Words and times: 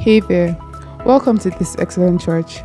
Hey 0.00 0.20
there. 0.20 0.56
Welcome 1.04 1.36
to 1.40 1.50
this 1.50 1.76
excellent 1.78 2.22
church. 2.22 2.62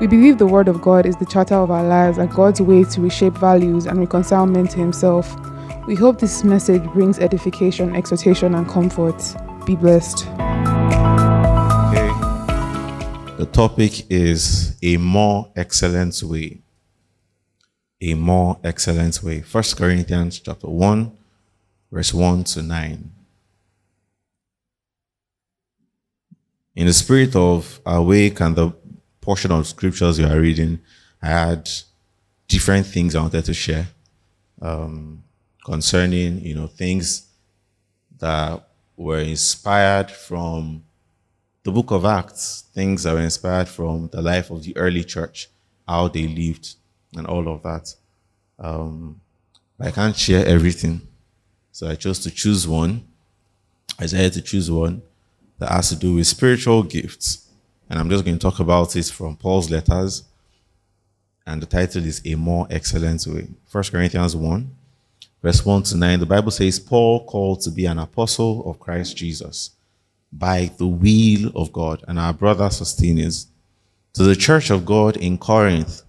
We 0.00 0.06
believe 0.06 0.38
the 0.38 0.46
Word 0.46 0.68
of 0.68 0.80
God 0.80 1.04
is 1.04 1.18
the 1.18 1.26
charter 1.26 1.56
of 1.56 1.70
our 1.70 1.84
lives 1.84 2.16
and 2.16 2.30
God's 2.30 2.62
way 2.62 2.82
to 2.82 3.02
reshape 3.02 3.34
values 3.34 3.84
and 3.84 3.98
reconcile 3.98 4.46
men 4.46 4.68
to 4.68 4.78
Himself. 4.78 5.36
We 5.86 5.94
hope 5.94 6.18
this 6.18 6.44
message 6.44 6.82
brings 6.94 7.18
edification, 7.18 7.94
exhortation, 7.94 8.54
and 8.54 8.66
comfort. 8.66 9.22
Be 9.66 9.76
blessed. 9.76 10.26
Okay. 11.90 12.08
The 13.36 13.46
topic 13.52 14.10
is 14.10 14.78
a 14.82 14.96
more 14.96 15.52
excellent 15.56 16.22
way. 16.22 16.62
A 18.00 18.14
more 18.14 18.60
excellent 18.64 19.22
way. 19.22 19.42
First 19.42 19.76
Corinthians 19.76 20.40
chapter 20.40 20.68
1, 20.68 21.12
verse 21.92 22.14
1 22.14 22.44
to 22.44 22.62
9. 22.62 23.10
In 26.78 26.86
the 26.86 26.92
spirit 26.92 27.34
of 27.34 27.80
awake 27.84 28.38
and 28.40 28.54
the 28.54 28.70
portion 29.20 29.50
of 29.50 29.66
scriptures 29.66 30.16
you 30.16 30.28
are 30.28 30.38
reading, 30.38 30.78
I 31.20 31.26
had 31.26 31.68
different 32.46 32.86
things 32.86 33.16
I 33.16 33.20
wanted 33.20 33.46
to 33.46 33.52
share 33.52 33.88
um, 34.62 35.24
concerning, 35.64 36.38
you 36.38 36.54
know, 36.54 36.68
things 36.68 37.26
that 38.20 38.64
were 38.96 39.18
inspired 39.18 40.08
from 40.08 40.84
the 41.64 41.72
book 41.72 41.90
of 41.90 42.04
Acts, 42.04 42.62
things 42.72 43.02
that 43.02 43.14
were 43.14 43.22
inspired 43.22 43.66
from 43.66 44.08
the 44.12 44.22
life 44.22 44.52
of 44.52 44.62
the 44.62 44.76
early 44.76 45.02
church, 45.02 45.48
how 45.88 46.06
they 46.06 46.28
lived, 46.28 46.76
and 47.16 47.26
all 47.26 47.48
of 47.48 47.60
that. 47.64 47.92
Um, 48.56 49.20
I 49.80 49.90
can't 49.90 50.16
share 50.16 50.46
everything, 50.46 51.08
so 51.72 51.88
I 51.88 51.96
chose 51.96 52.20
to 52.20 52.30
choose 52.30 52.68
one. 52.68 53.04
I 53.98 54.04
decided 54.04 54.34
to 54.34 54.42
choose 54.42 54.70
one 54.70 55.02
that 55.58 55.70
has 55.70 55.88
to 55.90 55.96
do 55.96 56.14
with 56.14 56.26
spiritual 56.26 56.82
gifts. 56.82 57.48
And 57.90 57.98
I'm 57.98 58.10
just 58.10 58.24
going 58.24 58.38
to 58.38 58.42
talk 58.42 58.60
about 58.60 58.94
it 58.96 59.06
from 59.06 59.36
Paul's 59.36 59.70
letters. 59.70 60.24
And 61.46 61.62
the 61.62 61.66
title 61.66 62.04
is 62.04 62.20
A 62.24 62.34
More 62.34 62.66
Excellent 62.70 63.26
Way. 63.26 63.48
1 63.70 63.84
Corinthians 63.84 64.36
1, 64.36 64.70
verse 65.42 65.64
1 65.64 65.82
to 65.84 65.96
9. 65.96 66.20
The 66.20 66.26
Bible 66.26 66.50
says, 66.50 66.78
Paul 66.78 67.24
called 67.24 67.62
to 67.62 67.70
be 67.70 67.86
an 67.86 67.98
apostle 67.98 68.68
of 68.68 68.78
Christ 68.78 69.16
Jesus 69.16 69.70
by 70.30 70.70
the 70.76 70.86
will 70.86 71.50
of 71.54 71.72
God, 71.72 72.04
and 72.06 72.18
our 72.18 72.34
brother 72.34 72.68
Sosthenes, 72.68 73.46
to 74.12 74.22
the 74.24 74.36
church 74.36 74.68
of 74.70 74.84
God 74.84 75.16
in 75.16 75.38
Corinth, 75.38 76.02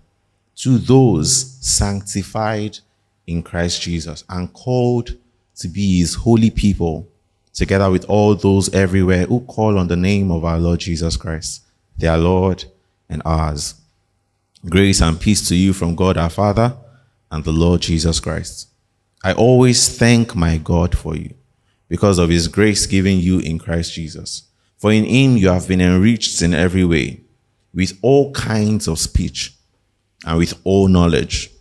to 0.58 0.78
those 0.78 1.58
sanctified 1.66 2.80
in 3.28 3.42
Christ 3.42 3.82
Jesus 3.82 4.26
and 4.28 4.52
called 4.52 5.16
to 5.56 5.68
be 5.70 6.00
his 6.00 6.16
holy 6.16 6.50
people 6.50 7.08
together 7.60 7.92
with 7.92 8.06
all 8.06 8.34
those 8.36 8.74
everywhere 8.74 9.26
who 9.26 9.42
call 9.42 9.78
on 9.78 9.90
the 9.90 9.96
name 9.98 10.32
of 10.32 10.46
our 10.46 10.58
Lord 10.58 10.80
Jesus 10.80 11.18
Christ, 11.18 11.62
their 11.98 12.18
Lord 12.18 12.64
and 13.10 13.22
ours. 13.26 13.76
Grace 14.68 15.02
and 15.02 15.20
peace 15.20 15.48
to 15.50 15.56
you 15.56 15.74
from 15.74 15.94
God 15.94 16.18
our 16.18 16.30
Father 16.30 16.76
and 17.30 17.44
the 17.44 17.52
Lord 17.52 17.82
Jesus 17.82 18.22
Christ. 18.22 18.70
I 19.26 19.34
always 19.34 19.98
thank 19.98 20.36
my 20.36 20.58
God 20.58 20.98
for 20.98 21.16
you 21.18 21.34
because 21.90 22.18
of 22.18 22.30
his 22.30 22.48
grace 22.48 22.86
given 22.86 23.20
you 23.20 23.40
in 23.40 23.60
Christ 23.60 23.94
Jesus. 23.94 24.44
For 24.78 24.94
in 24.94 25.04
him 25.04 25.36
you 25.36 25.50
have 25.50 25.68
been 25.68 25.82
enriched 25.82 26.42
in 26.42 26.54
every 26.54 26.86
way 26.86 27.20
with 27.74 28.00
all 28.02 28.32
kinds 28.32 28.88
of 28.88 29.00
speech 29.00 29.54
and 30.26 30.38
with 30.38 30.54
all 30.64 30.88
knowledge. 30.88 31.52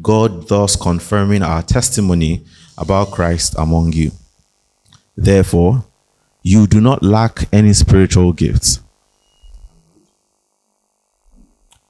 God 0.00 0.48
thus 0.48 0.76
confirming 0.76 1.42
our 1.42 1.62
testimony 1.62 2.46
about 2.78 3.10
Christ 3.10 3.54
among 3.58 3.92
you. 3.92 4.12
Therefore, 5.16 5.84
you 6.42 6.66
do 6.66 6.80
not 6.80 7.02
lack 7.02 7.48
any 7.52 7.72
spiritual 7.72 8.32
gifts. 8.32 8.80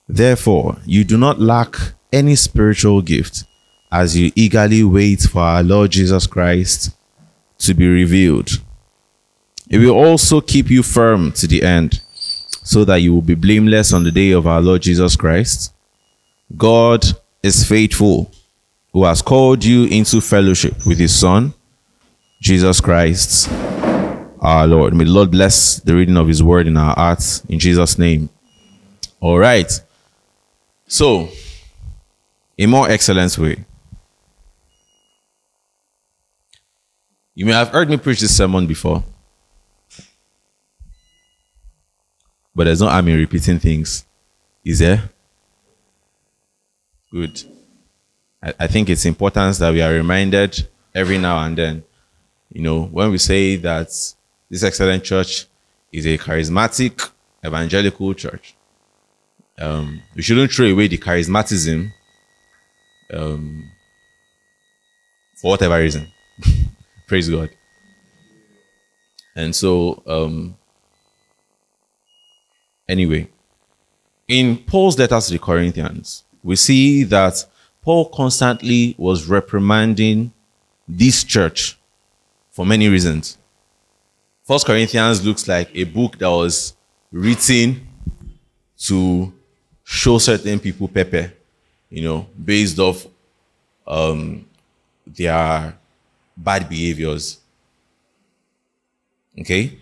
Therefore, 0.09 0.79
you 0.87 1.05
do 1.05 1.19
not 1.19 1.41
lack 1.41 1.77
any 2.13 2.37
spiritual 2.37 3.03
gift 3.03 3.45
as 3.91 4.17
you 4.17 4.31
eagerly 4.37 4.85
wait 4.85 5.23
for 5.23 5.43
our 5.43 5.63
Lord 5.63 5.91
Jesus 5.91 6.27
Christ 6.27 6.97
to 7.59 7.75
be 7.75 7.89
revealed. 7.89 8.51
It 9.69 9.79
will 9.79 9.97
also 9.97 10.41
keep 10.41 10.71
you 10.71 10.83
firm 10.83 11.33
to 11.33 11.47
the 11.47 11.63
end, 11.63 12.01
so 12.63 12.85
that 12.85 12.97
you 12.97 13.13
will 13.13 13.23
be 13.23 13.35
blameless 13.35 13.93
on 13.93 14.05
the 14.05 14.13
day 14.13 14.31
of 14.31 14.47
our 14.47 14.61
Lord 14.61 14.83
Jesus 14.83 15.17
Christ. 15.17 15.73
God 16.57 17.05
is 17.43 17.67
faithful, 17.67 18.31
who 18.93 19.05
has 19.05 19.23
called 19.23 19.65
you 19.65 19.85
into 19.85 20.21
fellowship 20.21 20.87
with 20.87 20.99
his 20.99 21.19
Son 21.19 21.53
Jesus 22.41 22.81
Christ, 22.81 23.51
our 24.41 24.67
Lord. 24.67 24.95
May 24.95 25.05
the 25.05 25.11
Lord 25.11 25.31
bless 25.31 25.81
the 25.81 25.95
reading 25.95 26.17
of 26.17 26.29
His 26.29 26.43
word 26.43 26.67
in 26.67 26.77
our 26.77 26.95
hearts 26.95 27.43
in 27.49 27.59
Jesus' 27.59 27.99
name. 27.99 28.29
All 29.21 29.39
right. 29.39 29.71
So, 30.87 31.29
a 32.59 32.67
more 32.67 32.89
excellent 32.89 33.37
way. 33.39 33.65
You 37.35 37.47
may 37.47 37.53
have 37.53 37.69
heard 37.69 37.91
me 37.91 37.97
preach 37.97 38.21
this 38.21 38.37
sermon 38.37 38.67
before, 38.67 39.05
but 42.55 42.65
there's 42.65 42.81
no 42.81 42.89
harm 42.89 43.09
in 43.09 43.19
repeating 43.19 43.59
things. 43.59 44.05
Is 44.65 44.79
there? 44.79 45.11
Good. 47.11 47.43
I, 48.43 48.55
I 48.61 48.67
think 48.67 48.89
it's 48.89 49.05
important 49.05 49.59
that 49.59 49.73
we 49.73 49.83
are 49.83 49.93
reminded 49.93 50.67
every 50.95 51.19
now 51.19 51.45
and 51.45 51.57
then 51.59 51.85
you 52.53 52.63
know, 52.63 52.85
when 52.85 53.11
we 53.11 53.19
say 53.19 53.57
that 53.57 53.89
this 54.51 54.63
excellent 54.63 55.05
church 55.05 55.47
is 55.93 56.07
a 56.07 56.19
charismatic 56.19 57.11
evangelical 57.45 58.15
church, 58.15 58.55
um, 59.59 60.03
we 60.15 60.23
shouldn't 60.23 60.53
throw 60.53 60.67
away 60.67 60.89
the 60.89 60.99
charismatism 60.99 61.93
um, 63.13 63.71
for 65.41 65.53
whatever 65.53 65.79
reason. 65.79 66.07
Praise 67.07 67.29
God. 67.29 67.51
And 69.35 69.55
so, 69.55 70.03
um, 70.07 70.57
anyway, 72.89 73.29
in 74.29 74.57
Paul's 74.59 74.99
letters 74.99 75.27
to 75.27 75.33
the 75.35 75.39
Corinthians, 75.39 76.25
we 76.43 76.57
see 76.57 77.05
that 77.05 77.45
Paul 77.83 78.09
constantly 78.09 78.95
was 78.99 79.27
reprimanding 79.27 80.33
this 80.89 81.23
church 81.23 81.79
for 82.57 82.65
many 82.65 82.89
reasons. 82.89 83.37
First 84.43 84.65
Corinthians 84.65 85.23
looks 85.23 85.47
like 85.47 85.69
a 85.75 85.85
book 85.85 86.17
that 86.17 86.31
was 86.31 86.75
written 87.13 87.87
to 88.79 89.31
show 89.85 90.17
certain 90.17 90.59
people 90.59 90.89
pepper, 90.89 91.31
you 91.91 92.03
know, 92.03 92.27
based 92.43 92.79
off 92.79 93.07
um, 93.87 94.47
their 95.07 95.77
bad 96.35 96.67
behaviors. 96.67 97.39
Okay? 99.39 99.79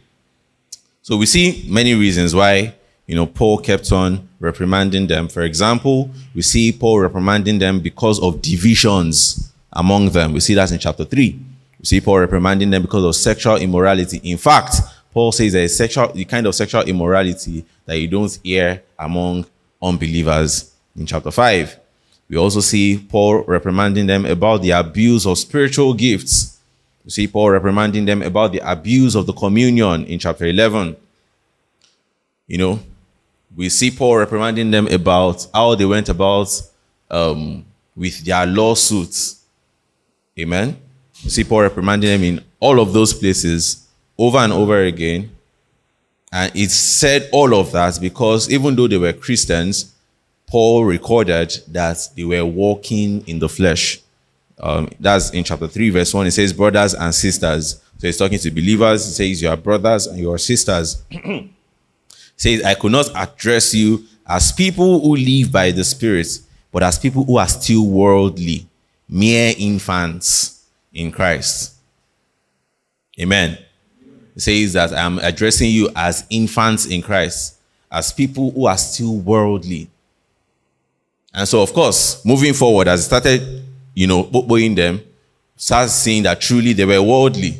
So 1.01 1.17
we 1.17 1.27
see 1.27 1.65
many 1.69 1.95
reasons 1.95 2.35
why, 2.35 2.75
you 3.07 3.15
know, 3.15 3.27
Paul 3.27 3.59
kept 3.59 3.93
on 3.93 4.29
reprimanding 4.41 5.07
them. 5.07 5.29
For 5.29 5.43
example, 5.43 6.11
we 6.35 6.43
see 6.43 6.73
Paul 6.73 6.99
reprimanding 6.99 7.61
them 7.61 7.79
because 7.79 8.21
of 8.21 8.43
divisions 8.43 9.53
among 9.73 10.11
them. 10.11 10.33
We 10.33 10.41
see 10.41 10.55
that 10.55 10.73
in 10.73 10.81
chapter 10.81 11.05
3. 11.05 11.54
See 11.85 12.01
Paul 12.01 12.21
reprimanding 12.21 12.71
them 12.71 12.83
because 12.83 13.05
of 13.05 13.15
sexual 13.15 13.57
immorality. 13.57 14.19
In 14.25 14.39
fact, 14.39 14.77
Paul 15.13 15.33
says 15.33 15.53
there 15.53 15.65
is 15.65 15.77
sexual, 15.77 16.09
the 16.09 16.25
kind 16.25 16.47
of 16.47 16.55
sexual 16.55 16.83
immorality 16.83 17.65
that 17.85 17.99
you 17.99 18.09
don't 18.09 18.39
hear 18.43 18.83
among 18.99 19.45
unbelievers 19.83 20.73
in 20.97 21.05
chapter 21.05 21.31
5. 21.31 21.79
We 22.31 22.39
also 22.39 22.61
see 22.61 23.07
Paul 23.07 23.45
reprimanding 23.45 24.07
them 24.07 24.25
about 24.25 24.63
the 24.63 24.71
abuse 24.71 25.27
of 25.27 25.39
spiritual 25.39 25.93
gifts. 25.93 26.59
You 27.05 27.11
see 27.11 27.29
Paul 27.29 27.51
reprimanding 27.51 28.07
them 28.07 28.23
about 28.23 28.53
the 28.53 28.61
abuse 28.61 29.15
of 29.15 29.27
the 29.27 29.35
communion 29.35 30.07
in 30.07 30.19
chapter 30.19 30.47
11. 30.47 30.97
You 32.47 32.59
know, 32.59 32.81
we 33.55 33.69
see 33.69 33.91
Paul 33.91 34.17
reprimanding 34.17 34.71
them 34.71 34.87
about 34.89 35.47
how 35.53 35.75
they 35.75 35.85
went 35.85 36.09
about 36.09 36.49
um, 37.11 37.67
with 37.95 38.25
their 38.25 38.47
lawsuits. 38.47 39.43
Amen. 40.39 40.79
Paul 41.49 41.63
reprimanding 41.63 42.11
them 42.11 42.23
in 42.23 42.45
all 42.61 42.81
of 42.81 42.93
those 42.93 43.13
places 43.13 43.87
over 44.19 44.39
and 44.39 44.53
over 44.53 44.83
again. 44.83 45.31
And 46.33 46.55
it 46.55 46.71
said 46.71 47.29
all 47.33 47.55
of 47.55 47.73
that 47.73 47.99
because 48.01 48.51
even 48.51 48.75
though 48.75 48.89
they 48.89 48.99
were 48.99 49.13
Christians, 49.13 49.95
Paul 50.47 50.85
recorded 50.85 51.57
that 51.69 52.09
they 52.17 52.25
were 52.25 52.45
walking 52.45 53.27
in 53.27 53.39
the 53.39 53.49
flesh. 53.49 54.01
Um, 54.59 54.89
that's 55.01 55.31
in 55.31 55.45
chapter 55.45 55.69
3, 55.69 55.91
verse 55.91 56.13
1. 56.13 56.27
It 56.27 56.31
says, 56.33 56.53
Brothers 56.53 56.95
and 56.95 57.15
sisters. 57.15 57.81
So 57.99 58.07
he's 58.07 58.17
talking 58.17 58.39
to 58.39 58.51
believers. 58.51 59.07
He 59.07 59.13
says, 59.13 59.43
You 59.43 59.49
are 59.49 59.57
brothers 59.57 60.07
and 60.07 60.19
you 60.19 60.33
are 60.33 60.39
sisters. 60.39 61.03
says, 62.37 62.63
I 62.63 62.75
could 62.75 62.93
not 62.93 63.11
address 63.15 63.75
you 63.75 64.05
as 64.27 64.53
people 64.53 65.01
who 65.01 65.17
live 65.17 65.53
by 65.53 65.71
the 65.71 65.85
Spirit, 65.85 66.29
but 66.73 66.83
as 66.83 66.99
people 66.99 67.25
who 67.25 67.37
are 67.37 67.49
still 67.49 67.87
worldly, 67.87 68.67
mere 69.09 69.55
infants 69.59 70.54
in 70.95 71.11
Christ. 71.11 71.75
Amen. 73.21 73.59
Says 74.37 74.73
that 74.73 74.93
I'm 74.95 75.19
addressing 75.19 75.71
you 75.71 75.91
as 75.95 76.25
infants 76.31 76.87
in 76.87 77.03
Christ, 77.03 77.57
as 77.91 78.13
people 78.13 78.51
who 78.51 78.67
are 78.67 78.79
still 78.79 79.17
worldly. 79.17 79.89
And 81.33 81.47
so, 81.47 81.63
of 81.63 81.73
course, 81.73 82.25
moving 82.25 82.55
forward, 82.55 82.89
as 82.89 83.01
I 83.01 83.19
started, 83.19 83.65
you 83.93 84.07
know, 84.07 84.23
boying 84.23 84.75
them, 84.75 85.01
start 85.57 85.91
seeing 85.91 86.23
that 86.25 86.41
truly 86.41 86.73
they 86.73 86.85
were 86.85 87.03
worldly. 87.03 87.59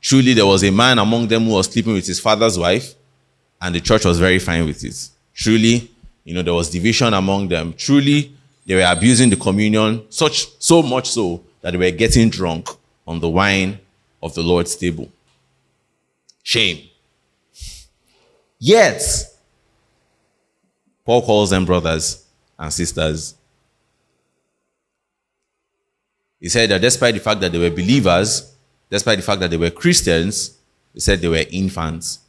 Truly, 0.00 0.32
there 0.32 0.46
was 0.46 0.64
a 0.64 0.70
man 0.70 0.98
among 0.98 1.28
them 1.28 1.44
who 1.44 1.52
was 1.52 1.66
sleeping 1.66 1.92
with 1.92 2.06
his 2.06 2.18
father's 2.18 2.58
wife, 2.58 2.94
and 3.60 3.74
the 3.74 3.80
church 3.80 4.04
was 4.04 4.18
very 4.18 4.38
fine 4.38 4.64
with 4.64 4.82
it. 4.82 5.08
Truly, 5.34 5.90
you 6.24 6.34
know, 6.34 6.42
there 6.42 6.54
was 6.54 6.70
division 6.70 7.12
among 7.14 7.48
them. 7.48 7.74
Truly, 7.74 8.32
they 8.66 8.76
were 8.76 8.86
abusing 8.90 9.30
the 9.30 9.36
communion, 9.36 10.04
such 10.08 10.46
so 10.58 10.82
much 10.82 11.10
so 11.10 11.42
that 11.60 11.72
they 11.72 11.76
were 11.76 11.90
getting 11.90 12.30
drunk 12.30 12.68
on 13.06 13.20
the 13.20 13.28
wine 13.28 13.78
of 14.22 14.34
the 14.34 14.42
Lord's 14.42 14.76
table. 14.76 15.08
Shame. 16.42 16.88
Yet, 18.58 19.02
Paul 21.04 21.22
calls 21.22 21.50
them 21.50 21.64
brothers 21.64 22.24
and 22.58 22.72
sisters. 22.72 23.34
He 26.38 26.48
said 26.48 26.70
that 26.70 26.80
despite 26.80 27.14
the 27.14 27.20
fact 27.20 27.40
that 27.40 27.52
they 27.52 27.58
were 27.58 27.70
believers, 27.70 28.54
despite 28.88 29.18
the 29.18 29.22
fact 29.22 29.40
that 29.40 29.50
they 29.50 29.56
were 29.56 29.70
Christians, 29.70 30.58
he 30.94 31.00
said 31.00 31.20
they 31.20 31.28
were 31.28 31.44
infants. 31.50 32.20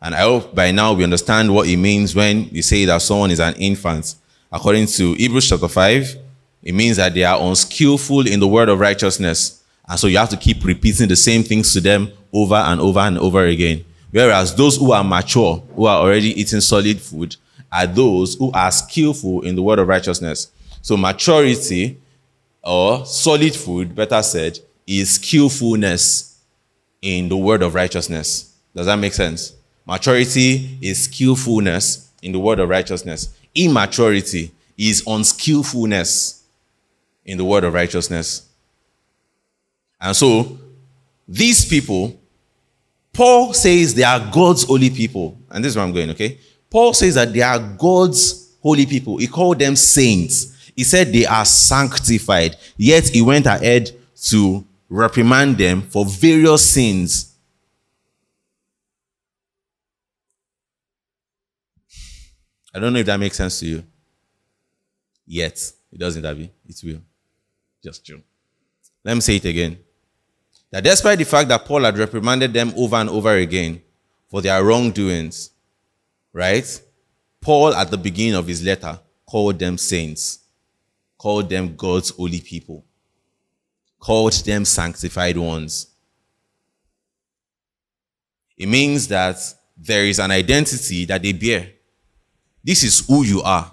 And 0.00 0.14
I 0.14 0.20
hope 0.20 0.54
by 0.54 0.70
now 0.70 0.92
we 0.92 1.04
understand 1.04 1.52
what 1.52 1.68
it 1.68 1.76
means 1.76 2.14
when 2.14 2.48
you 2.50 2.62
say 2.62 2.84
that 2.84 3.00
someone 3.00 3.30
is 3.30 3.40
an 3.40 3.54
infant. 3.54 4.14
According 4.52 4.86
to 4.86 5.14
Hebrews 5.14 5.48
chapter 5.48 5.68
5, 5.68 6.16
it 6.64 6.74
means 6.74 6.96
that 6.96 7.12
they 7.12 7.24
are 7.24 7.40
unskillful 7.40 8.26
in 8.26 8.40
the 8.40 8.48
word 8.48 8.70
of 8.70 8.80
righteousness. 8.80 9.62
And 9.86 10.00
so 10.00 10.06
you 10.06 10.16
have 10.16 10.30
to 10.30 10.36
keep 10.36 10.64
repeating 10.64 11.08
the 11.08 11.16
same 11.16 11.42
things 11.42 11.74
to 11.74 11.80
them 11.80 12.10
over 12.32 12.54
and 12.54 12.80
over 12.80 13.00
and 13.00 13.18
over 13.18 13.44
again. 13.44 13.84
Whereas 14.10 14.54
those 14.54 14.78
who 14.78 14.92
are 14.92 15.04
mature, 15.04 15.62
who 15.76 15.84
are 15.84 16.00
already 16.00 16.40
eating 16.40 16.62
solid 16.62 17.00
food, 17.00 17.36
are 17.70 17.86
those 17.86 18.36
who 18.36 18.50
are 18.52 18.70
skillful 18.70 19.42
in 19.42 19.56
the 19.56 19.62
word 19.62 19.78
of 19.78 19.88
righteousness. 19.88 20.50
So 20.80 20.96
maturity 20.96 22.00
or 22.62 23.04
solid 23.04 23.54
food, 23.54 23.94
better 23.94 24.22
said, 24.22 24.58
is 24.86 25.16
skillfulness 25.16 26.40
in 27.02 27.28
the 27.28 27.36
word 27.36 27.62
of 27.62 27.74
righteousness. 27.74 28.54
Does 28.74 28.86
that 28.86 28.96
make 28.98 29.12
sense? 29.12 29.52
Maturity 29.86 30.78
is 30.80 31.04
skillfulness 31.04 32.10
in 32.22 32.32
the 32.32 32.38
word 32.38 32.58
of 32.58 32.70
righteousness. 32.70 33.36
Immaturity 33.54 34.50
is 34.78 35.02
unskillfulness 35.06 36.43
in 37.24 37.38
the 37.38 37.44
word 37.44 37.64
of 37.64 37.74
righteousness. 37.74 38.48
And 40.00 40.14
so, 40.14 40.58
these 41.26 41.64
people, 41.64 42.20
Paul 43.12 43.54
says 43.54 43.94
they 43.94 44.02
are 44.02 44.20
God's 44.32 44.64
holy 44.64 44.90
people. 44.90 45.38
And 45.50 45.64
this 45.64 45.70
is 45.70 45.76
where 45.76 45.84
I'm 45.84 45.92
going, 45.92 46.10
okay? 46.10 46.38
Paul 46.68 46.92
says 46.92 47.14
that 47.14 47.32
they 47.32 47.40
are 47.40 47.58
God's 47.58 48.56
holy 48.60 48.84
people. 48.84 49.16
He 49.16 49.26
called 49.26 49.58
them 49.58 49.76
saints. 49.76 50.70
He 50.76 50.84
said 50.84 51.12
they 51.12 51.24
are 51.24 51.44
sanctified. 51.44 52.56
Yet 52.76 53.08
he 53.08 53.22
went 53.22 53.46
ahead 53.46 53.90
to 54.24 54.64
reprimand 54.88 55.56
them 55.56 55.82
for 55.82 56.04
various 56.04 56.68
sins. 56.70 57.34
I 62.74 62.80
don't 62.80 62.92
know 62.92 62.98
if 62.98 63.06
that 63.06 63.20
makes 63.20 63.36
sense 63.36 63.60
to 63.60 63.66
you. 63.66 63.84
Yet. 65.26 65.72
It 65.92 65.98
doesn't, 65.98 66.24
Abby. 66.24 66.50
It 66.66 66.80
will. 66.82 67.00
Just 67.84 68.06
true. 68.06 68.22
Let 69.04 69.14
me 69.14 69.20
say 69.20 69.36
it 69.36 69.44
again. 69.44 69.78
That 70.70 70.82
despite 70.82 71.18
the 71.18 71.26
fact 71.26 71.50
that 71.50 71.66
Paul 71.66 71.84
had 71.84 71.98
reprimanded 71.98 72.54
them 72.54 72.72
over 72.76 72.96
and 72.96 73.10
over 73.10 73.36
again 73.36 73.82
for 74.28 74.40
their 74.40 74.64
wrongdoings, 74.64 75.50
right? 76.32 76.80
Paul, 77.42 77.74
at 77.74 77.90
the 77.90 77.98
beginning 77.98 78.36
of 78.36 78.46
his 78.46 78.64
letter, 78.64 78.98
called 79.26 79.58
them 79.58 79.76
saints, 79.76 80.38
called 81.18 81.50
them 81.50 81.76
God's 81.76 82.08
holy 82.08 82.40
people, 82.40 82.86
called 84.00 84.32
them 84.32 84.64
sanctified 84.64 85.36
ones. 85.36 85.88
It 88.56 88.66
means 88.66 89.08
that 89.08 89.36
there 89.76 90.06
is 90.06 90.18
an 90.18 90.30
identity 90.30 91.04
that 91.04 91.22
they 91.22 91.32
bear. 91.32 91.70
This 92.62 92.82
is 92.82 93.06
who 93.06 93.24
you 93.24 93.42
are. 93.42 93.70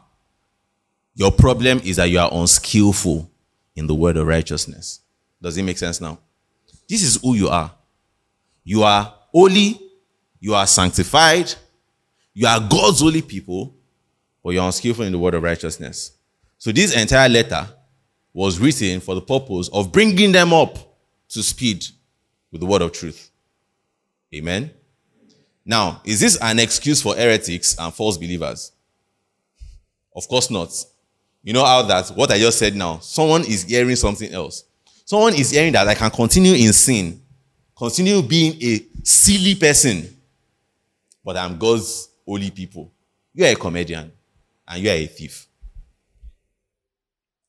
Your 1.15 1.31
problem 1.31 1.79
is 1.85 1.95
that 1.95 2.09
you 2.09 2.19
are 2.19 2.29
unskillful 2.33 3.30
in 3.75 3.87
the 3.87 3.95
word 3.95 4.17
of 4.17 4.27
righteousness. 4.27 5.01
Does 5.41 5.57
it 5.57 5.63
make 5.63 5.77
sense 5.77 6.01
now? 6.01 6.19
This 6.87 7.03
is 7.03 7.19
who 7.21 7.35
you 7.35 7.47
are. 7.47 7.71
You 8.63 8.83
are 8.83 9.13
holy, 9.31 9.79
you 10.39 10.53
are 10.53 10.67
sanctified, 10.67 11.53
you 12.33 12.47
are 12.47 12.59
God's 12.59 12.99
holy 12.99 13.21
people, 13.21 13.73
but 14.43 14.51
you're 14.51 14.65
unskillful 14.65 15.05
in 15.05 15.11
the 15.11 15.19
word 15.19 15.33
of 15.33 15.43
righteousness. 15.43 16.11
So 16.57 16.71
this 16.71 16.95
entire 16.95 17.29
letter 17.29 17.67
was 18.33 18.59
written 18.59 18.99
for 18.99 19.15
the 19.15 19.21
purpose 19.21 19.69
of 19.69 19.91
bringing 19.91 20.31
them 20.31 20.53
up 20.53 20.77
to 21.29 21.43
speed 21.43 21.85
with 22.51 22.61
the 22.61 22.67
word 22.67 22.81
of 22.81 22.91
truth. 22.91 23.31
Amen. 24.33 24.71
Now, 25.65 26.01
is 26.03 26.19
this 26.19 26.37
an 26.41 26.59
excuse 26.59 27.01
for 27.01 27.15
heretics 27.15 27.75
and 27.77 27.93
false 27.93 28.17
believers? 28.17 28.71
Of 30.15 30.27
course 30.27 30.49
not. 30.49 30.73
You 31.43 31.53
know 31.53 31.65
how 31.65 31.81
that, 31.83 32.09
what 32.09 32.31
I 32.31 32.37
just 32.37 32.59
said 32.59 32.75
now, 32.75 32.99
someone 32.99 33.43
is 33.45 33.63
hearing 33.63 33.95
something 33.95 34.31
else. 34.31 34.63
Someone 35.05 35.33
is 35.33 35.51
hearing 35.51 35.73
that 35.73 35.87
I 35.87 35.95
can 35.95 36.11
continue 36.11 36.53
in 36.53 36.71
sin, 36.71 37.21
continue 37.75 38.21
being 38.21 38.61
a 38.61 38.85
silly 39.03 39.55
person, 39.55 40.07
but 41.23 41.37
I'm 41.37 41.57
God's 41.57 42.09
holy 42.25 42.51
people. 42.51 42.91
You 43.33 43.45
are 43.45 43.49
a 43.51 43.55
comedian 43.55 44.11
and 44.67 44.83
you 44.83 44.89
are 44.89 44.93
a 44.93 45.05
thief. 45.07 45.47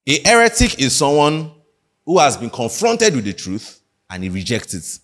A 0.06 0.21
heretic 0.29 0.81
is 0.81 0.97
someone 0.97 1.53
who 2.05 2.19
has 2.19 2.37
been 2.37 2.50
confronted 2.50 3.15
with 3.15 3.25
the 3.25 3.33
truth 3.33 3.81
and 4.11 4.23
he 4.23 4.29
rejects 4.29 4.75
it. 4.75 4.99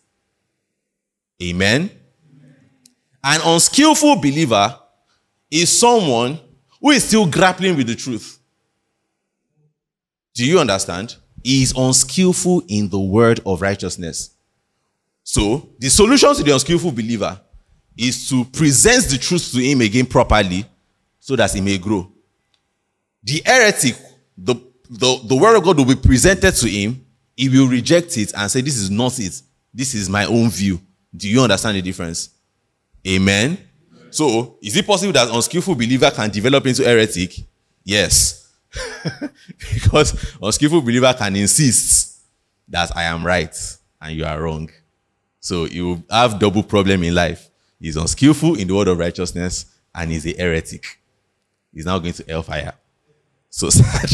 Amen. 1.42 1.90
An 3.22 3.40
unskillful 3.44 4.16
believer 4.16 4.76
is 5.50 5.78
someone 5.78 6.40
who 6.80 6.90
is 6.90 7.04
still 7.04 7.26
grappling 7.26 7.76
with 7.76 7.86
the 7.86 7.94
truth. 7.94 8.37
Do 10.38 10.46
you 10.46 10.60
understand? 10.60 11.16
He 11.42 11.64
is 11.64 11.74
unskillful 11.76 12.62
in 12.68 12.88
the 12.88 13.00
word 13.00 13.40
of 13.44 13.60
righteousness. 13.60 14.30
So, 15.24 15.68
the 15.80 15.90
solution 15.90 16.32
to 16.32 16.44
the 16.44 16.52
unskillful 16.52 16.92
believer 16.92 17.40
is 17.96 18.28
to 18.28 18.44
present 18.44 19.06
the 19.06 19.18
truth 19.18 19.50
to 19.50 19.58
him 19.58 19.80
again 19.80 20.06
properly 20.06 20.64
so 21.18 21.34
that 21.34 21.52
he 21.52 21.60
may 21.60 21.76
grow. 21.76 22.12
The 23.24 23.42
heretic, 23.44 23.96
the, 24.36 24.54
the, 24.88 25.20
the 25.24 25.34
word 25.34 25.56
of 25.56 25.64
God 25.64 25.76
will 25.76 25.84
be 25.84 25.96
presented 25.96 26.52
to 26.52 26.68
him. 26.68 27.04
He 27.36 27.48
will 27.48 27.66
reject 27.66 28.16
it 28.16 28.32
and 28.36 28.48
say, 28.48 28.60
This 28.60 28.76
is 28.76 28.90
not 28.92 29.18
it. 29.18 29.42
This 29.74 29.92
is 29.92 30.08
my 30.08 30.24
own 30.26 30.50
view. 30.50 30.80
Do 31.16 31.28
you 31.28 31.40
understand 31.42 31.78
the 31.78 31.82
difference? 31.82 32.30
Amen. 33.04 33.58
So, 34.10 34.56
is 34.62 34.76
it 34.76 34.86
possible 34.86 35.12
that 35.14 35.34
unskillful 35.34 35.74
believer 35.74 36.12
can 36.12 36.30
develop 36.30 36.64
into 36.64 36.84
heretic? 36.84 37.34
Yes. 37.82 38.47
because 39.74 40.36
unskillful 40.42 40.82
believer 40.82 41.14
can 41.16 41.36
insist 41.36 42.20
that 42.68 42.96
I 42.96 43.04
am 43.04 43.24
right 43.24 43.56
and 44.00 44.16
you 44.16 44.24
are 44.24 44.40
wrong. 44.40 44.70
So 45.40 45.64
you 45.64 46.04
have 46.10 46.38
double 46.38 46.62
problem 46.62 47.02
in 47.02 47.14
life. 47.14 47.48
He's 47.80 47.96
unskillful 47.96 48.56
in 48.56 48.68
the 48.68 48.74
word 48.74 48.88
of 48.88 48.98
righteousness 48.98 49.66
and 49.94 50.10
he's 50.10 50.26
a 50.26 50.36
heretic. 50.36 50.84
He's 51.72 51.86
now 51.86 51.98
going 51.98 52.14
to 52.14 52.24
hellfire. 52.28 52.74
So 53.50 53.70
sad. 53.70 54.10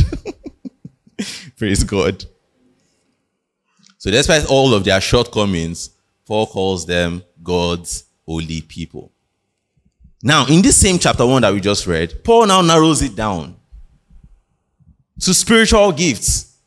Praise 1.56 1.84
God. 1.84 2.24
So 3.98 4.10
despite 4.10 4.46
all 4.46 4.74
of 4.74 4.84
their 4.84 5.00
shortcomings, 5.00 5.90
Paul 6.26 6.46
calls 6.46 6.86
them 6.86 7.22
God's 7.42 8.04
holy 8.26 8.60
people. 8.60 9.12
Now, 10.22 10.46
in 10.46 10.62
this 10.62 10.80
same 10.80 10.98
chapter 10.98 11.26
1 11.26 11.42
that 11.42 11.52
we 11.52 11.60
just 11.60 11.86
read, 11.86 12.24
Paul 12.24 12.46
now 12.46 12.62
narrows 12.62 13.02
it 13.02 13.14
down 13.14 13.56
to 15.20 15.34
spiritual 15.34 15.92
gifts. 15.92 16.58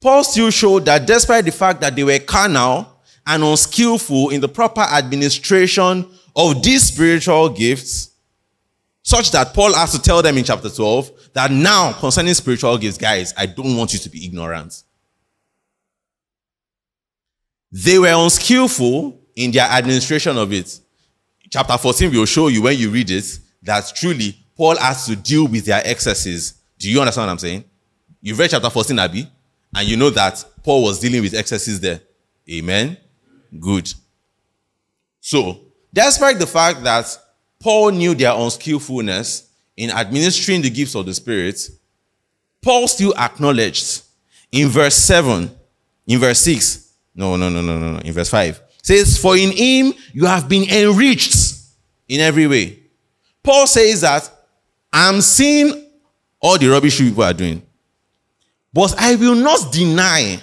Paul 0.00 0.22
still 0.24 0.50
showed 0.50 0.84
that 0.84 1.06
despite 1.06 1.44
the 1.44 1.50
fact 1.50 1.80
that 1.80 1.96
they 1.96 2.04
were 2.04 2.18
carnal 2.18 3.00
and 3.26 3.42
unskillful 3.42 4.30
in 4.30 4.40
the 4.40 4.48
proper 4.48 4.80
administration 4.80 6.06
of 6.36 6.62
these 6.62 6.84
spiritual 6.84 7.48
gifts, 7.48 8.10
such 9.02 9.30
that 9.32 9.54
Paul 9.54 9.74
has 9.74 9.92
to 9.92 10.00
tell 10.00 10.22
them 10.22 10.36
in 10.38 10.44
chapter 10.44 10.68
12 10.68 11.30
that 11.32 11.50
now 11.50 11.92
concerning 11.94 12.34
spiritual 12.34 12.76
gifts, 12.78 12.98
guys, 12.98 13.34
I 13.36 13.46
don't 13.46 13.76
want 13.76 13.92
you 13.92 13.98
to 13.98 14.10
be 14.10 14.24
ignorant. 14.24 14.82
They 17.72 17.98
were 17.98 18.12
unskillful 18.24 19.20
in 19.34 19.50
their 19.50 19.66
administration 19.66 20.36
of 20.38 20.52
it. 20.52 20.80
Chapter 21.50 21.76
14 21.76 22.12
will 22.12 22.26
show 22.26 22.48
you 22.48 22.62
when 22.62 22.78
you 22.78 22.90
read 22.90 23.10
it 23.10 23.38
that 23.62 23.92
truly 23.94 24.36
Paul 24.56 24.76
has 24.78 25.06
to 25.06 25.16
deal 25.16 25.46
with 25.46 25.64
their 25.64 25.82
excesses. 25.84 26.54
Do 26.78 26.90
you 26.90 27.00
understand 27.00 27.26
what 27.26 27.32
I'm 27.32 27.38
saying? 27.38 27.64
You've 28.20 28.38
read 28.38 28.50
chapter 28.50 28.70
14, 28.70 28.98
Abby, 28.98 29.28
and 29.76 29.88
you 29.88 29.96
know 29.96 30.10
that 30.10 30.44
Paul 30.62 30.84
was 30.84 30.98
dealing 30.98 31.22
with 31.22 31.34
excesses 31.34 31.80
there. 31.80 32.00
Amen. 32.50 32.96
Good. 33.58 33.92
So, 35.20 35.60
despite 35.92 36.38
the 36.38 36.46
fact 36.46 36.82
that 36.84 37.06
Paul 37.60 37.90
knew 37.90 38.14
their 38.14 38.32
unskillfulness 38.32 39.48
in 39.76 39.90
administering 39.90 40.62
the 40.62 40.70
gifts 40.70 40.94
of 40.94 41.06
the 41.06 41.14
Spirit, 41.14 41.68
Paul 42.62 42.88
still 42.88 43.16
acknowledged 43.16 44.02
in 44.50 44.68
verse 44.68 44.94
7, 44.96 45.50
in 46.06 46.18
verse 46.18 46.40
6, 46.40 46.92
no, 47.14 47.36
no, 47.36 47.48
no, 47.48 47.60
no, 47.60 47.78
no, 47.78 47.92
no, 47.92 47.98
in 47.98 48.12
verse 48.12 48.30
5, 48.30 48.60
says, 48.82 49.18
For 49.18 49.36
in 49.36 49.50
him 49.52 49.92
you 50.12 50.26
have 50.26 50.48
been 50.48 50.68
enriched 50.70 51.46
in 52.08 52.20
every 52.20 52.46
way. 52.46 52.78
Paul 53.42 53.66
says 53.66 54.00
that 54.00 54.30
I'm 54.92 55.20
seeing 55.20 55.87
all 56.40 56.58
the 56.58 56.68
rubbish 56.68 56.98
people 56.98 57.24
are 57.24 57.32
doing. 57.32 57.62
But 58.72 58.94
I 58.98 59.16
will 59.16 59.34
not 59.34 59.72
deny 59.72 60.40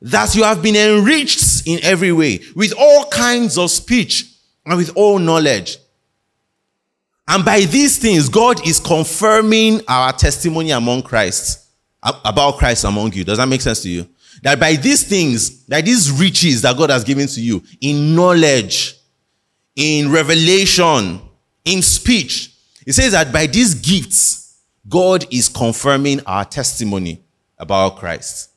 that 0.00 0.34
you 0.34 0.44
have 0.44 0.62
been 0.62 0.76
enriched 0.76 1.66
in 1.66 1.80
every 1.82 2.12
way 2.12 2.40
with 2.54 2.72
all 2.78 3.06
kinds 3.06 3.58
of 3.58 3.70
speech 3.70 4.32
and 4.64 4.76
with 4.76 4.92
all 4.96 5.18
knowledge. 5.18 5.78
And 7.26 7.44
by 7.44 7.60
these 7.60 7.98
things, 7.98 8.28
God 8.28 8.66
is 8.66 8.80
confirming 8.80 9.82
our 9.88 10.12
testimony 10.12 10.70
among 10.70 11.02
Christ, 11.02 11.66
about 12.02 12.58
Christ 12.58 12.84
among 12.84 13.12
you. 13.12 13.24
Does 13.24 13.38
that 13.38 13.48
make 13.48 13.60
sense 13.60 13.82
to 13.82 13.90
you? 13.90 14.08
That 14.42 14.60
by 14.60 14.76
these 14.76 15.02
things, 15.02 15.66
that 15.66 15.84
these 15.84 16.12
riches 16.12 16.62
that 16.62 16.76
God 16.76 16.90
has 16.90 17.02
given 17.04 17.26
to 17.26 17.40
you 17.40 17.62
in 17.80 18.14
knowledge, 18.14 18.94
in 19.74 20.10
revelation, 20.10 21.20
in 21.64 21.82
speech, 21.82 22.54
it 22.86 22.92
says 22.92 23.12
that 23.12 23.32
by 23.32 23.46
these 23.46 23.74
gifts, 23.74 24.37
God 24.88 25.26
is 25.30 25.48
confirming 25.48 26.20
our 26.26 26.44
testimony 26.44 27.22
about 27.58 27.96
Christ. 27.96 28.50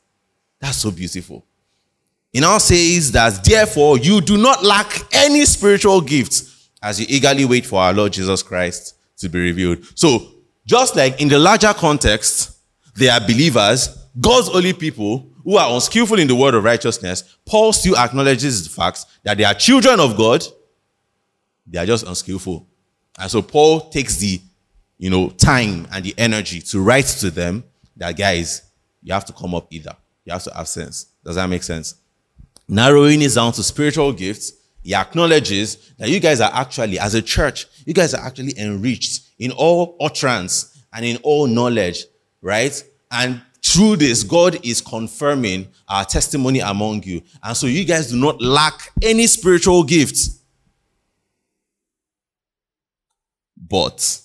That's 0.59 0.77
so 0.77 0.91
beautiful. 0.91 1.45
It 2.33 2.41
now 2.41 2.59
says 2.59 3.11
that 3.11 3.43
therefore 3.43 3.97
you 3.97 4.21
do 4.21 4.38
not 4.38 4.63
lack 4.63 5.01
any 5.11 5.45
spiritual 5.45 6.00
gifts 6.01 6.69
as 6.81 7.00
you 7.00 7.05
eagerly 7.09 7.45
wait 7.45 7.65
for 7.65 7.81
our 7.81 7.93
Lord 7.93 8.13
Jesus 8.13 8.41
Christ 8.41 8.95
to 9.17 9.29
be 9.29 9.39
revealed. 9.39 9.85
So, 9.95 10.31
just 10.65 10.95
like 10.95 11.21
in 11.21 11.27
the 11.27 11.39
larger 11.39 11.73
context, 11.73 12.57
they 12.95 13.09
are 13.09 13.19
believers, 13.19 13.89
God's 14.19 14.50
only 14.50 14.73
people 14.73 15.29
who 15.43 15.57
are 15.57 15.73
unskillful 15.73 16.19
in 16.19 16.27
the 16.27 16.35
word 16.35 16.53
of 16.53 16.63
righteousness, 16.63 17.38
Paul 17.45 17.73
still 17.73 17.97
acknowledges 17.97 18.63
the 18.63 18.69
facts 18.69 19.05
that 19.23 19.38
they 19.38 19.43
are 19.43 19.53
children 19.53 20.00
of 20.00 20.15
God, 20.15 20.43
they 21.65 21.79
are 21.79 21.85
just 21.85 22.05
unskillful. 22.05 22.67
And 23.17 23.29
so 23.29 23.41
Paul 23.41 23.89
takes 23.89 24.17
the, 24.17 24.39
you 25.01 25.10
know, 25.10 25.29
time 25.29 25.88
and 25.91 26.05
the 26.05 26.13
energy 26.15 26.62
to 26.62 26.79
write 26.79 27.08
to 27.08 27.31
them 27.31 27.63
that 27.98 28.15
guys, 28.15 28.62
you 29.01 29.12
have 29.12 29.25
to 29.25 29.34
come 29.34 29.55
up 29.55 29.65
either. 29.72 29.98
You 30.25 30.34
have 30.34 30.43
to 30.43 30.53
have 30.53 30.67
sense. 30.67 31.08
Does 31.25 31.38
that 31.38 31.50
make 31.50 31.63
sense? 31.63 31.96
Narrowing 32.67 33.24
it 33.24 33.34
down 33.34 33.51
to 33.53 33.63
spiritual 33.63 34.13
gifts, 34.13 34.53
he 34.84 34.93
acknowledges 34.93 35.91
that 35.98 36.08
you 36.08 36.20
guys 36.20 36.39
are 36.39 36.51
actually, 36.53 37.00
as 37.00 37.15
a 37.15 37.22
church, 37.22 37.65
you 37.84 37.96
guys 37.96 38.13
are 38.13 38.24
actually 38.24 38.53
enriched 38.60 39.24
in 39.39 39.51
all 39.53 39.98
utterance 40.00 40.84
and 40.93 41.03
in 41.03 41.17
all 41.24 41.48
knowledge, 41.48 42.05
right? 42.43 42.84
And 43.10 43.41
through 43.63 43.96
this, 43.96 44.22
God 44.22 44.63
is 44.63 44.81
confirming 44.81 45.67
our 45.89 46.05
testimony 46.05 46.60
among 46.60 47.01
you. 47.03 47.24
And 47.41 47.58
so 47.58 47.65
you 47.65 47.86
guys 47.86 48.12
do 48.12 48.17
not 48.17 48.39
lack 48.39 48.91
any 49.01 49.25
spiritual 49.25 49.84
gifts. 49.84 50.43
But 53.58 54.21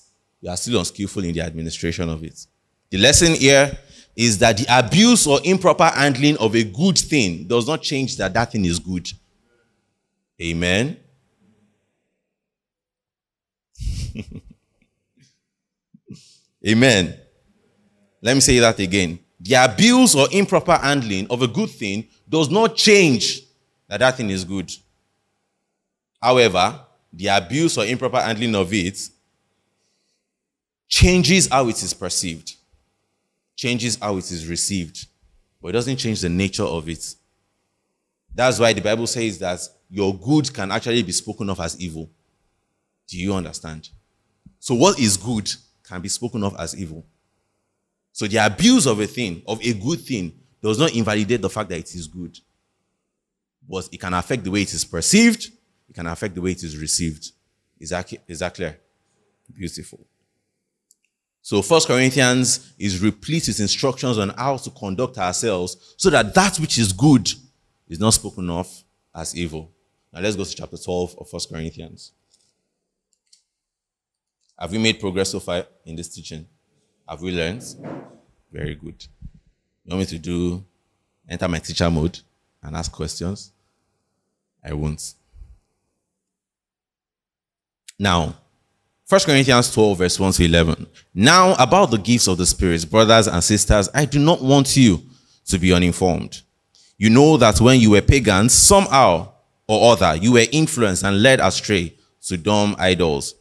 you 0.47 0.53
are 0.53 0.57
still 0.57 0.79
unskillful 0.79 1.25
in 1.25 1.33
the 1.33 1.41
administration 1.41 2.09
of 2.09 2.23
it. 2.23 2.47
The 2.91 2.99
lesson 2.99 3.35
here 3.35 3.77
is 4.15 4.39
that 4.39 4.57
the 4.57 4.67
abuse 4.69 5.27
or 5.27 5.41
improper 5.43 5.91
handling 5.93 6.37
of 6.37 6.55
a 6.55 6.63
good 6.63 6.97
thing 6.97 7.49
does 7.49 7.67
not 7.67 7.83
change 7.83 8.17
that 8.19 8.33
that 8.33 8.53
thing 8.53 8.65
is 8.65 8.79
good. 8.79 9.11
Amen. 10.41 10.97
Amen. 16.69 17.19
Let 18.23 18.35
me 18.35 18.41
say 18.41 18.61
that 18.61 18.79
again. 18.79 19.19
The 19.41 19.55
abuse 19.55 20.15
or 20.15 20.29
improper 20.31 20.77
handling 20.77 21.27
of 21.29 21.43
a 21.43 21.49
good 21.49 21.71
thing 21.71 22.07
does 22.29 22.49
not 22.49 22.77
change 22.77 23.41
that 23.89 23.99
that 23.99 24.17
thing 24.17 24.31
is 24.31 24.45
good. 24.45 24.71
However, 26.23 26.83
the 27.13 27.27
abuse 27.27 27.77
or 27.77 27.85
improper 27.85 28.21
handling 28.21 28.55
of 28.55 28.73
it 28.73 28.97
changes 30.89 31.49
how 31.49 31.69
it 31.69 31.83
is 31.83 31.93
perceived 31.93 32.57
changes 33.57 33.97
how 34.01 34.17
it 34.19 34.31
is 34.31 34.47
received, 34.47 35.07
but 35.61 35.69
it 35.69 35.73
doesn't 35.73 35.97
change 35.97 36.21
the 36.21 36.29
nature 36.29 36.63
of 36.63 36.89
it. 36.89 37.15
That's 38.35 38.59
why 38.59 38.75
the 38.75 38.83
Bible 38.83 39.07
says 39.07 39.39
that 39.39 39.61
your 39.91 40.15
good 40.15 40.53
can 40.53 40.71
actually 40.71 41.03
be 41.03 41.13
spoken 41.13 41.49
of 41.49 41.59
as 41.59 41.81
evil. 41.81 42.11
Do 43.09 43.19
you 43.19 43.35
understand? 43.35 43.89
So, 44.61 44.75
what 44.75 44.99
is 44.99 45.17
good 45.17 45.51
can 45.83 46.03
be 46.03 46.09
spoken 46.09 46.45
of 46.45 46.55
as 46.59 46.77
evil. 46.77 47.07
So, 48.13 48.27
the 48.27 48.45
abuse 48.45 48.87
of 48.87 49.01
a 49.01 49.07
thing, 49.07 49.43
of 49.47 49.65
a 49.65 49.73
good 49.73 50.01
thing, 50.01 50.33
does 50.61 50.79
not 50.79 50.95
invalidate 50.95 51.41
the 51.41 51.51
fact 51.51 51.71
that 51.71 51.79
it 51.79 51.95
is 51.95 52.07
good. 52.07 52.39
But 53.69 53.89
it 53.93 54.01
can 54.01 54.13
affect 54.13 54.45
the 54.45 54.51
way 54.51 54.63
it 54.63 54.75
is 54.75 54.85
perceived, 54.85 55.51
it 55.89 55.95
can 55.95 56.07
affect 56.07 56.35
the 56.35 56.43
way 56.43 56.51
it 56.51 56.63
is 56.63 56.77
received. 56.77 57.33
Is 57.79 57.91
that, 57.91 58.13
is 58.27 58.41
that 58.41 58.55
clear? 58.55 58.79
Beautiful. 59.55 60.01
So 61.47 61.63
First 61.63 61.87
Corinthians 61.87 62.73
is 62.77 63.01
replete 63.01 63.47
with 63.47 63.61
instructions 63.61 64.19
on 64.19 64.31
how 64.31 64.57
to 64.57 64.69
conduct 64.69 65.17
ourselves 65.17 65.95
so 65.97 66.11
that 66.11 66.35
that 66.35 66.57
which 66.57 66.77
is 66.77 66.93
good 66.93 67.31
is 67.87 68.01
not 68.01 68.15
spoken 68.15 68.51
of 68.51 68.69
as 69.15 69.37
evil. 69.37 69.71
Now 70.13 70.23
let's 70.23 70.35
go 70.35 70.43
to 70.43 70.53
chapter 70.53 70.77
12 70.77 71.15
of 71.21 71.31
First 71.31 71.49
Corinthians. 71.49 72.11
Have 74.59 74.73
we 74.73 74.79
made 74.79 74.99
progress 74.99 75.31
so 75.31 75.39
far 75.39 75.65
in 75.85 75.95
this 75.95 76.09
teaching? 76.09 76.49
Have 77.09 77.23
we 77.23 77.31
learned? 77.31 77.63
Very 78.51 78.75
good. 78.75 79.07
You 79.85 79.91
want 79.91 80.01
me 80.01 80.07
to 80.07 80.19
do 80.19 80.65
enter 81.29 81.47
my 81.47 81.61
teacher 81.61 81.89
mode 81.89 82.19
and 82.61 82.75
ask 82.75 82.91
questions? 82.91 83.53
I 84.65 84.73
won't. 84.73 85.15
Now, 88.01 88.35
1 89.09 89.21
Corinthians 89.21 89.73
12, 89.73 89.99
verse 89.99 90.19
1 90.19 90.33
to 90.33 90.45
11. 90.45 90.87
Now, 91.15 91.55
about 91.61 91.93
the 91.93 91.99
gifts 91.99 92.27
of 92.27 92.39
the 92.39 92.47
Spirit, 92.47 92.91
brothers 92.91 93.29
and 93.29 93.43
sisters, 93.43 93.89
I 93.95 94.05
do 94.05 94.19
not 94.19 94.43
want 94.43 94.77
you 94.77 95.01
to 95.47 95.59
be 95.59 95.73
uninformed. 95.73 96.43
You 96.99 97.11
know 97.11 97.37
that 97.37 97.61
when 97.61 97.79
you 97.79 97.91
were 97.91 98.03
pagans, 98.03 98.53
somehow 98.53 99.33
or 99.69 99.93
other, 99.93 100.17
you 100.17 100.33
were 100.33 100.47
influenced 100.51 101.05
and 101.05 101.23
led 101.23 101.39
astray 101.39 101.95
to 102.23 102.37
dumb 102.37 102.75
idols. 102.81 103.37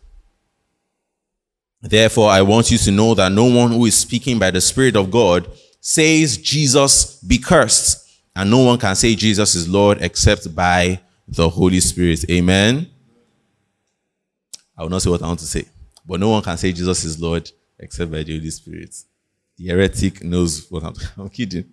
Therefore, 1.81 2.29
I 2.29 2.43
want 2.43 2.69
you 2.69 2.77
to 2.77 2.91
know 2.91 3.15
that 3.15 3.31
no 3.31 3.45
one 3.45 3.71
who 3.71 3.85
is 3.85 3.97
speaking 3.97 4.37
by 4.37 4.51
the 4.51 4.61
Spirit 4.61 4.95
of 4.95 5.09
God 5.09 5.49
says 5.81 6.37
Jesus 6.37 7.19
be 7.21 7.39
cursed, 7.39 8.07
and 8.35 8.51
no 8.51 8.59
one 8.59 8.77
can 8.77 8.95
say 8.95 9.15
Jesus 9.15 9.55
is 9.55 9.67
Lord 9.67 9.97
except 10.01 10.53
by 10.53 10.99
the 11.27 11.49
Holy 11.49 11.79
Spirit. 11.79 12.23
Amen. 12.29 12.91
I 14.77 14.83
will 14.83 14.89
not 14.89 15.01
say 15.01 15.09
what 15.09 15.21
I 15.21 15.27
want 15.27 15.39
to 15.39 15.45
say. 15.45 15.65
But 16.05 16.19
no 16.19 16.29
one 16.29 16.43
can 16.43 16.57
say 16.57 16.71
Jesus 16.71 17.03
is 17.03 17.19
Lord 17.19 17.49
except 17.79 18.11
by 18.11 18.23
the 18.23 18.37
Holy 18.37 18.49
Spirit. 18.49 18.95
The 19.57 19.67
heretic 19.67 20.23
knows 20.23 20.69
what 20.69 20.83
I'm, 20.83 20.93
I'm 21.17 21.29
kidding. 21.29 21.65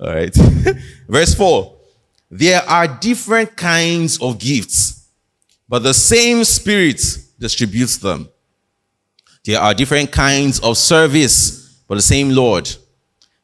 All 0.00 0.08
right. 0.08 0.34
Verse 1.08 1.34
4. 1.34 1.76
There 2.30 2.62
are 2.68 2.88
different 2.88 3.56
kinds 3.56 4.20
of 4.20 4.38
gifts, 4.38 5.08
but 5.68 5.82
the 5.82 5.94
same 5.94 6.42
Spirit 6.44 7.00
distributes 7.38 7.98
them. 7.98 8.28
There 9.44 9.60
are 9.60 9.74
different 9.74 10.10
kinds 10.10 10.58
of 10.60 10.76
service, 10.76 11.82
but 11.86 11.94
the 11.94 12.02
same 12.02 12.30
Lord. 12.30 12.68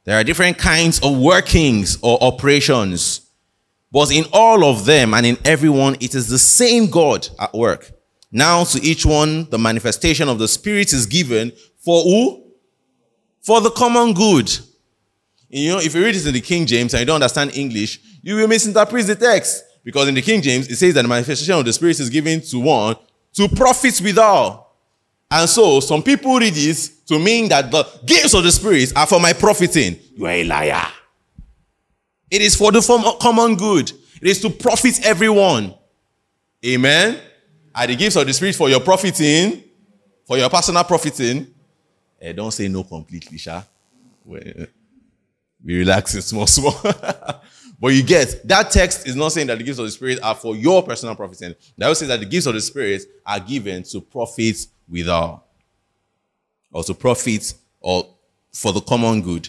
There 0.04 0.18
are 0.18 0.24
different 0.24 0.58
kinds 0.58 1.00
of 1.00 1.16
workings 1.16 1.98
or 2.02 2.20
operations, 2.20 3.20
but 3.92 4.10
in 4.10 4.24
all 4.32 4.64
of 4.64 4.84
them 4.84 5.14
and 5.14 5.24
in 5.24 5.38
everyone, 5.44 5.96
it 6.00 6.16
is 6.16 6.26
the 6.26 6.38
same 6.38 6.90
God 6.90 7.28
at 7.38 7.54
work. 7.54 7.92
Now 8.32 8.64
to 8.64 8.82
each 8.82 9.04
one, 9.04 9.48
the 9.50 9.58
manifestation 9.58 10.26
of 10.26 10.38
the 10.38 10.48
Spirit 10.48 10.94
is 10.94 11.04
given 11.04 11.52
for 11.76 12.02
who? 12.02 12.44
For 13.42 13.60
the 13.60 13.70
common 13.70 14.14
good. 14.14 14.50
You 15.50 15.72
know, 15.72 15.78
if 15.78 15.94
you 15.94 16.02
read 16.02 16.14
this 16.14 16.24
in 16.24 16.32
the 16.32 16.40
King 16.40 16.64
James 16.64 16.94
and 16.94 17.00
you 17.00 17.06
don't 17.06 17.16
understand 17.16 17.54
English, 17.54 18.00
you 18.22 18.36
will 18.36 18.48
misinterpret 18.48 19.06
the 19.06 19.16
text. 19.16 19.64
Because 19.84 20.08
in 20.08 20.14
the 20.14 20.22
King 20.22 20.40
James, 20.40 20.66
it 20.68 20.76
says 20.76 20.94
that 20.94 21.02
the 21.02 21.08
manifestation 21.08 21.54
of 21.54 21.64
the 21.64 21.72
Spirit 21.74 22.00
is 22.00 22.08
given 22.08 22.40
to 22.40 22.60
one 22.60 22.96
to 23.34 23.48
profit 23.48 24.00
withal. 24.00 24.78
And 25.30 25.48
so 25.48 25.80
some 25.80 26.02
people 26.02 26.38
read 26.38 26.54
this 26.54 27.02
to 27.04 27.18
mean 27.18 27.50
that 27.50 27.70
the 27.70 27.84
gifts 28.06 28.32
of 28.32 28.44
the 28.44 28.52
Spirit 28.52 28.92
are 28.96 29.06
for 29.06 29.20
my 29.20 29.34
profiting. 29.34 29.98
You 30.14 30.24
are 30.26 30.30
a 30.30 30.44
liar. 30.44 30.86
It 32.30 32.40
is 32.40 32.56
for 32.56 32.72
the 32.72 32.80
common 33.20 33.56
good. 33.56 33.90
It 34.22 34.28
is 34.28 34.40
to 34.40 34.48
profit 34.48 35.04
everyone. 35.04 35.74
Amen 36.64 37.20
are 37.74 37.86
the 37.86 37.96
gifts 37.96 38.16
of 38.16 38.26
the 38.26 38.32
Spirit 38.32 38.54
for 38.54 38.68
your 38.68 38.80
profiting, 38.80 39.62
for 40.24 40.36
your 40.38 40.50
personal 40.50 40.84
profiting. 40.84 41.46
Eh, 42.20 42.32
don't 42.32 42.50
say 42.52 42.68
no 42.68 42.84
completely, 42.84 43.38
Sha. 43.38 43.62
relax 44.24 44.68
relaxing 45.64 46.20
small, 46.20 46.46
small. 46.46 46.74
But 47.82 47.94
you 47.94 48.04
get 48.04 48.46
that 48.46 48.70
text 48.70 49.08
is 49.08 49.16
not 49.16 49.32
saying 49.32 49.48
that 49.48 49.58
the 49.58 49.64
gifts 49.64 49.80
of 49.80 49.86
the 49.86 49.90
Spirit 49.90 50.20
are 50.22 50.36
for 50.36 50.54
your 50.54 50.84
personal 50.84 51.16
profiting. 51.16 51.48
The 51.48 51.56
Bible 51.84 51.96
says 51.96 52.06
that 52.06 52.20
the 52.20 52.26
gifts 52.26 52.46
of 52.46 52.54
the 52.54 52.60
Spirit 52.60 53.02
are 53.26 53.40
given 53.40 53.82
to 53.82 54.00
profit 54.00 54.56
without, 54.88 55.42
or 56.72 56.84
to 56.84 56.94
profit 56.94 57.54
or 57.80 58.06
for 58.52 58.72
the 58.72 58.80
common 58.80 59.20
good. 59.20 59.48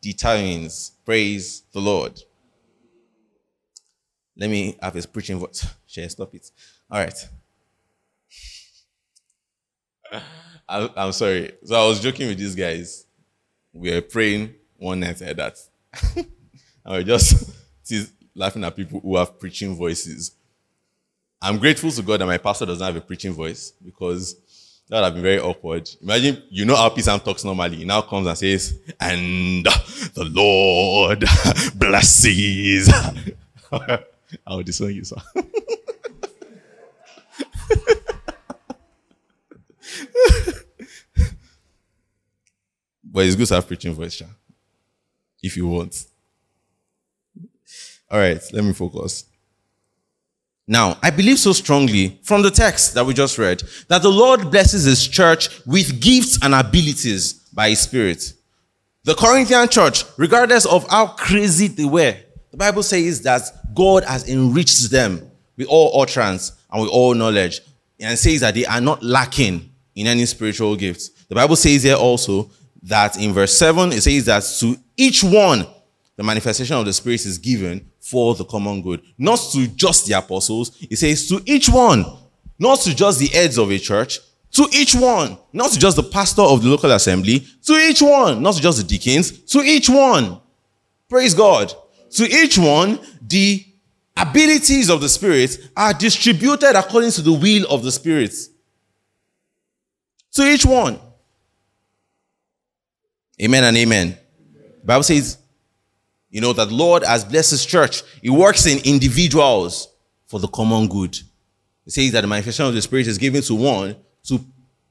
determines. 0.00 0.92
Praise 1.04 1.62
the 1.72 1.80
Lord. 1.80 2.20
Let 4.36 4.50
me 4.50 4.76
have 4.80 4.94
his 4.94 5.06
preaching 5.06 5.38
voice. 5.38 5.66
Share, 5.86 6.08
stop 6.08 6.34
it. 6.34 6.50
All 6.90 6.98
right. 6.98 7.28
I'm 10.68 11.12
sorry. 11.12 11.52
So 11.64 11.74
I 11.74 11.86
was 11.86 12.00
joking 12.00 12.28
with 12.28 12.38
these 12.38 12.54
guys. 12.54 13.06
We 13.72 13.92
were 13.92 14.00
praying 14.00 14.54
one 14.76 15.00
night 15.00 15.20
like 15.20 15.36
that. 15.36 15.58
and 16.16 16.26
we're 16.86 17.02
just 17.02 17.50
laughing 18.34 18.64
at 18.64 18.76
people 18.76 19.00
who 19.00 19.16
have 19.16 19.38
preaching 19.38 19.74
voices. 19.74 20.32
I'm 21.42 21.58
grateful 21.58 21.90
to 21.90 22.02
God 22.02 22.20
that 22.20 22.26
my 22.26 22.38
pastor 22.38 22.66
doesn't 22.66 22.84
have 22.84 22.96
a 22.96 23.00
preaching 23.00 23.32
voice 23.32 23.72
because 23.84 24.36
that 24.90 24.96
would 24.96 25.04
have 25.04 25.14
been 25.14 25.22
very 25.22 25.38
awkward. 25.38 25.88
Imagine 26.02 26.42
you 26.50 26.64
know 26.64 26.74
how 26.74 26.88
P-Sam 26.88 27.20
talks 27.20 27.44
normally. 27.44 27.76
He 27.76 27.84
now 27.84 28.02
comes 28.02 28.26
and 28.26 28.36
says, 28.36 28.76
and 28.98 29.64
the 29.64 30.28
Lord 30.32 31.20
blesses. 31.76 32.92
I 33.72 34.00
will 34.48 34.64
disown 34.64 34.92
you, 34.92 35.04
sir. 35.04 35.14
but 43.04 43.26
it's 43.26 43.36
good 43.36 43.46
to 43.46 43.54
have 43.54 43.68
preaching 43.68 43.92
voice, 43.92 44.14
Sha, 44.14 44.24
if 45.40 45.56
you 45.56 45.68
want. 45.68 46.04
All 48.10 48.18
right, 48.18 48.42
let 48.52 48.64
me 48.64 48.72
focus. 48.72 49.26
Now, 50.70 50.98
I 51.02 51.10
believe 51.10 51.40
so 51.40 51.52
strongly 51.52 52.20
from 52.22 52.42
the 52.42 52.50
text 52.52 52.94
that 52.94 53.04
we 53.04 53.12
just 53.12 53.38
read 53.38 53.60
that 53.88 54.02
the 54.02 54.08
Lord 54.08 54.52
blesses 54.52 54.84
his 54.84 55.08
church 55.08 55.48
with 55.66 56.00
gifts 56.00 56.38
and 56.40 56.54
abilities 56.54 57.32
by 57.52 57.70
his 57.70 57.80
spirit. 57.80 58.32
The 59.02 59.16
Corinthian 59.16 59.68
church, 59.68 60.04
regardless 60.16 60.66
of 60.66 60.88
how 60.88 61.08
crazy 61.08 61.66
they 61.66 61.84
were, 61.84 62.14
the 62.52 62.56
Bible 62.56 62.84
says 62.84 63.20
that 63.22 63.42
God 63.74 64.04
has 64.04 64.28
enriched 64.28 64.92
them 64.92 65.28
with 65.56 65.66
all 65.66 66.00
utterance 66.00 66.52
and 66.70 66.82
with 66.82 66.90
all 66.92 67.14
knowledge 67.14 67.62
and 67.98 68.16
says 68.16 68.38
that 68.42 68.54
they 68.54 68.64
are 68.64 68.80
not 68.80 69.02
lacking 69.02 69.68
in 69.96 70.06
any 70.06 70.24
spiritual 70.24 70.76
gifts. 70.76 71.08
The 71.24 71.34
Bible 71.34 71.56
says 71.56 71.82
here 71.82 71.96
also 71.96 72.48
that 72.84 73.20
in 73.20 73.32
verse 73.32 73.58
7, 73.58 73.90
it 73.90 74.02
says 74.02 74.26
that 74.26 74.44
to 74.60 74.76
each 74.96 75.24
one, 75.24 75.66
the 76.20 76.24
manifestation 76.24 76.76
of 76.76 76.84
the 76.84 76.92
Spirit 76.92 77.24
is 77.24 77.38
given 77.38 77.90
for 77.98 78.34
the 78.34 78.44
common 78.44 78.82
good. 78.82 79.00
Not 79.16 79.40
to 79.52 79.66
just 79.68 80.04
the 80.04 80.18
apostles. 80.18 80.76
It 80.90 80.96
says 80.96 81.26
to 81.28 81.40
each 81.46 81.70
one, 81.70 82.04
not 82.58 82.80
to 82.80 82.94
just 82.94 83.20
the 83.20 83.28
heads 83.28 83.56
of 83.56 83.70
a 83.70 83.78
church, 83.78 84.18
to 84.50 84.68
each 84.70 84.94
one, 84.94 85.38
not 85.54 85.70
to 85.70 85.78
just 85.78 85.96
the 85.96 86.02
pastor 86.02 86.42
of 86.42 86.62
the 86.62 86.68
local 86.68 86.90
assembly, 86.90 87.46
to 87.64 87.72
each 87.72 88.02
one, 88.02 88.42
not 88.42 88.54
to 88.54 88.60
just 88.60 88.76
the 88.76 88.84
deacons, 88.84 89.30
to 89.44 89.60
each 89.60 89.88
one. 89.88 90.38
Praise 91.08 91.32
God. 91.32 91.72
To 92.10 92.24
each 92.24 92.58
one, 92.58 93.00
the 93.26 93.64
abilities 94.14 94.90
of 94.90 95.00
the 95.00 95.08
Spirit 95.08 95.70
are 95.74 95.94
distributed 95.94 96.78
according 96.78 97.12
to 97.12 97.22
the 97.22 97.32
will 97.32 97.64
of 97.70 97.82
the 97.82 97.90
Spirit. 97.90 98.34
To 100.32 100.42
each 100.42 100.66
one. 100.66 101.00
Amen 103.40 103.64
and 103.64 103.74
amen. 103.78 104.18
The 104.80 104.84
Bible 104.86 105.02
says 105.04 105.39
you 106.30 106.40
know, 106.40 106.52
that 106.52 106.70
Lord 106.70 107.04
has 107.04 107.24
blessed 107.24 107.50
his 107.50 107.66
church. 107.66 108.02
He 108.22 108.30
works 108.30 108.66
in 108.66 108.78
individuals 108.84 109.88
for 110.26 110.38
the 110.38 110.48
common 110.48 110.88
good. 110.88 111.18
He 111.84 111.90
says 111.90 112.12
that 112.12 112.20
the 112.20 112.26
manifestation 112.26 112.66
of 112.66 112.74
the 112.74 112.82
Spirit 112.82 113.08
is 113.08 113.18
given 113.18 113.42
to 113.42 113.54
one 113.54 113.96
to 114.24 114.40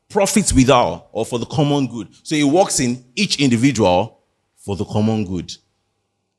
profit 0.09 0.51
without 0.53 1.07
or 1.11 1.25
for 1.25 1.39
the 1.39 1.45
common 1.45 1.87
good. 1.87 2.09
So 2.23 2.35
he 2.35 2.43
works 2.43 2.79
in 2.79 3.03
each 3.15 3.39
individual 3.39 4.19
for 4.57 4.75
the 4.75 4.85
common 4.85 5.25
good. 5.25 5.53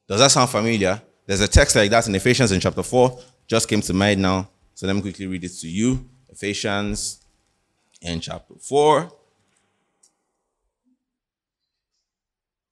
Does 0.07 0.21
that 0.21 0.31
sound 0.31 0.51
familiar? 0.51 1.01
There's 1.27 1.41
a 1.41 1.49
text 1.49 1.77
like 1.77 1.91
that 1.91 2.09
in 2.09 2.15
Ephesians 2.15 2.53
in 2.53 2.61
chapter 2.61 2.83
4. 2.83 3.19
Just 3.47 3.69
came 3.69 3.81
to 3.81 3.95
mind 3.95 4.21
now. 4.21 4.49
So 4.75 4.87
let 4.87 4.97
me 4.97 5.03
quickly 5.03 5.27
read 5.27 5.45
it 5.45 5.53
to 5.61 5.69
you. 5.69 6.05
Ephesians 6.29 7.25
in 8.03 8.21
chapter 8.21 8.55
4. 8.61 9.13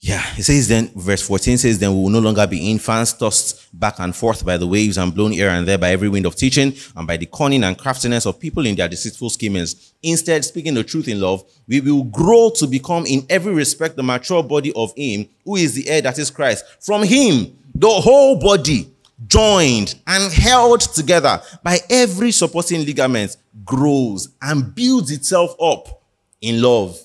Yeah, 0.00 0.22
it 0.36 0.44
says 0.44 0.68
then, 0.68 0.92
verse 0.94 1.26
14 1.26 1.58
says, 1.58 1.80
Then 1.80 1.92
we 1.92 2.02
will 2.02 2.10
no 2.10 2.20
longer 2.20 2.46
be 2.46 2.70
infants, 2.70 3.12
tossed 3.14 3.66
back 3.78 3.98
and 3.98 4.14
forth 4.14 4.46
by 4.46 4.56
the 4.56 4.66
waves 4.66 4.96
and 4.96 5.12
blown 5.12 5.32
here 5.32 5.48
and 5.48 5.66
there 5.66 5.76
by 5.76 5.90
every 5.90 6.08
wind 6.08 6.24
of 6.24 6.36
teaching 6.36 6.72
and 6.94 7.04
by 7.04 7.16
the 7.16 7.26
cunning 7.26 7.64
and 7.64 7.76
craftiness 7.76 8.24
of 8.24 8.38
people 8.38 8.64
in 8.64 8.76
their 8.76 8.88
deceitful 8.88 9.28
schemings. 9.28 9.94
Instead, 10.04 10.44
speaking 10.44 10.74
the 10.74 10.84
truth 10.84 11.08
in 11.08 11.20
love, 11.20 11.42
we 11.66 11.80
will 11.80 12.04
grow 12.04 12.48
to 12.50 12.68
become 12.68 13.06
in 13.06 13.26
every 13.28 13.52
respect 13.52 13.96
the 13.96 14.02
mature 14.02 14.42
body 14.42 14.72
of 14.76 14.92
Him 14.96 15.28
who 15.44 15.56
is 15.56 15.74
the 15.74 15.82
head, 15.82 16.04
that 16.04 16.18
is 16.18 16.30
Christ. 16.30 16.64
From 16.80 17.02
Him, 17.02 17.58
the 17.74 17.88
whole 17.88 18.38
body, 18.38 18.88
joined 19.26 19.96
and 20.06 20.32
held 20.32 20.80
together 20.80 21.42
by 21.64 21.78
every 21.90 22.30
supporting 22.30 22.84
ligament, 22.84 23.36
grows 23.64 24.28
and 24.40 24.72
builds 24.76 25.10
itself 25.10 25.56
up 25.60 26.02
in 26.40 26.62
love 26.62 26.96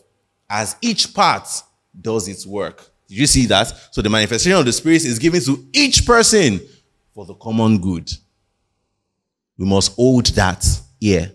as 0.48 0.76
each 0.82 1.12
part 1.16 1.48
does 2.00 2.28
its 2.28 2.46
work. 2.46 2.90
Did 3.08 3.18
you 3.18 3.28
see 3.28 3.46
that? 3.48 3.72
So 3.92 4.02
the 4.02 4.10
manifestation 4.10 4.58
of 4.58 4.66
the 4.66 4.74
Spirit 4.74 5.06
is 5.06 5.20
given 5.20 5.42
to 5.42 5.66
each 5.74 6.06
person 6.06 6.60
for 7.14 7.26
the 7.26 7.36
common 7.36 7.80
good. 7.80 8.12
We 9.58 9.66
must 9.66 9.96
hold 9.96 10.26
that 10.28 10.66
here 11.00 11.32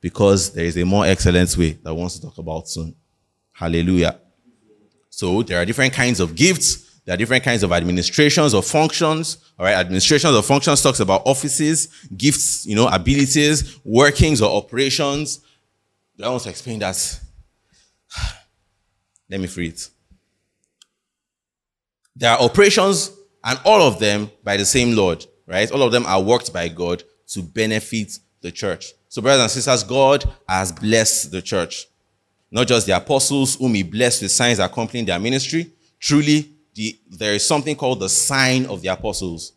because 0.00 0.52
there 0.52 0.64
is 0.64 0.76
a 0.76 0.84
more 0.84 1.06
excellent 1.06 1.56
way 1.56 1.72
that 1.72 1.90
I 1.90 1.92
want 1.92 2.10
to 2.12 2.22
talk 2.22 2.38
about 2.38 2.68
soon. 2.68 2.94
Hallelujah. 3.52 4.18
So 5.10 5.42
there 5.42 5.60
are 5.60 5.64
different 5.64 5.92
kinds 5.92 6.20
of 6.20 6.34
gifts. 6.34 7.00
There 7.04 7.14
are 7.14 7.16
different 7.16 7.44
kinds 7.44 7.62
of 7.62 7.72
administrations 7.72 8.54
or 8.54 8.62
functions. 8.62 9.38
All 9.58 9.66
right. 9.66 9.74
Administrations 9.74 10.34
or 10.34 10.42
functions 10.42 10.82
talks 10.82 11.00
about 11.00 11.22
offices, 11.26 11.88
gifts, 12.16 12.66
you 12.66 12.74
know, 12.74 12.88
abilities, 12.88 13.78
workings 13.84 14.40
or 14.40 14.50
operations. 14.50 15.40
Do 16.16 16.24
I 16.24 16.28
want 16.28 16.42
to 16.44 16.50
explain 16.50 16.78
that? 16.80 17.20
Let 19.30 19.40
me 19.40 19.46
free 19.46 19.68
it. 19.68 19.88
There 22.20 22.30
are 22.30 22.38
operations, 22.38 23.12
and 23.42 23.58
all 23.64 23.80
of 23.80 23.98
them 23.98 24.30
by 24.44 24.58
the 24.58 24.66
same 24.66 24.94
Lord, 24.94 25.24
right? 25.46 25.70
All 25.72 25.82
of 25.82 25.90
them 25.90 26.04
are 26.04 26.22
worked 26.22 26.52
by 26.52 26.68
God 26.68 27.02
to 27.28 27.42
benefit 27.42 28.18
the 28.42 28.52
church. 28.52 28.92
So, 29.08 29.22
brothers 29.22 29.40
and 29.40 29.50
sisters, 29.50 29.82
God 29.82 30.30
has 30.46 30.70
blessed 30.70 31.30
the 31.30 31.40
church. 31.40 31.86
Not 32.50 32.66
just 32.66 32.86
the 32.86 32.94
apostles 32.94 33.56
whom 33.56 33.72
he 33.72 33.82
blessed 33.82 34.20
with 34.20 34.32
signs 34.32 34.58
accompanying 34.58 35.06
their 35.06 35.18
ministry. 35.18 35.72
Truly, 35.98 36.50
the, 36.74 36.98
there 37.08 37.32
is 37.32 37.46
something 37.46 37.74
called 37.74 38.00
the 38.00 38.08
sign 38.10 38.66
of 38.66 38.82
the 38.82 38.88
apostles. 38.88 39.52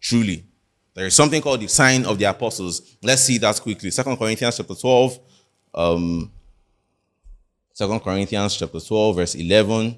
Truly. 0.00 0.44
There 0.94 1.06
is 1.06 1.14
something 1.14 1.40
called 1.40 1.60
the 1.60 1.68
sign 1.68 2.04
of 2.06 2.18
the 2.18 2.24
apostles. 2.24 2.96
Let's 3.04 3.22
see 3.22 3.38
that 3.38 3.60
quickly. 3.60 3.92
Second 3.92 4.16
Corinthians 4.16 4.56
chapter 4.56 4.74
12. 4.74 5.20
Um, 5.72 6.32
2 7.76 8.00
Corinthians 8.00 8.56
chapter 8.56 8.80
12, 8.80 9.14
verse 9.14 9.34
11 9.36 9.96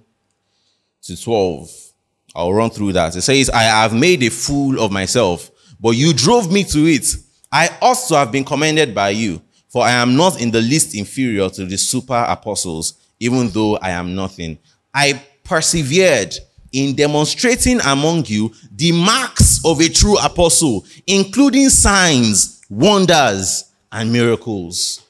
to 1.04 1.22
12. 1.22 1.91
I'll 2.34 2.52
run 2.52 2.70
through 2.70 2.92
that. 2.94 3.14
It 3.14 3.22
says, 3.22 3.50
I 3.50 3.62
have 3.62 3.94
made 3.94 4.22
a 4.22 4.30
fool 4.30 4.80
of 4.80 4.90
myself, 4.90 5.50
but 5.80 5.90
you 5.90 6.12
drove 6.12 6.50
me 6.50 6.64
to 6.64 6.86
it. 6.86 7.06
I 7.50 7.70
also 7.80 8.16
have 8.16 8.32
been 8.32 8.44
commended 8.44 8.94
by 8.94 9.10
you, 9.10 9.42
for 9.68 9.84
I 9.84 9.90
am 9.90 10.16
not 10.16 10.40
in 10.40 10.50
the 10.50 10.60
least 10.60 10.94
inferior 10.94 11.48
to 11.50 11.66
the 11.66 11.76
super 11.76 12.24
apostles, 12.26 12.94
even 13.20 13.50
though 13.50 13.76
I 13.76 13.90
am 13.90 14.14
nothing. 14.14 14.58
I 14.94 15.22
persevered 15.44 16.34
in 16.72 16.94
demonstrating 16.94 17.80
among 17.82 18.24
you 18.26 18.52
the 18.74 18.92
marks 18.92 19.60
of 19.64 19.80
a 19.80 19.88
true 19.88 20.16
apostle, 20.18 20.86
including 21.06 21.68
signs, 21.68 22.62
wonders, 22.70 23.70
and 23.90 24.10
miracles. 24.10 25.02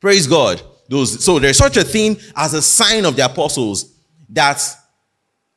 Praise 0.00 0.26
God. 0.26 0.60
Those, 0.88 1.22
so 1.22 1.38
there's 1.38 1.58
such 1.58 1.76
a 1.76 1.84
thing 1.84 2.18
as 2.34 2.54
a 2.54 2.62
sign 2.62 3.04
of 3.04 3.14
the 3.14 3.24
apostles 3.24 3.94
that 4.30 4.60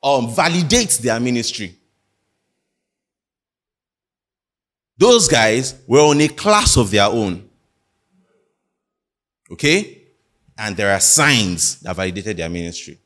um, 0.04 0.28
validates 0.28 1.00
their 1.00 1.20
ministry. 1.20 1.76
Those 4.98 5.28
guys 5.28 5.76
were 5.88 6.02
on 6.02 6.22
a 6.22 6.28
class 6.28 6.78
of 6.78 6.92
their 6.92 7.08
own. 7.08 7.50
Okay? 9.52 10.04
And 10.58 10.78
there 10.78 10.94
are 10.94 11.00
signs 11.00 11.80
that 11.80 11.96
validated 11.96 12.38
their 12.38 12.50
ministry. 12.50 13.00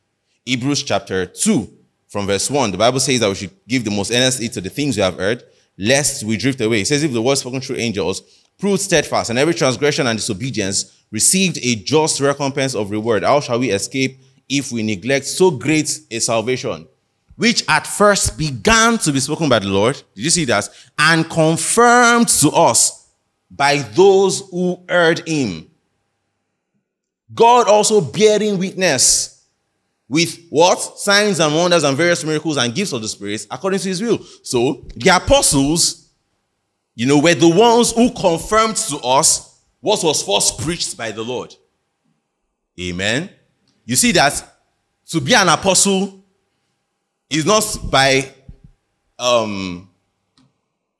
Hebrews 0.45 0.83
chapter 0.83 1.25
2, 1.25 1.67
from 2.07 2.27
verse 2.27 2.49
1, 2.49 2.71
the 2.71 2.77
Bible 2.77 2.99
says 2.99 3.19
that 3.19 3.29
we 3.29 3.35
should 3.35 3.51
give 3.67 3.83
the 3.83 3.91
most 3.91 4.11
earnest 4.11 4.41
heed 4.41 4.53
to 4.53 4.61
the 4.61 4.69
things 4.69 4.97
we 4.97 5.03
have 5.03 5.17
heard, 5.17 5.43
lest 5.77 6.23
we 6.23 6.37
drift 6.37 6.61
away. 6.61 6.81
It 6.81 6.87
says, 6.87 7.03
if 7.03 7.11
the 7.11 7.21
word 7.21 7.35
spoken 7.35 7.61
through 7.61 7.77
angels 7.77 8.21
proved 8.59 8.81
steadfast, 8.81 9.29
and 9.29 9.39
every 9.39 9.53
transgression 9.53 10.07
and 10.07 10.17
disobedience 10.17 11.03
received 11.11 11.57
a 11.61 11.75
just 11.75 12.19
recompense 12.19 12.75
of 12.75 12.91
reward, 12.91 13.23
how 13.23 13.39
shall 13.39 13.59
we 13.59 13.71
escape 13.71 14.19
if 14.49 14.71
we 14.71 14.83
neglect 14.83 15.25
so 15.25 15.51
great 15.51 15.99
a 16.11 16.19
salvation? 16.19 16.87
Which 17.35 17.65
at 17.67 17.85
first 17.85 18.37
began 18.37 18.97
to 18.99 19.11
be 19.11 19.19
spoken 19.19 19.49
by 19.49 19.59
the 19.59 19.67
Lord. 19.67 20.01
Did 20.15 20.23
you 20.23 20.29
see 20.29 20.45
that? 20.45 20.69
And 20.97 21.29
confirmed 21.29 22.29
to 22.29 22.49
us 22.51 23.09
by 23.51 23.77
those 23.77 24.41
who 24.51 24.83
heard 24.87 25.27
him. 25.27 25.69
God 27.33 27.67
also 27.67 27.99
bearing 27.99 28.57
witness 28.57 29.45
with 30.07 30.47
what? 30.49 30.79
Signs 30.99 31.39
and 31.39 31.53
wonders 31.53 31.83
and 31.83 31.97
various 31.97 32.23
miracles 32.23 32.57
and 32.57 32.73
gifts 32.73 32.93
of 32.93 33.01
the 33.01 33.07
Spirit 33.07 33.45
according 33.49 33.79
to 33.79 33.89
his 33.89 34.01
will. 34.01 34.19
So 34.43 34.85
the 34.95 35.09
apostles, 35.09 36.09
you 36.93 37.05
know, 37.05 37.19
were 37.19 37.33
the 37.33 37.49
ones 37.49 37.91
who 37.91 38.11
confirmed 38.11 38.77
to 38.77 38.97
us 38.99 39.59
what 39.81 40.03
was 40.03 40.23
first 40.23 40.59
preached 40.59 40.97
by 40.97 41.11
the 41.11 41.23
Lord. 41.23 41.53
Amen. 42.79 43.29
You 43.85 43.95
see 43.95 44.11
that 44.13 44.43
to 45.07 45.21
be 45.21 45.33
an 45.33 45.47
apostle 45.47 46.23
is 47.29 47.45
not 47.45 47.63
by 47.89 48.33
um 49.17 49.89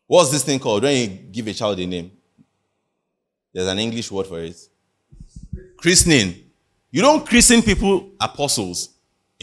what's 0.08 0.32
this 0.32 0.43
thing 0.43 0.60
called 0.60 0.84
when 0.84 0.95
you 0.95 1.08
give 1.08 1.48
a 1.48 1.54
child 1.54 1.80
a 1.80 1.86
name? 1.86 2.12
There's 3.54 3.67
an 3.67 3.80
English 3.80 4.12
word 4.12 4.28
for 4.28 4.39
it. 4.39 4.58
Christening. 5.78 6.36
You 6.91 7.02
don't 7.02 7.26
christen 7.26 7.62
people 7.62 8.12
apostles. 8.19 8.89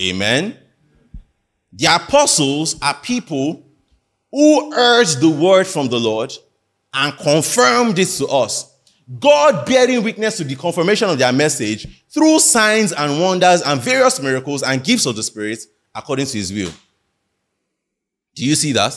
Amen. 0.00 0.56
The 1.72 1.86
apostles 1.86 2.76
are 2.80 2.94
people 2.94 3.62
who 4.30 4.72
heard 4.72 5.06
the 5.20 5.28
word 5.28 5.66
from 5.66 5.88
the 5.88 5.98
Lord 5.98 6.32
and 6.94 7.16
confirmed 7.18 7.98
it 7.98 8.08
to 8.08 8.26
us. 8.26 8.71
God 9.18 9.66
bearing 9.66 10.02
witness 10.02 10.36
to 10.38 10.44
the 10.44 10.54
confirmation 10.54 11.08
of 11.10 11.18
their 11.18 11.32
message 11.32 12.04
through 12.08 12.38
signs 12.38 12.92
and 12.92 13.20
wonders 13.20 13.62
and 13.62 13.80
various 13.80 14.20
miracles 14.20 14.62
and 14.62 14.82
gifts 14.82 15.06
of 15.06 15.16
the 15.16 15.22
Spirit 15.22 15.58
according 15.94 16.26
to 16.26 16.38
his 16.38 16.52
will. 16.52 16.70
Do 18.34 18.44
you 18.44 18.54
see 18.54 18.72
that? 18.72 18.94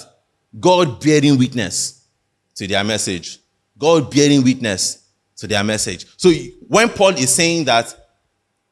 God 0.59 1.01
bearing 1.01 1.37
witness 1.37 2.07
to 2.55 2.67
their 2.67 2.83
message. 2.83 3.39
God 3.77 4.09
bearing 4.09 4.43
witness 4.43 5.05
to 5.37 5.47
their 5.47 5.63
message. 5.63 6.05
So 6.17 6.31
when 6.67 6.89
Paul 6.89 7.09
is 7.09 7.33
saying 7.33 7.65
that 7.65 7.93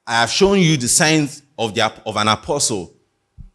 I 0.05 0.21
have 0.21 0.29
shown 0.29 0.59
you 0.59 0.77
the 0.77 0.87
signs 0.87 1.43
of, 1.57 1.73
the, 1.73 1.91
of 2.05 2.17
an 2.17 2.27
apostle 2.27 2.93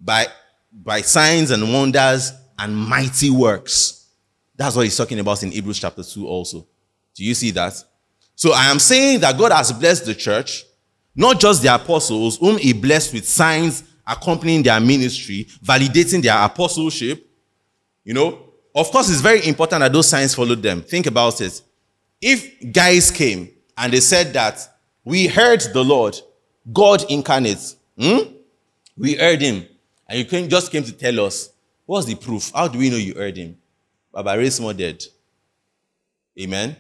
by, 0.00 0.26
by 0.72 1.02
signs 1.02 1.50
and 1.50 1.72
wonders 1.72 2.32
and 2.58 2.76
mighty 2.76 3.30
works. 3.30 4.06
That's 4.56 4.74
what 4.74 4.82
he's 4.82 4.96
talking 4.96 5.18
about 5.18 5.42
in 5.42 5.52
Hebrews 5.52 5.78
chapter 5.78 6.02
2 6.02 6.26
also. 6.26 6.66
Do 7.18 7.24
you 7.24 7.34
see 7.34 7.50
that? 7.50 7.74
So 8.36 8.52
I 8.52 8.66
am 8.66 8.78
saying 8.78 9.20
that 9.20 9.36
God 9.36 9.50
has 9.50 9.72
blessed 9.72 10.06
the 10.06 10.14
church, 10.14 10.64
not 11.16 11.40
just 11.40 11.62
the 11.62 11.74
apostles, 11.74 12.38
whom 12.38 12.58
he 12.58 12.72
blessed 12.72 13.12
with 13.12 13.26
signs 13.26 13.82
accompanying 14.06 14.62
their 14.62 14.78
ministry, 14.78 15.48
validating 15.64 16.22
their 16.22 16.40
apostleship. 16.40 17.28
You 18.04 18.14
know, 18.14 18.38
of 18.72 18.88
course, 18.92 19.10
it's 19.10 19.20
very 19.20 19.44
important 19.48 19.80
that 19.80 19.92
those 19.92 20.08
signs 20.08 20.32
followed 20.32 20.62
them. 20.62 20.80
Think 20.82 21.06
about 21.06 21.40
it. 21.40 21.60
If 22.22 22.72
guys 22.72 23.10
came 23.10 23.50
and 23.76 23.92
they 23.92 24.00
said 24.00 24.32
that 24.34 24.66
we 25.04 25.26
heard 25.26 25.60
the 25.72 25.82
Lord, 25.82 26.16
God 26.72 27.04
incarnate, 27.10 27.74
Hmm? 27.98 28.18
We 28.96 29.14
heard 29.16 29.42
him. 29.42 29.66
And 30.08 30.20
you 30.20 30.24
came, 30.24 30.48
just 30.48 30.70
came 30.70 30.84
to 30.84 30.92
tell 30.92 31.26
us. 31.26 31.50
What's 31.84 32.06
the 32.06 32.14
proof? 32.14 32.52
How 32.54 32.68
do 32.68 32.78
we 32.78 32.90
know 32.90 32.96
you 32.96 33.14
heard 33.14 33.36
him? 33.36 33.56
Baba 34.12 34.38
raised 34.38 34.60
more 34.62 34.72
dead. 34.72 35.02
Amen. 36.38 36.76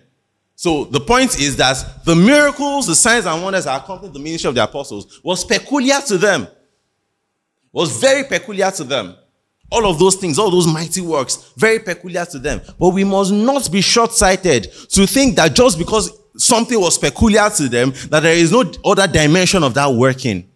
So 0.58 0.86
the 0.86 0.98
point 0.98 1.38
is 1.38 1.54
that 1.58 2.04
the 2.04 2.16
miracles, 2.16 2.88
the 2.88 2.96
signs 2.96 3.26
and 3.26 3.40
wonders 3.44 3.66
that 3.66 3.80
accompanied 3.80 4.12
the 4.12 4.18
ministry 4.18 4.48
of 4.48 4.56
the 4.56 4.64
apostles 4.64 5.20
was 5.22 5.44
peculiar 5.44 6.00
to 6.08 6.18
them. 6.18 6.48
Was 7.70 8.00
very 8.00 8.24
peculiar 8.24 8.68
to 8.72 8.82
them. 8.82 9.14
All 9.70 9.86
of 9.86 10.00
those 10.00 10.16
things, 10.16 10.36
all 10.36 10.50
those 10.50 10.66
mighty 10.66 11.00
works, 11.00 11.52
very 11.56 11.78
peculiar 11.78 12.24
to 12.24 12.40
them. 12.40 12.60
But 12.76 12.88
we 12.88 13.04
must 13.04 13.30
not 13.30 13.70
be 13.70 13.80
short-sighted 13.80 14.64
to 14.90 15.06
think 15.06 15.36
that 15.36 15.54
just 15.54 15.78
because 15.78 16.10
something 16.36 16.80
was 16.80 16.98
peculiar 16.98 17.48
to 17.50 17.68
them, 17.68 17.92
that 18.08 18.24
there 18.24 18.34
is 18.34 18.50
no 18.50 18.64
other 18.84 19.06
dimension 19.06 19.62
of 19.62 19.74
that 19.74 19.92
working. 19.92 20.50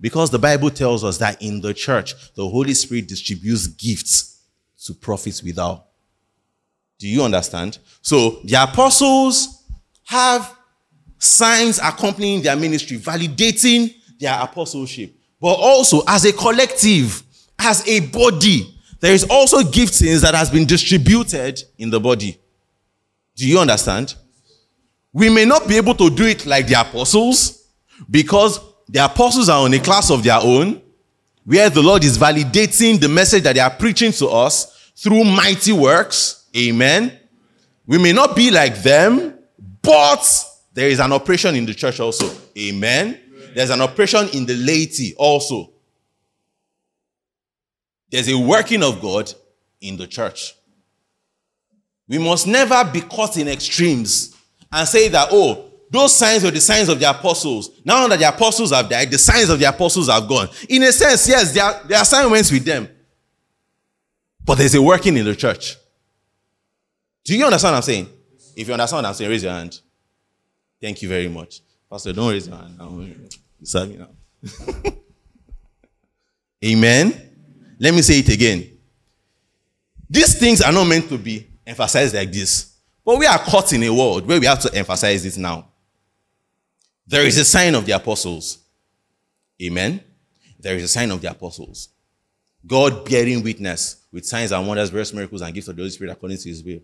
Because 0.00 0.30
the 0.30 0.38
Bible 0.40 0.70
tells 0.70 1.04
us 1.04 1.18
that 1.18 1.40
in 1.40 1.60
the 1.60 1.72
church, 1.72 2.34
the 2.34 2.48
Holy 2.48 2.74
Spirit 2.74 3.06
distributes 3.06 3.68
gifts 3.68 4.40
to 4.84 4.94
prophets 4.94 5.44
without. 5.44 5.86
Do 6.98 7.08
you 7.08 7.22
understand? 7.22 7.78
So 8.02 8.40
the 8.44 8.62
apostles 8.62 9.64
have 10.04 10.56
signs 11.18 11.78
accompanying 11.78 12.42
their 12.42 12.56
ministry, 12.56 12.98
validating 12.98 13.94
their 14.18 14.38
apostleship. 14.40 15.14
But 15.40 15.54
also 15.54 16.02
as 16.06 16.24
a 16.24 16.32
collective, 16.32 17.22
as 17.58 17.86
a 17.88 18.00
body, 18.00 18.74
there 19.00 19.12
is 19.12 19.24
also 19.28 19.60
giftings 19.60 20.22
that 20.22 20.34
has 20.34 20.50
been 20.50 20.66
distributed 20.66 21.62
in 21.78 21.90
the 21.90 22.00
body. 22.00 22.38
Do 23.36 23.46
you 23.46 23.58
understand? 23.58 24.14
We 25.12 25.28
may 25.28 25.44
not 25.44 25.68
be 25.68 25.76
able 25.76 25.94
to 25.96 26.10
do 26.10 26.24
it 26.24 26.46
like 26.46 26.66
the 26.66 26.80
apostles 26.80 27.68
because 28.10 28.60
the 28.88 29.04
apostles 29.04 29.48
are 29.48 29.64
on 29.64 29.74
a 29.74 29.78
class 29.78 30.10
of 30.10 30.22
their 30.22 30.38
own, 30.40 30.80
where 31.44 31.68
the 31.70 31.82
Lord 31.82 32.04
is 32.04 32.16
validating 32.16 33.00
the 33.00 33.08
message 33.08 33.42
that 33.42 33.54
they 33.54 33.60
are 33.60 33.70
preaching 33.70 34.12
to 34.12 34.28
us 34.28 34.92
through 34.96 35.24
mighty 35.24 35.72
works. 35.72 36.43
Amen. 36.56 37.18
We 37.86 37.98
may 37.98 38.12
not 38.12 38.34
be 38.34 38.50
like 38.50 38.82
them, 38.82 39.38
but 39.82 40.44
there 40.72 40.88
is 40.88 41.00
an 41.00 41.12
operation 41.12 41.54
in 41.54 41.66
the 41.66 41.74
church 41.74 42.00
also. 42.00 42.30
Amen. 42.56 43.20
There's 43.54 43.70
an 43.70 43.80
operation 43.80 44.28
in 44.32 44.46
the 44.46 44.54
laity 44.54 45.14
also. 45.16 45.70
There's 48.10 48.28
a 48.28 48.38
working 48.38 48.82
of 48.82 49.00
God 49.00 49.32
in 49.80 49.96
the 49.96 50.06
church. 50.06 50.54
We 52.08 52.18
must 52.18 52.46
never 52.46 52.84
be 52.92 53.00
caught 53.00 53.36
in 53.36 53.48
extremes 53.48 54.36
and 54.70 54.86
say 54.86 55.08
that, 55.08 55.28
oh, 55.32 55.70
those 55.90 56.16
signs 56.16 56.42
were 56.42 56.50
the 56.50 56.60
signs 56.60 56.88
of 56.88 56.98
the 56.98 57.08
apostles. 57.08 57.70
Now 57.84 58.06
that 58.08 58.18
the 58.18 58.28
apostles 58.28 58.72
have 58.72 58.88
died, 58.88 59.10
the 59.10 59.18
signs 59.18 59.48
of 59.48 59.58
the 59.58 59.66
apostles 59.66 60.08
have 60.08 60.28
gone. 60.28 60.48
In 60.68 60.82
a 60.82 60.92
sense, 60.92 61.28
yes, 61.28 61.52
their, 61.52 61.80
their 61.84 62.02
assignments 62.02 62.50
with 62.50 62.64
them. 62.64 62.88
But 64.44 64.58
there's 64.58 64.74
a 64.74 64.82
working 64.82 65.16
in 65.16 65.24
the 65.24 65.36
church. 65.36 65.76
Do 67.24 67.36
you 67.36 67.44
understand 67.44 67.72
what 67.72 67.76
I'm 67.78 67.82
saying? 67.82 68.08
If 68.54 68.68
you 68.68 68.74
understand 68.74 69.02
what 69.02 69.08
I'm 69.08 69.14
saying, 69.14 69.30
raise 69.30 69.42
your 69.42 69.52
hand. 69.52 69.80
Thank 70.80 71.00
you 71.02 71.08
very 71.08 71.28
much. 71.28 71.62
Pastor, 71.90 72.12
don't 72.12 72.30
raise 72.30 72.46
your 72.46 72.56
hand. 72.56 72.76
You 72.78 73.66
serve 73.66 73.88
me 73.88 73.96
now. 73.96 74.10
Amen. 76.64 77.30
Let 77.78 77.94
me 77.94 78.02
say 78.02 78.18
it 78.18 78.28
again. 78.28 78.70
These 80.08 80.38
things 80.38 80.60
are 80.60 80.72
not 80.72 80.84
meant 80.84 81.08
to 81.08 81.18
be 81.18 81.46
emphasized 81.66 82.14
like 82.14 82.30
this. 82.30 82.76
But 83.04 83.18
we 83.18 83.26
are 83.26 83.38
caught 83.38 83.72
in 83.72 83.82
a 83.82 83.90
world 83.90 84.26
where 84.26 84.38
we 84.38 84.46
have 84.46 84.60
to 84.60 84.74
emphasize 84.74 85.24
it 85.24 85.38
now. 85.40 85.68
There 87.06 87.26
is 87.26 87.38
a 87.38 87.44
sign 87.44 87.74
of 87.74 87.84
the 87.84 87.92
apostles. 87.92 88.58
Amen. 89.62 90.02
There 90.58 90.76
is 90.76 90.84
a 90.84 90.88
sign 90.88 91.10
of 91.10 91.20
the 91.20 91.30
apostles. 91.30 91.88
God 92.66 93.08
bearing 93.08 93.42
witness 93.42 94.04
with 94.10 94.24
signs 94.24 94.52
and 94.52 94.66
wonders, 94.66 94.88
various 94.88 95.12
miracles, 95.12 95.42
and 95.42 95.54
gifts 95.54 95.68
of 95.68 95.76
the 95.76 95.82
Holy 95.82 95.90
Spirit 95.90 96.12
according 96.12 96.38
to 96.38 96.48
his 96.48 96.62
will. 96.62 96.80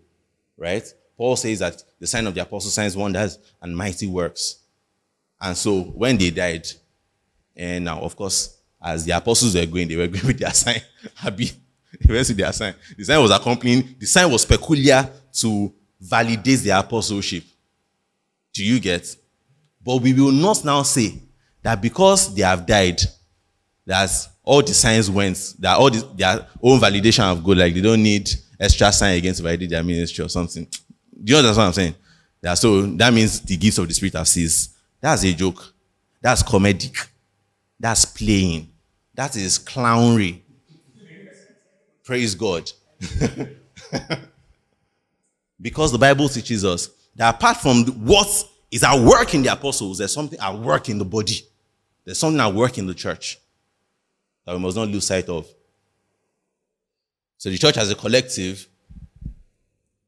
Right? 0.61 0.83
Paul 1.17 1.35
says 1.35 1.57
that 1.59 1.83
the 1.99 2.05
sign 2.05 2.27
of 2.27 2.35
the 2.35 2.41
apostles, 2.41 2.75
signs, 2.75 2.95
wonders, 2.95 3.39
and 3.59 3.75
mighty 3.75 4.05
works. 4.05 4.59
And 5.41 5.57
so 5.57 5.81
when 5.81 6.19
they 6.19 6.29
died, 6.29 6.67
and 7.55 7.85
now, 7.85 7.99
of 7.99 8.15
course, 8.15 8.59
as 8.79 9.03
the 9.03 9.11
apostles 9.17 9.55
were 9.55 9.65
going, 9.65 9.87
they 9.87 9.95
were 9.95 10.07
going 10.07 10.27
with 10.27 10.37
their 10.37 10.53
sign. 10.53 10.81
Happy. 11.15 11.51
They 11.99 12.13
went 12.13 12.27
with 12.27 12.37
their 12.37 12.53
sign. 12.53 12.75
The 12.95 13.03
sign 13.03 13.19
was 13.19 13.31
accompanying, 13.31 13.95
the 13.97 14.05
sign 14.05 14.31
was 14.31 14.45
peculiar 14.45 15.09
to 15.33 15.73
validate 15.99 16.59
their 16.59 16.77
apostleship. 16.77 17.43
Do 18.53 18.63
you 18.63 18.79
get? 18.79 19.15
But 19.83 19.97
we 19.97 20.13
will 20.13 20.31
not 20.31 20.63
now 20.63 20.83
say 20.83 21.23
that 21.63 21.81
because 21.81 22.35
they 22.35 22.43
have 22.43 22.67
died, 22.67 23.01
that 23.87 24.11
all 24.43 24.61
the 24.61 24.75
signs 24.75 25.09
went, 25.09 25.55
that 25.57 25.77
all 25.77 25.89
the, 25.89 26.07
their 26.15 26.47
own 26.61 26.79
validation 26.79 27.23
of 27.31 27.43
good, 27.43 27.57
like 27.57 27.73
they 27.73 27.81
don't 27.81 28.03
need 28.03 28.29
extra 28.61 28.91
sign 28.91 29.17
against 29.17 29.41
validate 29.41 29.69
their 29.71 29.83
ministry 29.83 30.23
or 30.23 30.29
something. 30.29 30.65
Do 31.23 31.33
you 31.33 31.37
understand 31.37 31.57
what 31.57 31.67
I'm 31.67 31.73
saying? 31.73 31.95
Yeah, 32.41 32.53
so 32.53 32.83
that 32.83 33.13
means 33.13 33.41
the 33.41 33.57
gifts 33.57 33.77
of 33.77 33.87
the 33.87 33.93
Spirit 33.93 34.13
have 34.13 34.27
ceased. 34.27 34.71
That's 34.99 35.23
a 35.23 35.33
joke. 35.33 35.73
That's 36.21 36.43
comedic. 36.43 37.07
That's 37.79 38.05
playing. 38.05 38.69
That 39.13 39.35
is 39.35 39.59
clownery. 39.59 40.41
Praise 42.03 42.35
God. 42.35 42.71
Because 45.61 45.91
the 45.91 45.97
Bible 45.97 46.27
teaches 46.27 46.65
us 46.65 46.89
that 47.15 47.35
apart 47.35 47.57
from 47.57 47.85
what 48.05 48.27
is 48.71 48.83
at 48.83 48.99
work 48.99 49.33
in 49.35 49.43
the 49.43 49.51
apostles, 49.51 49.99
there's 49.99 50.13
something 50.13 50.39
at 50.39 50.57
work 50.57 50.89
in 50.89 50.97
the 50.97 51.05
body. 51.05 51.41
There's 52.03 52.17
something 52.17 52.39
at 52.39 52.53
work 52.53 52.77
in 52.77 52.87
the 52.87 52.95
church 52.95 53.37
that 54.45 54.55
we 54.55 54.59
must 54.61 54.75
not 54.75 54.87
lose 54.87 55.05
sight 55.05 55.29
of. 55.29 55.47
So 57.41 57.49
the 57.49 57.57
church 57.57 57.77
as 57.77 57.89
a 57.89 57.95
collective 57.95 58.67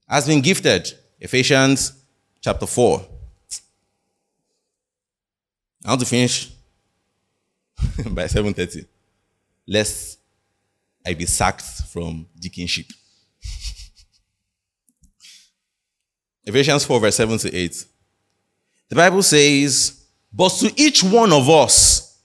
has 0.08 0.28
been 0.28 0.40
gifted. 0.40 0.94
Ephesians 1.20 1.94
chapter 2.40 2.68
4. 2.68 3.04
I 5.84 5.90
want 5.90 6.02
to 6.02 6.06
finish 6.06 6.52
by 8.12 8.26
7:30. 8.26 8.86
Lest 9.68 10.20
I 11.04 11.16
be 11.16 11.26
sacked 11.26 11.64
from 11.92 12.28
deaconship. 12.40 12.94
Ephesians 16.46 16.86
4, 16.86 17.00
verse 17.00 17.16
7 17.16 17.36
to 17.40 17.52
8. 17.52 17.86
The 18.90 18.96
Bible 18.96 19.24
says, 19.24 20.06
But 20.32 20.50
to 20.60 20.72
each 20.80 21.04
one 21.04 21.34
of 21.34 21.50
us, 21.50 22.16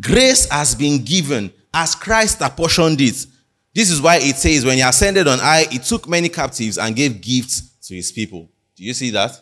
grace 0.00 0.48
has 0.48 0.74
been 0.74 1.04
given 1.04 1.52
as 1.74 1.94
Christ 1.94 2.40
apportioned 2.40 3.02
it. 3.02 3.26
This 3.74 3.90
is 3.90 4.00
why 4.00 4.16
it 4.16 4.36
says, 4.36 4.64
When 4.64 4.76
he 4.76 4.82
ascended 4.82 5.26
on 5.26 5.38
high, 5.38 5.64
he 5.70 5.78
took 5.78 6.08
many 6.08 6.28
captives 6.28 6.78
and 6.78 6.94
gave 6.94 7.20
gifts 7.20 7.60
to 7.88 7.94
his 7.94 8.12
people. 8.12 8.48
Do 8.76 8.84
you 8.84 8.94
see 8.94 9.10
that? 9.10 9.38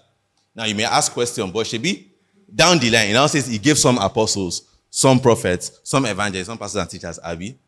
Now 0.55 0.65
you 0.65 0.75
may 0.75 0.85
ask 0.85 1.13
question, 1.13 1.51
but 1.51 1.67
Shebi, 1.67 2.07
down 2.55 2.79
the 2.79 2.91
line, 2.91 3.11
it 3.11 3.13
now 3.15 3.27
says 3.27 3.47
he 3.47 3.59
gave 3.59 3.79
some 3.79 3.99
apostles, 3.99 4.63
some 4.91 5.21
prophets, 5.21 5.81
some 5.85 6.07
evangelists, 6.07 6.47
some 6.47 6.59
pastors 6.59 6.81
and 6.81 6.91
teachers, 6.91 7.19
Abby. 7.23 7.59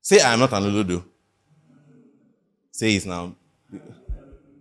Say 0.00 0.20
I 0.20 0.34
am 0.34 0.40
not 0.40 0.52
an 0.52 0.64
Olodo. 0.64 1.02
Say 2.70 2.96
it 2.96 3.06
now. 3.06 3.34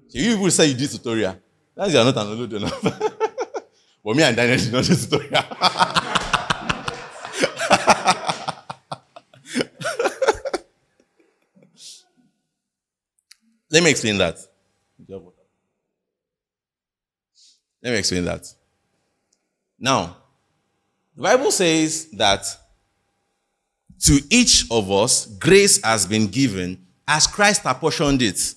You 0.10 0.36
people 0.36 0.52
say 0.52 0.68
you 0.68 0.74
did 0.74 0.90
tutorial. 0.90 1.36
That's 1.76 1.92
you 1.92 2.00
are 2.00 2.06
not 2.06 2.16
an 2.16 2.28
Olodo 2.28 2.62
now. 2.62 3.10
but 4.06 4.16
me 4.16 4.24
and 4.24 4.38
Daniel 4.38 4.58
did 4.58 4.72
not 4.72 4.86
do 4.86 4.96
tutorial. 4.96 5.44
Let 13.74 13.82
me 13.82 13.90
explain 13.90 14.20
that. 14.20 14.38
Let 17.82 17.92
me 17.92 17.98
explain 17.98 18.24
that. 18.26 18.48
Now, 19.80 20.16
the 21.16 21.24
Bible 21.24 21.50
says 21.52 22.12
that 22.12 22.46
to 24.02 24.20
each 24.30 24.68
of 24.70 24.92
us, 24.92 25.26
grace 25.26 25.84
has 25.84 26.06
been 26.06 26.28
given 26.28 26.86
as 27.08 27.26
Christ 27.26 27.64
apportioned 27.66 28.22
it. 28.22 28.54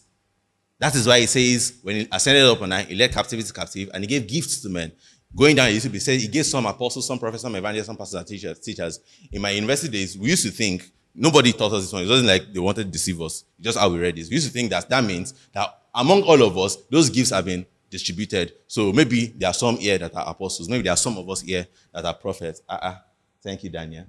That 0.78 0.94
is 0.94 1.06
why 1.06 1.20
he 1.20 1.26
says, 1.26 1.78
when 1.82 1.96
he 1.96 2.08
ascended 2.12 2.44
up 2.44 2.60
on 2.60 2.70
high, 2.70 2.82
he 2.82 2.94
led 2.94 3.10
captivity 3.10 3.50
captive 3.54 3.88
and 3.94 4.04
he 4.04 4.08
gave 4.08 4.26
gifts 4.26 4.60
to 4.60 4.68
men. 4.68 4.92
Going 5.34 5.56
down, 5.56 5.68
he 5.68 5.74
used 5.74 5.86
to 5.86 5.90
be 5.90 5.98
said 5.98 6.20
he 6.20 6.28
gave 6.28 6.44
some 6.44 6.66
apostles, 6.66 7.06
some 7.06 7.18
prophets, 7.18 7.42
some 7.42 7.56
evangelists, 7.56 7.86
some 7.86 7.96
pastors 7.96 8.18
and 8.18 8.26
teachers, 8.26 8.60
teachers. 8.60 9.00
In 9.32 9.40
my 9.40 9.50
university 9.50 9.90
days, 9.90 10.18
we 10.18 10.28
used 10.28 10.44
to 10.44 10.50
think, 10.50 10.90
nobody 11.16 11.52
taught 11.52 11.72
us 11.72 11.82
this 11.82 11.92
one. 11.92 12.02
It 12.04 12.08
wasn't 12.08 12.28
like 12.28 12.52
they 12.52 12.60
wanted 12.60 12.84
to 12.84 12.90
deceive 12.90 13.20
us. 13.20 13.44
Just 13.60 13.78
how 13.78 13.88
we 13.88 13.98
read 13.98 14.16
this. 14.16 14.28
We 14.28 14.34
used 14.34 14.46
to 14.46 14.52
think 14.52 14.70
that 14.70 14.88
that 14.88 15.02
means 15.02 15.34
that 15.52 15.68
among 15.94 16.22
all 16.22 16.42
of 16.42 16.56
us, 16.58 16.76
those 16.90 17.10
gifts 17.10 17.30
have 17.30 17.46
been 17.46 17.66
distributed. 17.90 18.52
So 18.66 18.92
maybe 18.92 19.26
there 19.26 19.48
are 19.50 19.54
some 19.54 19.76
here 19.76 19.98
that 19.98 20.14
are 20.14 20.28
apostles. 20.28 20.68
Maybe 20.68 20.82
there 20.82 20.92
are 20.92 20.98
some 20.98 21.16
of 21.16 21.28
us 21.28 21.40
here 21.40 21.66
that 21.92 22.04
are 22.04 22.14
prophets. 22.14 22.60
Uh-uh. 22.68 22.96
Thank 23.42 23.64
you, 23.64 23.70
Daniel. 23.70 24.06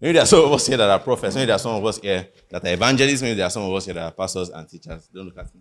Maybe 0.00 0.14
there 0.14 0.22
are 0.22 0.26
some 0.26 0.44
of 0.44 0.52
us 0.52 0.66
here 0.66 0.76
that 0.76 0.90
are 0.90 0.98
prophets. 0.98 1.34
Maybe 1.34 1.46
there 1.46 1.56
are 1.56 1.60
some 1.60 1.76
of 1.76 1.84
us 1.84 1.98
here 1.98 2.28
that 2.50 2.64
are 2.64 2.72
evangelists. 2.72 3.22
Maybe 3.22 3.36
there 3.36 3.46
are 3.46 3.50
some 3.50 3.62
of 3.62 3.72
us 3.72 3.84
here 3.84 3.94
that 3.94 4.04
are 4.04 4.12
pastors 4.12 4.50
and 4.50 4.68
teachers. 4.68 5.08
Don't 5.14 5.26
look 5.26 5.38
at 5.38 5.54
me. 5.54 5.60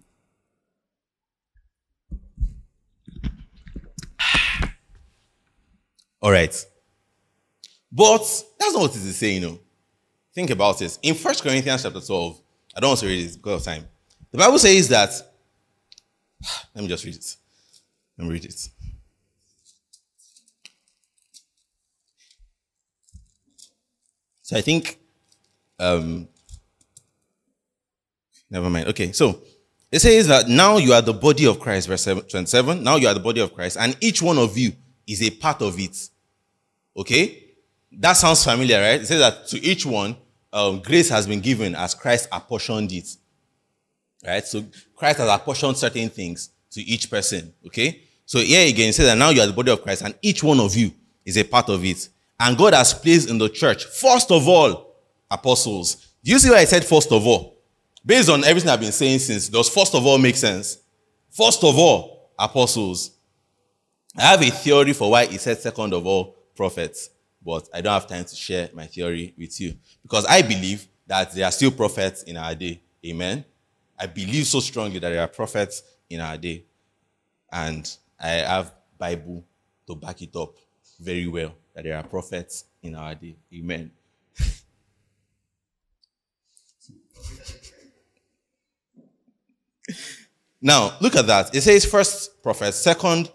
All 6.22 6.32
right. 6.32 6.66
But 7.92 8.20
that's 8.60 8.74
not 8.74 8.82
what 8.82 8.92
it 8.92 8.98
is 8.98 9.16
saying, 9.16 9.44
you 9.44 9.50
know. 9.50 9.60
Think 10.34 10.50
about 10.50 10.82
it. 10.82 10.98
In 11.04 11.16
1 11.16 11.36
Corinthians 11.36 11.84
chapter 11.84 12.02
12, 12.02 12.42
I 12.76 12.80
don't 12.80 12.90
want 12.90 13.00
to 13.02 13.06
read 13.06 13.26
this 13.26 13.38
because 13.38 13.62
of 13.68 13.74
time. 13.74 13.88
The 14.32 14.38
Bible 14.38 14.58
says 14.58 14.90
that, 14.90 15.12
let 16.76 16.82
me 16.82 16.88
just 16.88 17.06
read 17.06 17.16
it. 17.16 17.36
Let 18.18 18.28
me 18.28 18.34
read 18.34 18.46
it. 18.46 18.70
So 24.42 24.58
I 24.58 24.62
think, 24.62 25.00
um, 25.80 26.28
never 28.50 28.70
mind. 28.70 28.88
Okay, 28.90 29.12
so 29.12 29.42
it 29.92 30.00
says 30.00 30.28
that 30.28 30.48
now 30.50 30.78
you 30.78 30.94
are 30.94 31.02
the 31.02 31.14
body 31.14 31.46
of 31.46 31.60
Christ, 31.60 31.88
verse 31.88 32.04
27. 32.04 32.84
Now 32.84 32.96
you 32.96 33.08
are 33.08 33.14
the 33.14 33.20
body 33.20 33.40
of 33.40 33.54
Christ, 33.54 33.78
and 33.80 33.96
each 34.02 34.22
one 34.22 34.38
of 34.38 34.58
you 34.58 34.74
is 35.08 35.22
a 35.22 35.30
part 35.30 35.62
of 35.62 35.80
it. 35.80 36.10
Okay? 36.98 37.44
That 37.92 38.14
sounds 38.14 38.44
familiar, 38.44 38.82
right? 38.82 39.02
It 39.02 39.06
says 39.06 39.20
that 39.20 39.48
to 39.48 39.64
each 39.64 39.86
one, 39.86 40.18
um, 40.54 40.80
grace 40.80 41.10
has 41.10 41.28
been 41.28 41.42
given 41.42 41.76
as 41.76 41.96
Christ 41.96 42.30
apportioned 42.32 42.92
it. 42.92 43.18
Right? 44.26 44.46
So 44.46 44.64
Christ 44.96 45.18
has 45.18 45.30
apportioned 45.30 45.76
certain 45.78 46.10
things 46.10 46.52
to 46.72 46.82
each 46.82 47.10
person. 47.10 47.54
Okay? 47.66 48.04
So 48.26 48.40
here 48.40 48.68
again, 48.70 48.90
it 48.90 48.94
says 48.94 49.08
that 49.08 49.18
now 49.18 49.32
you 49.32 49.42
are 49.42 49.48
the 49.48 49.54
body 49.54 49.72
of 49.72 49.82
Christ, 49.82 50.04
and 50.04 50.16
each 50.22 50.44
one 50.44 50.60
of 50.60 50.76
you 50.76 50.92
is 51.26 51.38
a 51.38 51.44
part 51.44 51.70
of 51.70 51.84
it. 51.84 52.08
And 52.40 52.58
God 52.58 52.74
has 52.74 52.94
placed 52.94 53.30
in 53.30 53.38
the 53.38 53.50
church, 53.50 53.86
first 53.86 54.32
of 54.32 54.48
all, 54.48 54.96
apostles. 55.30 56.14
Do 56.24 56.32
you 56.32 56.40
see 56.40 56.50
what 56.50 56.60
I 56.60 56.66
said 56.66 56.86
first 56.86 57.12
of 57.12 57.26
all? 57.26 57.58
Based 58.06 58.30
on 58.30 58.44
everything 58.44 58.70
I've 58.70 58.80
been 58.80 58.92
saying 58.92 59.20
since, 59.20 59.50
does 59.50 59.70
first 59.70 59.96
of 59.96 60.06
all 60.06 60.18
make 60.18 60.36
sense? 60.36 60.78
First 61.32 61.64
of 61.64 61.78
all, 61.78 62.32
apostles. 62.38 63.12
I 64.18 64.24
have 64.24 64.42
a 64.42 64.50
theory 64.50 64.94
for 64.94 65.10
why 65.12 65.26
he 65.26 65.38
said 65.38 65.58
second 65.60 65.94
of 65.94 66.06
all, 66.06 66.36
prophets, 66.56 67.10
but 67.46 67.68
I 67.74 67.82
don't 67.82 67.94
have 67.94 68.08
time 68.08 68.26
to 68.26 68.36
share 68.36 68.70
my 68.74 68.86
theory 68.86 69.34
with 69.38 69.60
you 69.60 69.76
because 70.02 70.26
I 70.26 70.42
believe 70.42 70.88
that 71.08 71.34
there 71.34 71.46
are 71.46 71.52
still 71.52 71.72
prophets 71.72 72.24
in 72.24 72.38
our 72.38 72.56
day. 72.56 72.82
Amen. 73.06 73.44
I 74.00 74.06
believe 74.08 74.48
so 74.48 74.60
strongly 74.60 75.00
that 75.00 75.10
there 75.10 75.22
are 75.22 75.28
prophets 75.28 75.84
in 76.10 76.22
our 76.22 76.38
day. 76.38 76.64
And 77.52 77.90
I 78.20 78.30
have 78.30 78.74
Bible 78.98 79.44
to 79.88 79.96
back 79.96 80.22
it 80.22 80.36
up 80.36 80.56
very 81.00 81.28
well 81.28 81.54
that 81.74 81.84
there 81.84 81.98
are 81.98 82.04
prophets 82.04 82.66
in 82.82 82.96
our 82.96 83.14
day. 83.16 83.36
Amen. 83.54 83.92
now, 90.62 90.94
look 91.02 91.16
at 91.16 91.28
that. 91.28 91.54
It 91.56 91.62
says 91.62 91.86
first 91.86 92.42
prophet, 92.42 92.74
second, 92.74 93.30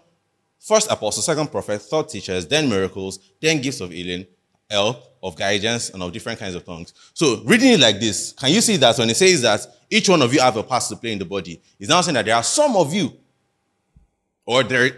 first 0.59 0.91
apostle, 0.91 1.23
second 1.23 1.51
prophet, 1.51 1.81
third 1.81 2.09
teachers, 2.09 2.45
then 2.47 2.69
miracles, 2.69 3.19
then 3.41 3.61
gifts 3.61 3.81
of 3.81 3.91
healing, 3.91 4.25
help, 4.69 5.03
of 5.23 5.35
guidance, 5.35 5.89
and 5.89 6.03
of 6.03 6.11
different 6.11 6.39
kinds 6.39 6.55
of 6.55 6.65
tongues. 6.65 6.93
So, 7.13 7.41
reading 7.43 7.73
it 7.73 7.79
like 7.79 7.99
this, 7.99 8.33
can 8.33 8.51
you 8.51 8.61
see 8.61 8.77
that 8.77 8.97
when 8.97 9.09
it 9.09 9.17
says 9.17 9.41
that 9.41 9.65
each 9.89 10.07
one 10.07 10.21
of 10.21 10.33
you 10.33 10.39
have 10.39 10.57
a 10.57 10.63
part 10.63 10.83
to 10.83 10.95
play 10.95 11.13
in 11.13 11.19
the 11.19 11.25
body, 11.25 11.61
it's 11.79 11.89
now 11.89 12.01
saying 12.01 12.15
that 12.15 12.25
there 12.25 12.35
are 12.35 12.43
some 12.43 12.75
of 12.75 12.93
you, 12.93 13.11
or 14.45 14.63
there 14.63 14.91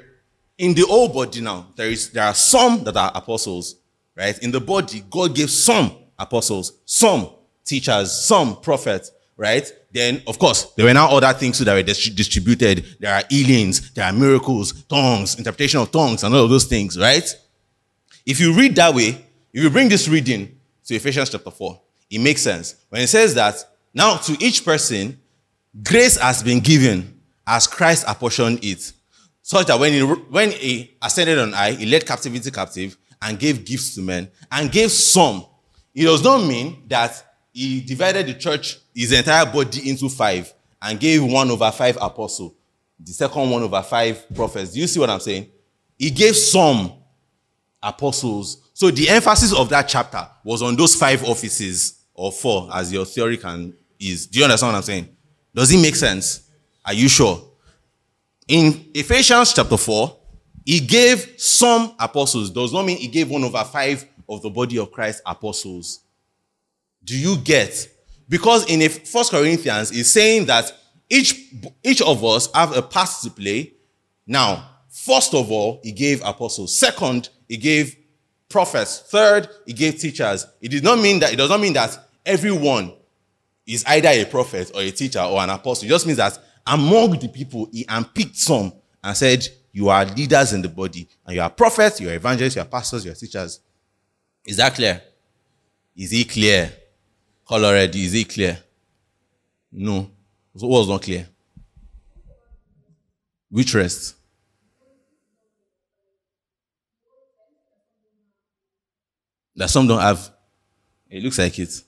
in 0.58 0.74
the 0.76 0.86
old 0.86 1.14
body 1.14 1.42
now, 1.42 1.68
there 1.76 1.90
is 1.90 2.12
there 2.12 2.26
are 2.26 2.36
some 2.36 2.84
that 2.84 2.96
are 2.96 3.12
apostles, 3.16 3.78
right? 4.16 4.38
In 4.40 4.52
the 4.52 4.62
body, 4.62 5.04
God 5.10 5.36
gave 5.36 5.50
some 5.50 5.96
apostles, 6.20 6.80
some 6.86 7.30
teachers, 7.66 8.12
some 8.12 8.62
prophets, 8.62 9.12
right? 9.42 9.74
Then, 9.92 10.22
of 10.28 10.38
course, 10.38 10.66
there 10.76 10.86
were 10.86 10.94
now 10.94 11.10
other 11.10 11.34
things 11.34 11.58
that 11.58 11.74
were 11.74 11.82
distributed. 11.82 12.86
There 13.00 13.12
are 13.12 13.24
healings, 13.28 13.92
there 13.94 14.06
are 14.06 14.14
miracles, 14.14 14.84
tongues, 14.84 15.36
interpretation 15.36 15.80
of 15.80 15.92
tongues, 15.92 16.24
and 16.24 16.36
all 16.36 16.44
of 16.44 16.52
those 16.52 16.66
things, 16.66 16.96
right? 16.96 17.28
If 18.24 18.40
you 18.40 18.54
read 18.54 18.76
that 18.76 18.94
way, 18.94 19.26
if 19.52 19.64
you 19.64 19.72
bring 19.72 19.90
this 19.90 20.08
reading 20.08 20.60
to 20.86 20.96
Ephesians 20.96 21.32
chapter 21.32 21.50
4, 21.50 21.82
it 22.12 22.20
makes 22.20 22.44
sense. 22.44 22.76
When 22.90 23.02
it 23.02 23.08
says 23.08 23.34
that, 23.34 23.56
now 23.96 24.18
to 24.18 24.38
each 24.40 24.64
person, 24.64 25.20
grace 25.82 26.18
has 26.18 26.44
been 26.44 26.60
given 26.60 27.20
as 27.48 27.66
Christ 27.66 28.06
apportioned 28.08 28.64
it 28.64 28.94
such 29.42 29.66
that 29.68 29.80
when 29.80 29.92
he, 29.92 30.02
when 30.02 30.52
he 30.52 30.98
ascended 31.02 31.40
on 31.40 31.52
high, 31.52 31.72
he 31.72 31.88
led 31.88 32.06
captivity 32.06 32.52
captive 32.52 32.96
and 33.20 33.40
gave 33.40 33.66
gifts 33.66 33.96
to 33.96 34.02
men 34.02 34.30
and 34.52 34.72
gave 34.72 34.92
some. 34.92 35.48
It 35.96 36.04
does 36.04 36.24
not 36.24 36.46
mean 36.46 36.84
that 36.88 37.31
he 37.52 37.82
divided 37.82 38.28
the 38.28 38.34
church, 38.34 38.80
his 38.94 39.12
entire 39.12 39.46
body 39.46 39.90
into 39.90 40.10
five 40.10 40.54
and 40.82 41.00
gave 41.00 41.24
one 41.24 41.50
over 41.52 41.72
five 41.72 41.98
apostle, 42.02 42.56
the 43.00 43.12
second 43.12 43.50
one 43.50 43.64
over 43.64 43.82
five 43.82 44.26
prophets. 44.34 44.74
Do 44.74 44.80
you 44.80 44.88
see 44.88 45.00
what 45.00 45.10
I'm 45.10 45.20
saying? 45.20 45.48
He 45.98 46.10
gave 46.10 46.36
some 46.36 46.94
apostles. 47.82 48.70
So 48.74 48.90
the 48.90 49.10
emphasis 49.10 49.54
of 49.54 49.70
that 49.70 49.88
chapter 49.88 50.28
was 50.44 50.62
on 50.62 50.76
those 50.76 50.96
five 50.96 51.24
offices 51.24 52.00
or 52.14 52.32
four, 52.32 52.70
as 52.74 52.92
your 52.92 53.06
theory 53.06 53.38
can 53.38 53.74
is. 54.00 54.28
Do 54.28 54.40
you 54.40 54.46
understand 54.46 54.74
what 54.74 54.78
I'm 54.78 54.84
saying? 54.84 55.10
Does 55.54 55.72
it 55.72 55.82
make 55.82 55.96
sense? 55.96 56.50
Are 56.86 56.94
you 56.94 57.10
sure? 57.10 57.42
In 58.48 58.90
Ephesians 58.94 59.54
chapter 59.54 59.78
4, 59.78 60.18
he 60.66 60.80
gave 60.80 61.36
some 61.38 61.96
apostles. 62.00 62.50
Does 62.50 62.74
not 62.74 62.86
mean 62.86 62.98
he 62.98 63.08
gave 63.08 63.30
one 63.30 63.44
over 63.44 63.64
five 63.64 64.06
of 64.28 64.42
the 64.42 64.50
body 64.50 64.78
of 64.78 64.92
Christ 64.92 65.22
apostles. 65.26 66.02
Do 67.12 67.18
you 67.18 67.36
get? 67.36 67.90
Because 68.30 68.72
in 68.72 68.88
First 68.90 69.32
Corinthians, 69.32 69.90
he's 69.90 70.10
saying 70.10 70.46
that 70.46 70.72
each, 71.10 71.52
each 71.84 72.02
of 72.02 72.24
us 72.24 72.50
have 72.56 72.74
a 72.78 72.82
part 72.82 73.10
to 73.24 73.30
play. 73.30 73.74
Now, 74.26 74.70
first 74.90 75.34
of 75.34 75.52
all, 75.52 75.82
he 75.84 75.92
gave 75.92 76.24
apostles. 76.24 76.74
Second, 76.74 77.28
he 77.50 77.58
gave 77.58 77.98
prophets. 78.48 79.04
Third, 79.10 79.50
he 79.66 79.74
gave 79.74 80.00
teachers. 80.00 80.48
It 80.62 80.70
did 80.70 80.86
not 80.86 81.00
mean 81.00 81.20
that, 81.20 81.34
it 81.34 81.36
does 81.36 81.50
not 81.50 81.60
mean 81.60 81.74
that 81.74 82.00
everyone 82.26 82.94
is 83.68 83.84
either 83.88 84.08
a 84.08 84.24
prophet 84.24 84.72
or 84.74 84.80
a 84.80 84.92
teacher 84.92 85.20
or 85.20 85.42
an 85.42 85.50
apostle. 85.50 85.88
It 85.88 85.90
just 85.90 86.06
means 86.06 86.18
that 86.18 86.40
among 86.66 87.20
the 87.20 87.28
people, 87.28 87.68
he 87.74 87.86
unpicked 87.90 88.38
some 88.38 88.72
and 89.04 89.18
said, 89.18 89.46
You 89.74 89.90
are 89.90 90.06
leaders 90.06 90.54
in 90.54 90.62
the 90.62 90.70
body, 90.70 91.10
and 91.26 91.36
you 91.36 91.42
are 91.42 91.50
prophets, 91.50 92.00
you 92.00 92.08
are 92.08 92.14
evangelists, 92.14 92.56
you 92.56 92.62
are 92.62 92.66
pastors, 92.70 93.04
you 93.04 93.12
are 93.12 93.16
teachers. 93.16 93.60
Is 94.46 94.56
that 94.56 94.76
clear? 94.76 95.02
Is 95.94 96.14
it 96.14 96.30
clear? 96.30 96.72
Already, 97.52 98.06
is 98.06 98.14
it 98.14 98.30
clear? 98.30 98.58
No. 99.72 100.10
So 100.56 100.68
was 100.68 100.88
not 100.88 101.02
clear? 101.02 101.28
Which 103.50 103.74
rest? 103.76 104.16
That 109.56 109.70
some 109.70 109.86
don't 109.86 110.00
have. 110.00 110.32
It 111.10 111.22
looks 111.24 111.38
like 111.38 111.60
it. 111.60 111.82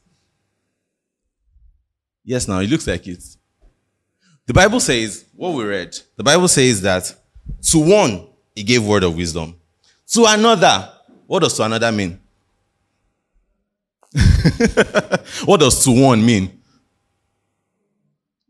Yes, 2.26 2.48
now 2.48 2.60
it 2.60 2.70
looks 2.70 2.86
like 2.86 3.08
it. 3.08 3.24
The 4.46 4.54
Bible 4.54 4.82
says, 4.82 5.26
what 5.34 5.54
we 5.54 5.64
read, 5.64 5.98
the 6.18 6.24
Bible 6.24 6.50
says 6.50 6.82
that 6.82 7.16
to 7.70 7.80
one, 7.80 8.28
he 8.54 8.64
gave 8.64 8.86
word 8.86 9.04
of 9.04 9.16
wisdom. 9.16 9.56
To 10.08 10.26
another, 10.28 10.92
what 11.26 11.40
does 11.40 11.56
to 11.56 11.64
another 11.64 11.92
mean? 11.92 12.20
what 15.46 15.60
does 15.60 15.84
to 15.84 15.92
one 15.92 16.26
mean? 16.26 16.62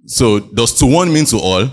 So, 0.06 0.39
does 0.39 0.78
to 0.80 0.86
one 0.86 1.13
mean 1.13 1.26
to 1.26 1.38
all? 1.38 1.69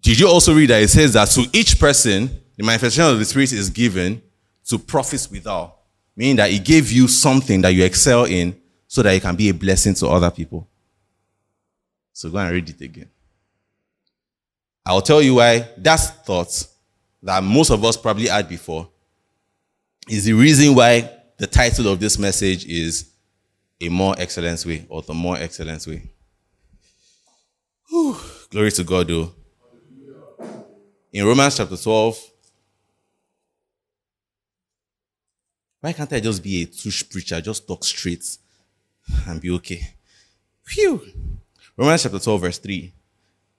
Did 0.00 0.18
you 0.18 0.28
also 0.28 0.54
read 0.54 0.70
that 0.70 0.82
it 0.82 0.88
says 0.88 1.12
that 1.14 1.28
to 1.30 1.46
each 1.52 1.78
person, 1.78 2.30
the 2.56 2.64
manifestation 2.64 3.04
of 3.04 3.18
the 3.18 3.24
Spirit 3.24 3.52
is 3.52 3.68
given 3.68 4.22
to 4.66 4.78
profits 4.78 5.30
without? 5.30 5.78
Meaning 6.16 6.36
that 6.36 6.50
He 6.50 6.58
gave 6.58 6.90
you 6.90 7.08
something 7.08 7.60
that 7.62 7.70
you 7.70 7.84
excel 7.84 8.24
in 8.24 8.58
so 8.86 9.02
that 9.02 9.12
you 9.12 9.20
can 9.20 9.36
be 9.36 9.48
a 9.48 9.54
blessing 9.54 9.94
to 9.94 10.08
other 10.08 10.30
people. 10.30 10.68
So 12.12 12.30
go 12.30 12.38
and 12.38 12.52
read 12.52 12.68
it 12.68 12.80
again. 12.80 13.08
I'll 14.84 15.02
tell 15.02 15.22
you 15.22 15.36
why 15.36 15.68
that 15.78 15.96
thought 16.24 16.66
that 17.22 17.42
most 17.42 17.70
of 17.70 17.84
us 17.84 17.96
probably 17.96 18.26
had 18.26 18.48
before 18.48 18.88
is 20.08 20.24
the 20.24 20.32
reason 20.32 20.74
why 20.74 21.08
the 21.42 21.48
title 21.48 21.88
of 21.88 21.98
this 21.98 22.20
message 22.20 22.64
is 22.66 23.10
A 23.80 23.88
More 23.88 24.14
Excellent 24.16 24.64
Way 24.64 24.86
or 24.88 25.02
The 25.02 25.12
More 25.12 25.36
Excellent 25.36 25.84
Way. 25.88 26.08
Whew. 27.88 28.16
Glory 28.48 28.70
to 28.70 28.84
God, 28.84 29.08
though. 29.08 29.32
In 31.12 31.26
Romans 31.26 31.56
chapter 31.56 31.76
12, 31.76 32.16
why 35.80 35.92
can't 35.92 36.12
I 36.12 36.20
just 36.20 36.44
be 36.44 36.62
a 36.62 36.66
tush 36.66 37.10
preacher, 37.10 37.40
just 37.40 37.66
talk 37.66 37.82
straight 37.82 38.24
and 39.26 39.40
be 39.40 39.50
okay? 39.50 39.94
Phew. 40.62 41.02
Romans 41.76 42.04
chapter 42.04 42.20
12, 42.20 42.40
verse 42.40 42.58
3. 42.58 42.92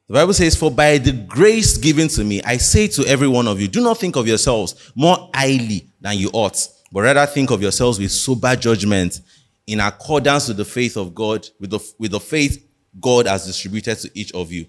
The 0.07 0.13
Bible 0.13 0.33
says, 0.33 0.55
For 0.55 0.71
by 0.71 0.99
the 0.99 1.11
grace 1.11 1.75
given 1.75 2.07
to 2.07 2.23
me, 2.23 2.41
I 2.43 2.55
say 2.55 2.87
to 2.87 3.05
every 3.07 3.27
one 3.27 3.49
of 3.49 3.59
you, 3.59 3.67
do 3.67 3.83
not 3.83 3.97
think 3.97 4.15
of 4.15 4.25
yourselves 4.25 4.89
more 4.95 5.29
highly 5.33 5.89
than 5.99 6.17
you 6.17 6.29
ought, 6.31 6.65
but 6.93 7.01
rather 7.01 7.25
think 7.25 7.49
of 7.49 7.59
yourselves 7.59 7.97
with 7.97 8.11
sober 8.11 8.55
judgment 8.55 9.19
in 9.65 9.79
accordance 9.79 10.47
with 10.47 10.57
the 10.57 10.65
faith 10.65 10.95
of 10.95 11.15
God, 11.15 11.49
with 11.59 11.71
the, 11.71 11.79
with 11.97 12.11
the 12.11 12.19
faith 12.19 12.63
God 13.01 13.25
has 13.25 13.47
distributed 13.47 13.97
to 13.97 14.11
each 14.13 14.31
of 14.33 14.51
you. 14.51 14.67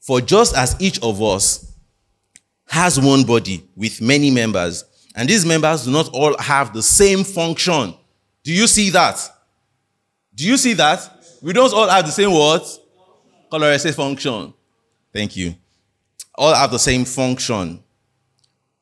For 0.00 0.20
just 0.20 0.54
as 0.54 0.76
each 0.78 1.02
of 1.02 1.22
us 1.22 1.72
has 2.66 3.00
one 3.00 3.24
body 3.24 3.66
with 3.74 4.02
many 4.02 4.30
members, 4.30 4.84
and 5.14 5.26
these 5.26 5.46
members 5.46 5.86
do 5.86 5.90
not 5.90 6.10
all 6.12 6.36
have 6.38 6.74
the 6.74 6.82
same 6.82 7.24
function. 7.24 7.94
Do 8.44 8.52
you 8.52 8.66
see 8.66 8.90
that? 8.90 9.18
Do 10.34 10.46
you 10.46 10.58
see 10.58 10.74
that? 10.74 11.10
We 11.40 11.54
don't 11.54 11.72
all 11.72 11.88
have 11.88 12.04
the 12.04 12.12
same 12.12 12.32
what? 12.32 12.68
Color 13.50 13.78
say 13.78 13.92
function. 13.92 14.52
Thank 15.10 15.36
you. 15.36 15.54
All 16.34 16.54
have 16.54 16.70
the 16.70 16.78
same 16.78 17.06
function. 17.06 17.82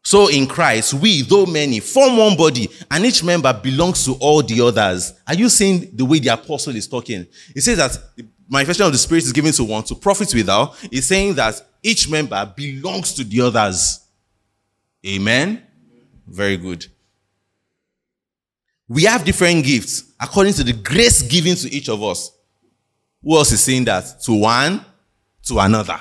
So 0.07 0.29
in 0.29 0.47
Christ, 0.47 0.93
we, 0.95 1.23
though 1.23 1.47
many, 1.47 1.81
form 1.81 2.19
one 2.19 2.37
body, 2.37 2.69
and 2.91 3.07
each 3.07 3.25
member 3.25 3.53
belongs 3.55 4.05
to 4.05 4.13
all 4.21 4.43
the 4.43 4.61
others. 4.61 5.15
Are 5.27 5.35
you 5.35 5.49
seeing 5.49 5.97
the 5.97 6.05
way 6.05 6.19
the 6.19 6.29
apostle 6.29 6.77
is 6.77 6.87
talking? 6.87 7.27
He 7.55 7.61
says 7.63 7.79
that 7.79 7.99
the 8.15 8.27
manifestation 8.47 8.87
of 8.87 8.93
the 8.93 8.99
Spirit 8.99 9.25
is 9.25 9.33
given 9.33 9.53
to 9.53 9.65
one 9.65 9.83
to 9.85 9.95
profit 9.95 10.35
without. 10.35 10.77
He's 10.91 11.07
saying 11.07 11.35
that 11.37 11.55
each 11.83 12.11
member 12.11 12.53
belongs 12.55 13.15
to 13.15 13.25
the 13.25 13.41
others. 13.41 14.01
Amen. 15.07 15.63
Very 16.27 16.59
good. 16.59 16.87
We 18.87 19.05
have 19.05 19.25
different 19.25 19.65
gifts 19.65 20.05
according 20.21 20.53
to 20.55 20.65
the 20.65 20.75
grace 20.75 21.23
given 21.23 21.57
to 21.57 21.73
each 21.73 21.89
of 21.89 22.03
us. 22.03 22.31
Who 23.23 23.37
else 23.39 23.53
is 23.53 23.63
saying 23.63 23.87
that? 23.87 24.21
To 24.25 24.35
one, 24.35 24.85
to 25.45 25.59
another. 25.61 25.99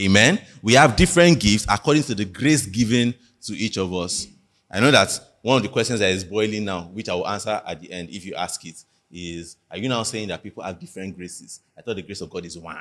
Amen. 0.00 0.40
We 0.62 0.74
have 0.74 0.96
different 0.96 1.38
gifts 1.38 1.66
according 1.68 2.04
to 2.04 2.14
the 2.14 2.24
grace 2.24 2.64
given 2.64 3.14
to 3.42 3.52
each 3.52 3.76
of 3.76 3.92
us. 3.92 4.26
I 4.70 4.80
know 4.80 4.90
that 4.90 5.18
one 5.42 5.58
of 5.58 5.62
the 5.62 5.68
questions 5.68 6.00
that 6.00 6.10
is 6.10 6.24
boiling 6.24 6.64
now, 6.64 6.84
which 6.84 7.08
I 7.08 7.14
will 7.14 7.28
answer 7.28 7.60
at 7.66 7.80
the 7.80 7.92
end 7.92 8.08
if 8.10 8.24
you 8.24 8.34
ask 8.34 8.64
it, 8.64 8.82
is 9.10 9.56
Are 9.70 9.76
you 9.76 9.88
now 9.88 10.02
saying 10.04 10.28
that 10.28 10.42
people 10.42 10.62
have 10.62 10.78
different 10.78 11.16
graces? 11.16 11.60
I 11.76 11.82
thought 11.82 11.96
the 11.96 12.02
grace 12.02 12.20
of 12.20 12.30
God 12.30 12.46
is 12.46 12.58
one. 12.58 12.76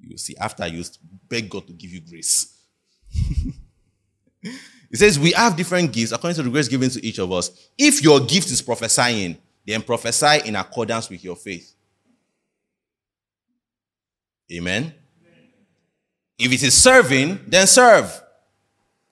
You 0.00 0.16
see, 0.16 0.36
after 0.36 0.66
you 0.66 0.84
beg 1.28 1.50
God 1.50 1.66
to 1.66 1.72
give 1.72 1.90
you 1.90 2.00
grace. 2.00 2.58
it 4.42 4.96
says, 4.96 5.18
We 5.18 5.32
have 5.32 5.56
different 5.56 5.92
gifts 5.92 6.12
according 6.12 6.36
to 6.36 6.42
the 6.44 6.50
grace 6.50 6.68
given 6.68 6.90
to 6.90 7.04
each 7.04 7.18
of 7.18 7.30
us. 7.30 7.68
If 7.76 8.02
your 8.02 8.20
gift 8.20 8.50
is 8.50 8.62
prophesying, 8.62 9.36
then 9.66 9.82
prophesy 9.82 10.48
in 10.48 10.56
accordance 10.56 11.10
with 11.10 11.22
your 11.22 11.36
faith. 11.36 11.74
Amen. 14.50 14.94
If 16.38 16.52
it 16.52 16.62
is 16.62 16.74
serving, 16.74 17.40
then 17.46 17.66
serve. 17.66 18.20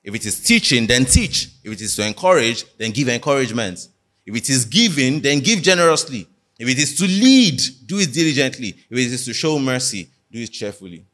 If 0.03 0.15
it 0.15 0.25
is 0.25 0.43
teaching, 0.43 0.87
then 0.87 1.05
teach. 1.05 1.49
If 1.63 1.73
it 1.73 1.81
is 1.81 1.95
to 1.97 2.07
encourage, 2.07 2.65
then 2.77 2.91
give 2.91 3.09
encouragement. 3.09 3.89
If 4.25 4.35
it 4.35 4.49
is 4.49 4.65
giving, 4.65 5.21
then 5.21 5.41
give 5.41 5.63
generously. 5.63 6.27
If 6.59 6.69
it 6.69 6.79
is 6.79 6.97
to 6.97 7.05
lead, 7.05 7.61
do 7.87 7.99
it 7.99 8.13
diligently. 8.13 8.69
If 8.69 8.99
it 8.99 9.13
is 9.13 9.25
to 9.27 9.35
show 9.35 9.59
mercy, 9.59 10.09
do 10.31 10.41
it 10.41 10.49
cheerfully. 10.49 11.05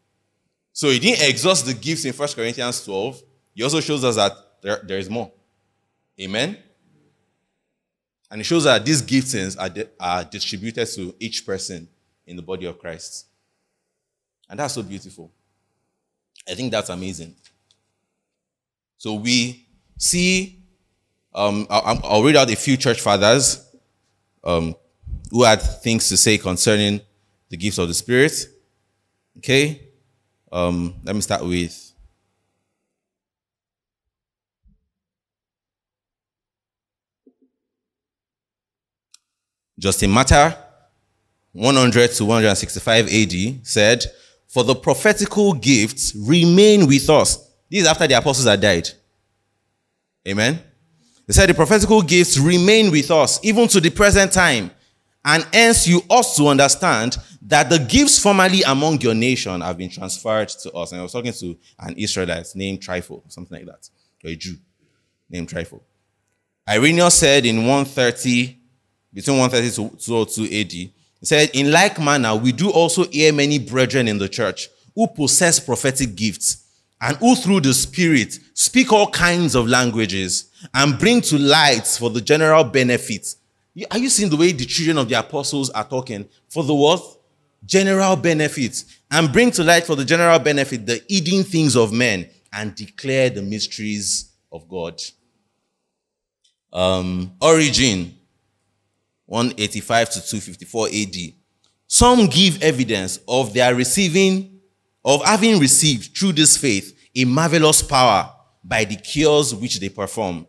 So 0.73 0.91
he 0.91 0.99
didn't 0.99 1.29
exhaust 1.29 1.67
the 1.67 1.75
gifts 1.75 2.05
in 2.05 2.13
1 2.13 2.29
Corinthians 2.35 2.85
12. 2.85 3.23
He 3.55 3.63
also 3.63 3.81
shows 3.81 4.05
us 4.05 4.17
that 4.17 4.33
there, 4.61 4.81
there 4.83 4.99
is 4.99 5.09
more. 5.09 5.31
Amen. 6.21 6.59
And 8.31 8.41
it 8.41 8.45
shows 8.45 8.65
that 8.65 8.85
these 8.85 9.01
giftings 9.03 9.59
are, 9.59 9.69
di- 9.69 9.87
are 9.99 10.25
distributed 10.25 10.87
to 10.87 11.15
each 11.21 11.47
person 11.47 11.89
in 12.27 12.37
the 12.37 12.43
body 12.43 12.67
of 12.67 12.79
Christ. 12.79 13.27
And 14.49 14.59
that's 14.59 14.75
so 14.75 14.83
beautiful. 14.83 15.31
I 16.49 16.55
think 16.55 16.71
that's 16.71 16.91
amazing. 16.91 17.35
So 18.99 19.15
we 19.15 19.67
see, 19.99 20.63
um, 21.35 21.67
I'll, 21.69 22.01
I'll, 22.05 22.23
read 22.23 22.37
out 22.37 22.51
a 22.51 22.57
few 22.57 22.77
church 22.77 23.01
fathers 23.01 23.65
um, 24.45 24.75
who 25.31 25.43
had 25.43 25.61
things 25.61 26.09
to 26.09 26.17
say 26.17 26.39
concerning 26.39 27.01
the 27.49 27.57
gifts 27.57 27.79
of 27.79 27.89
the 27.89 27.95
Spirit. 27.95 28.47
Okay? 29.39 29.89
Um, 30.51 30.95
let 31.05 31.15
me 31.15 31.21
start 31.21 31.45
with 31.45 31.87
Justin 39.79 40.11
Martyr, 40.11 40.57
100 41.53 42.13
to 42.13 42.25
165 42.25 43.13
AD, 43.13 43.67
said, 43.67 44.07
for 44.49 44.65
the 44.65 44.75
prophetical 44.75 45.53
gifts 45.53 46.15
remain 46.15 46.87
with 46.87 47.09
us. 47.11 47.37
This 47.71 47.83
is 47.83 47.87
after 47.87 48.07
the 48.07 48.15
apostles 48.17 48.47
had 48.47 48.61
died. 48.61 48.89
Amen. 50.27 50.63
They 51.27 51.33
said 51.33 51.49
the 51.49 51.55
prophetical 51.55 52.03
gifts 52.03 52.39
remain 52.39 52.91
with 52.91 53.11
us 53.11 53.41
even 53.45 53.67
to 53.69 53.81
the 53.81 53.91
present 53.91 54.33
time. 54.33 54.71
And 55.25 55.45
hence 55.53 55.89
you 55.89 56.01
to 56.03 56.47
understand 56.47 57.17
that 57.43 57.69
the 57.69 57.81
gifts 57.81 58.19
formerly 58.19 58.63
among 58.63 59.01
your 59.01 59.15
nation 59.15 59.61
have 59.61 59.77
been 59.77 59.91
transferred 59.91 60.49
to 60.49 60.73
us. 60.73 60.93
And 60.93 61.01
I 61.01 61.03
was 61.03 61.13
talking 61.13 61.33
to 61.33 61.59
an 61.81 61.95
Israelite 61.97 62.47
named 62.55 62.81
Trypho, 62.81 63.23
something 63.31 63.59
like 63.59 63.67
that, 63.67 63.89
or 64.25 64.31
a 64.31 64.37
Jew 64.37 64.57
named 65.29 65.49
Trypho. 65.49 65.81
Irenaeus 66.69 67.15
said 67.15 67.45
in 67.45 67.59
130, 67.59 68.59
between 69.13 69.39
130 69.39 69.91
to 69.91 69.97
202 69.97 70.61
AD, 70.61 70.93
said, 71.27 71.51
In 71.55 71.71
like 71.71 72.01
manner, 72.01 72.35
we 72.35 72.53
do 72.53 72.71
also 72.71 73.05
hear 73.05 73.33
many 73.33 73.59
brethren 73.59 74.09
in 74.09 74.19
the 74.19 74.29
church 74.29 74.69
who 74.95 75.07
possess 75.09 75.61
prophetic 75.61 76.15
gifts 76.15 76.65
and 77.01 77.17
who 77.19 77.35
through 77.35 77.61
the 77.61 77.75
Spirit 77.75 78.39
speak 78.55 78.93
all 78.93 79.11
kinds 79.11 79.55
of 79.55 79.69
languages 79.69 80.51
and 80.75 80.99
bring 80.99 81.21
to 81.21 81.39
light 81.39 81.87
for 81.87 82.11
the 82.11 82.21
general 82.21 82.65
benefit. 82.65 83.35
Are 83.91 83.99
you 83.99 84.09
seeing 84.09 84.31
the 84.31 84.37
way 84.37 84.53
the 84.53 84.65
children 84.65 84.97
of 84.99 85.09
the 85.09 85.19
apostles 85.19 85.69
are 85.71 85.85
talking? 85.85 86.27
For 86.49 86.63
the 86.63 86.75
what? 86.75 87.17
general 87.67 88.17
benefit 88.17 88.85
and 89.11 89.33
bring 89.33 89.51
to 89.51 89.65
light 89.65 89.85
for 89.85 89.97
the 89.97 90.05
general 90.05 90.39
benefit 90.39 90.87
the 90.87 91.03
hidden 91.09 91.43
things 91.43 91.77
of 91.77 91.93
men 91.93 92.29
and 92.53 92.75
declare 92.75 93.29
the 93.29 93.43
mysteries 93.43 94.31
of 94.53 94.69
God. 94.69 95.01
Um, 96.73 97.33
Origen, 97.41 98.16
185 99.27 100.11
to 100.11 100.21
254 100.21 100.89
AD. 100.89 101.17
Some 101.87 102.27
give 102.27 102.63
evidence 102.63 103.21
of 103.29 103.53
their 103.53 103.75
receiving, 103.75 104.61
of 105.05 105.25
having 105.25 105.61
received 105.61 106.17
through 106.17 106.33
this 106.33 106.57
faith 106.57 106.97
a 107.15 107.25
marvelous 107.25 107.83
power 107.83 108.33
by 108.65 108.85
the 108.85 108.97
cures 108.97 109.55
which 109.55 109.79
they 109.79 109.89
perform, 109.89 110.47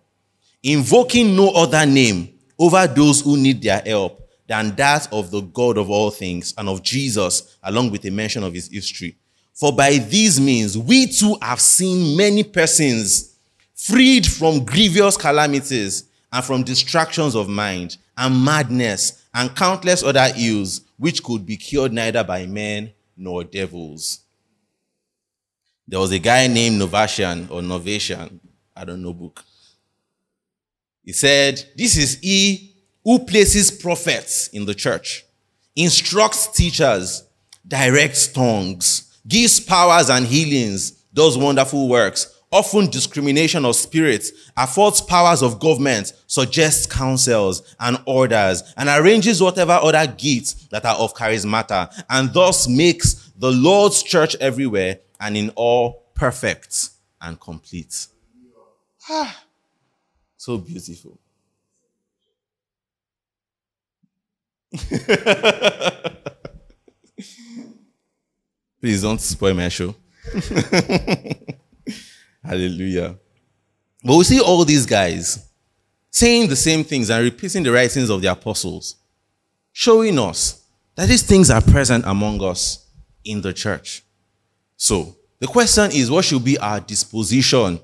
invoking 0.63 1.35
no 1.35 1.49
other 1.51 1.85
name 1.85 2.33
over 2.57 2.87
those 2.87 3.21
who 3.21 3.37
need 3.37 3.61
their 3.61 3.81
help 3.85 4.27
than 4.47 4.75
that 4.75 5.11
of 5.11 5.29
the 5.29 5.41
God 5.41 5.77
of 5.77 5.89
all 5.89 6.09
things 6.09 6.53
and 6.57 6.69
of 6.69 6.81
Jesus, 6.81 7.57
along 7.63 7.91
with 7.91 8.05
a 8.05 8.09
mention 8.09 8.43
of 8.43 8.53
his 8.53 8.69
history. 8.69 9.17
For 9.53 9.71
by 9.75 9.97
these 9.97 10.39
means, 10.39 10.77
we 10.77 11.07
too 11.07 11.35
have 11.41 11.59
seen 11.59 12.15
many 12.15 12.43
persons 12.43 13.37
freed 13.75 14.25
from 14.25 14.65
grievous 14.65 15.17
calamities 15.17 16.05
and 16.31 16.43
from 16.43 16.63
distractions 16.63 17.35
of 17.35 17.49
mind 17.49 17.97
and 18.17 18.43
madness 18.43 19.23
and 19.33 19.55
countless 19.55 20.03
other 20.03 20.31
ills, 20.35 20.81
which 20.97 21.23
could 21.23 21.45
be 21.45 21.55
cured 21.55 21.93
neither 21.93 22.23
by 22.23 22.45
men 22.45 22.91
nor 23.15 23.43
devils. 23.43 24.21
There 25.87 25.99
was 25.99 26.11
a 26.11 26.19
guy 26.19 26.47
named 26.47 26.81
Novatian 26.81 27.49
or 27.49 27.61
Novatian, 27.61 28.39
I 28.75 28.83
don't 28.83 29.01
know 29.01 29.13
book. 29.13 29.43
He 31.03 31.13
said, 31.13 31.63
This 31.77 31.95
is 31.95 32.19
he 32.19 32.73
who 33.03 33.19
places 33.19 33.71
prophets 33.71 34.49
in 34.49 34.65
the 34.65 34.75
church, 34.75 35.25
instructs 35.75 36.47
teachers, 36.47 37.23
directs 37.65 38.27
tongues, 38.27 39.17
gives 39.25 39.59
powers 39.59 40.09
and 40.09 40.25
healings, 40.25 40.91
does 41.13 41.37
wonderful 41.37 41.87
works, 41.87 42.36
often 42.51 42.89
discrimination 42.89 43.65
of 43.65 43.75
spirits, 43.75 44.31
affords 44.55 45.01
powers 45.01 45.41
of 45.41 45.59
government, 45.59 46.13
suggests 46.27 46.85
counsels 46.85 47.75
and 47.79 47.97
orders, 48.05 48.63
and 48.77 48.87
arranges 48.89 49.41
whatever 49.41 49.73
other 49.73 50.07
gifts 50.17 50.53
that 50.67 50.85
are 50.85 50.95
of 50.95 51.13
charismata, 51.13 51.89
and 52.09 52.33
thus 52.33 52.67
makes 52.67 53.31
the 53.37 53.51
Lord's 53.51 54.01
church 54.03 54.35
everywhere 54.39 54.99
and 55.19 55.35
in 55.35 55.49
all 55.55 56.05
perfect 56.13 56.89
and 57.21 57.39
complete. 57.39 58.07
Ah, 59.09 59.43
so 60.37 60.57
beautiful. 60.57 61.17
Please 68.79 69.01
don't 69.01 69.19
spoil 69.19 69.53
my 69.53 69.69
show. 69.69 69.95
Hallelujah. 72.47 73.17
But 74.03 74.15
we 74.15 74.23
see 74.23 74.39
all 74.39 74.63
these 74.63 74.85
guys 74.85 75.49
saying 76.09 76.47
the 76.47 76.55
same 76.55 76.83
things 76.83 77.09
and 77.09 77.23
repeating 77.23 77.61
the 77.61 77.71
writings 77.71 78.09
of 78.09 78.21
the 78.21 78.31
apostles, 78.31 78.95
showing 79.73 80.17
us 80.17 80.63
that 80.95 81.09
these 81.09 81.23
things 81.23 81.51
are 81.51 81.61
present 81.61 82.05
among 82.07 82.41
us 82.41 82.85
in 83.25 83.41
the 83.41 83.51
church. 83.51 84.03
So, 84.77 85.15
the 85.39 85.47
question 85.47 85.91
is 85.91 86.09
what 86.09 86.23
should 86.23 86.43
be 86.45 86.57
our 86.57 86.79
disposition 86.79 87.81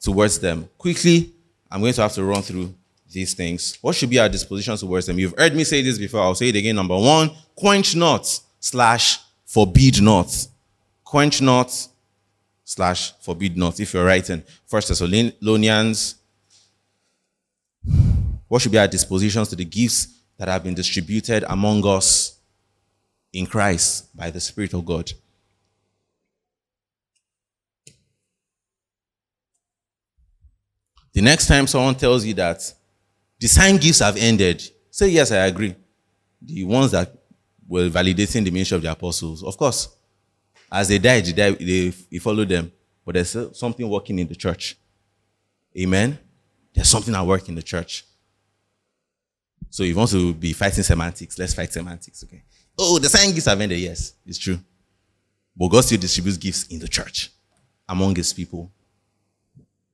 towards 0.00 0.40
them? 0.40 0.68
Quickly, 0.76 1.32
I'm 1.70 1.80
going 1.80 1.92
to 1.92 2.02
have 2.02 2.12
to 2.14 2.24
run 2.24 2.42
through 2.42 2.74
these 3.10 3.34
things. 3.34 3.78
What 3.82 3.94
should 3.94 4.10
be 4.10 4.18
our 4.18 4.28
disposition 4.28 4.76
towards 4.76 5.06
them? 5.06 5.18
You've 5.18 5.38
heard 5.38 5.54
me 5.54 5.62
say 5.62 5.80
this 5.80 5.96
before. 5.96 6.20
I'll 6.20 6.34
say 6.34 6.48
it 6.48 6.56
again. 6.56 6.74
Number 6.74 6.98
one, 6.98 7.30
quench 7.54 7.94
not 7.94 8.40
slash 8.58 9.20
forbid 9.46 10.02
not. 10.02 10.48
Quench 11.04 11.40
not 11.40 11.88
slash 12.64 13.12
forbid 13.20 13.56
not. 13.56 13.78
If 13.80 13.94
you're 13.94 14.04
writing 14.04 14.42
First 14.66 14.88
Thessalonians, 14.88 16.16
what 18.48 18.60
should 18.62 18.72
be 18.72 18.78
our 18.78 18.88
dispositions 18.88 19.48
to 19.48 19.56
the 19.56 19.64
gifts 19.64 20.08
that 20.38 20.48
have 20.48 20.62
been 20.64 20.74
distributed 20.74 21.44
among 21.48 21.86
us 21.86 22.38
in 23.32 23.46
Christ 23.46 24.14
by 24.16 24.30
the 24.30 24.40
Spirit 24.40 24.74
of 24.74 24.84
God? 24.84 25.10
The 31.12 31.20
next 31.20 31.46
time 31.46 31.66
someone 31.66 31.94
tells 31.94 32.24
you 32.24 32.34
that 32.34 32.72
the 33.38 33.46
sign 33.46 33.76
gifts 33.76 33.98
have 33.98 34.16
ended, 34.16 34.62
say, 34.90 35.08
Yes, 35.08 35.30
I 35.30 35.46
agree. 35.46 35.74
The 36.40 36.64
ones 36.64 36.90
that 36.92 37.14
were 37.66 37.88
validating 37.88 38.44
the 38.44 38.50
ministry 38.50 38.76
of 38.76 38.82
the 38.82 38.90
apostles, 38.90 39.42
of 39.42 39.56
course, 39.56 39.88
as 40.72 40.88
they 40.88 40.98
died, 40.98 41.26
they, 41.26 41.32
died, 41.32 41.58
they, 41.58 41.88
they 42.10 42.18
followed 42.18 42.48
them. 42.48 42.72
But 43.04 43.14
there's 43.14 43.36
something 43.52 43.88
working 43.88 44.18
in 44.18 44.26
the 44.26 44.34
church. 44.34 44.78
Amen? 45.78 46.18
There's 46.72 46.88
something 46.88 47.14
at 47.14 47.26
work 47.26 47.48
in 47.48 47.54
the 47.54 47.62
church. 47.62 48.04
So 49.68 49.82
if 49.82 49.90
you 49.90 49.96
want 49.96 50.10
to 50.10 50.32
be 50.34 50.52
fighting 50.52 50.82
semantics, 50.82 51.38
let's 51.38 51.54
fight 51.54 51.72
semantics, 51.72 52.24
okay? 52.24 52.42
Oh, 52.78 52.98
the 52.98 53.08
sign 53.08 53.32
gifts 53.32 53.46
have 53.46 53.60
ended. 53.60 53.78
Yes, 53.78 54.14
it's 54.24 54.38
true. 54.38 54.58
But 55.54 55.68
God 55.68 55.84
still 55.84 55.98
distributes 55.98 56.38
gifts 56.38 56.66
in 56.68 56.78
the 56.78 56.88
church 56.88 57.30
among 57.88 58.16
his 58.16 58.32
people. 58.32 58.70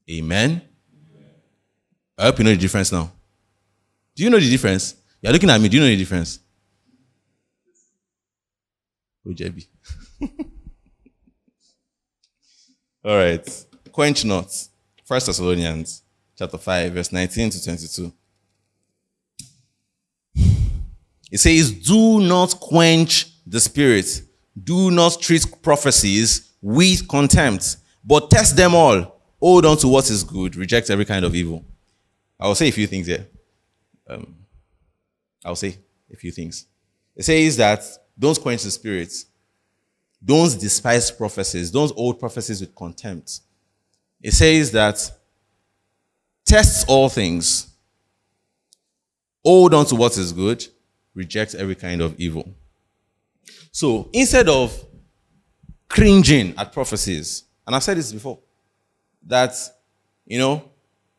Amen? 0.08 0.62
I 2.16 2.24
hope 2.24 2.38
you 2.38 2.44
know 2.44 2.50
the 2.50 2.56
difference 2.56 2.92
now. 2.92 3.10
Do 4.14 4.22
you 4.22 4.30
know 4.30 4.38
the 4.38 4.50
difference? 4.50 4.94
You're 5.20 5.32
looking 5.32 5.50
at 5.50 5.60
me. 5.60 5.68
Do 5.68 5.76
you 5.76 5.82
know 5.82 5.88
the 5.88 5.96
difference? 5.96 6.38
Oh. 9.26 9.34
All 13.08 13.16
right. 13.16 13.66
Quench 13.90 14.26
not. 14.26 14.54
First 15.06 15.28
Thessalonians 15.28 16.02
chapter 16.36 16.58
5, 16.58 16.92
verse 16.92 17.10
19 17.10 17.48
to 17.48 17.64
22. 17.64 18.12
It 21.32 21.38
says, 21.38 21.72
Do 21.72 22.20
not 22.20 22.60
quench 22.60 23.32
the 23.46 23.60
spirit. 23.60 24.20
Do 24.62 24.90
not 24.90 25.22
treat 25.22 25.46
prophecies 25.62 26.52
with 26.60 27.08
contempt, 27.08 27.78
but 28.04 28.28
test 28.28 28.56
them 28.56 28.74
all. 28.74 29.22
Hold 29.40 29.64
on 29.64 29.78
to 29.78 29.88
what 29.88 30.10
is 30.10 30.22
good. 30.22 30.54
Reject 30.56 30.90
every 30.90 31.06
kind 31.06 31.24
of 31.24 31.34
evil. 31.34 31.64
I'll 32.38 32.54
say 32.54 32.68
a 32.68 32.72
few 32.72 32.86
things 32.86 33.06
here. 33.06 33.26
Um, 34.06 34.36
I'll 35.46 35.56
say 35.56 35.78
a 36.12 36.16
few 36.16 36.30
things. 36.30 36.66
It 37.16 37.24
says 37.24 37.56
that 37.56 37.82
don't 38.18 38.38
quench 38.38 38.64
the 38.64 38.70
spirits. 38.70 39.24
Don't 40.24 40.58
despise 40.58 41.10
prophecies. 41.10 41.70
Don't 41.70 41.94
hold 41.94 42.18
prophecies 42.18 42.60
with 42.60 42.74
contempt. 42.74 43.40
It 44.20 44.32
says 44.32 44.72
that 44.72 45.10
tests 46.44 46.84
all 46.88 47.08
things. 47.08 47.68
Hold 49.44 49.74
on 49.74 49.86
to 49.86 49.94
what 49.94 50.16
is 50.18 50.32
good. 50.32 50.66
Reject 51.14 51.54
every 51.54 51.74
kind 51.74 52.00
of 52.00 52.18
evil. 52.18 52.48
So 53.70 54.08
instead 54.12 54.48
of 54.48 54.84
cringing 55.88 56.54
at 56.58 56.72
prophecies, 56.72 57.44
and 57.66 57.76
I've 57.76 57.82
said 57.82 57.96
this 57.96 58.12
before, 58.12 58.38
that, 59.26 59.54
you 60.26 60.38
know, 60.38 60.64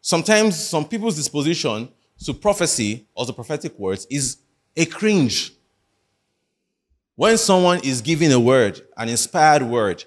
sometimes 0.01 0.57
some 0.57 0.85
people's 0.85 1.15
disposition 1.15 1.89
to 2.25 2.33
prophecy 2.33 3.07
or 3.13 3.25
the 3.25 3.33
prophetic 3.33 3.77
words 3.79 4.05
is 4.09 4.37
a 4.75 4.85
cringe. 4.85 5.53
When 7.19 7.37
someone 7.37 7.81
is 7.83 7.99
giving 7.99 8.31
a 8.31 8.39
word, 8.39 8.79
an 8.95 9.09
inspired 9.09 9.63
word 9.63 10.05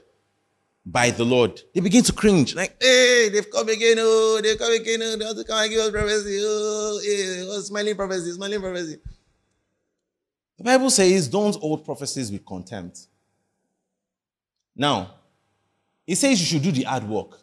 by 0.87 1.11
the 1.11 1.25
Lord, 1.25 1.61
they 1.75 1.83
begin 1.83 2.03
to 2.05 2.13
cringe. 2.15 2.55
Like, 2.55 2.83
hey, 2.83 3.29
they've 3.29 3.51
come 3.51 3.69
again. 3.69 3.99
Oh, 4.01 4.41
they've 4.43 4.59
come 4.59 4.73
again. 4.73 4.99
Oh, 5.03 5.17
they 5.19 5.25
want 5.27 5.37
to 5.37 5.45
come 5.45 5.63
and 5.63 5.71
give 5.71 5.81
us 5.81 5.91
prophecy. 5.91 6.39
Oh, 6.41 7.01
oh, 7.51 7.61
smiling 7.61 7.97
prophecy, 7.97 8.33
smiling 8.33 8.63
prophecy. 8.63 8.97
The 10.57 10.65
Bible 10.65 10.89
says, 10.89 11.29
don't 11.29 11.55
hold 11.57 11.85
prophecies 11.85 12.33
with 12.33 12.47
contempt. 12.47 13.01
Now, 14.75 15.11
it 16.07 16.17
says 16.17 16.41
you 16.41 16.47
should 16.47 16.63
do 16.63 16.73
the 16.73 16.85
hard 16.85 17.07
work. 17.07 17.39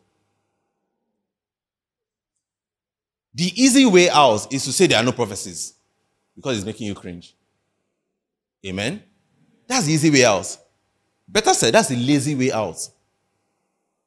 The 3.36 3.53
easy 3.55 3.86
way 3.86 4.09
out 4.09 4.51
is 4.51 4.63
to 4.63 4.74
say 4.74 4.88
there 4.88 4.97
are 4.97 5.05
no 5.05 5.11
prophecies 5.11 5.76
because 6.36 6.57
it's 6.57 6.65
making 6.65 6.88
you 6.88 6.95
cringe. 6.95 7.36
Amen? 8.65 9.03
That's 9.70 9.86
the 9.86 9.93
easy 9.93 10.09
way 10.09 10.26
out. 10.26 10.57
Better 11.28 11.53
said, 11.53 11.76
that's 11.76 11.89
the 11.89 11.95
lazy 11.95 12.34
way 12.34 12.51
out. 12.51 12.76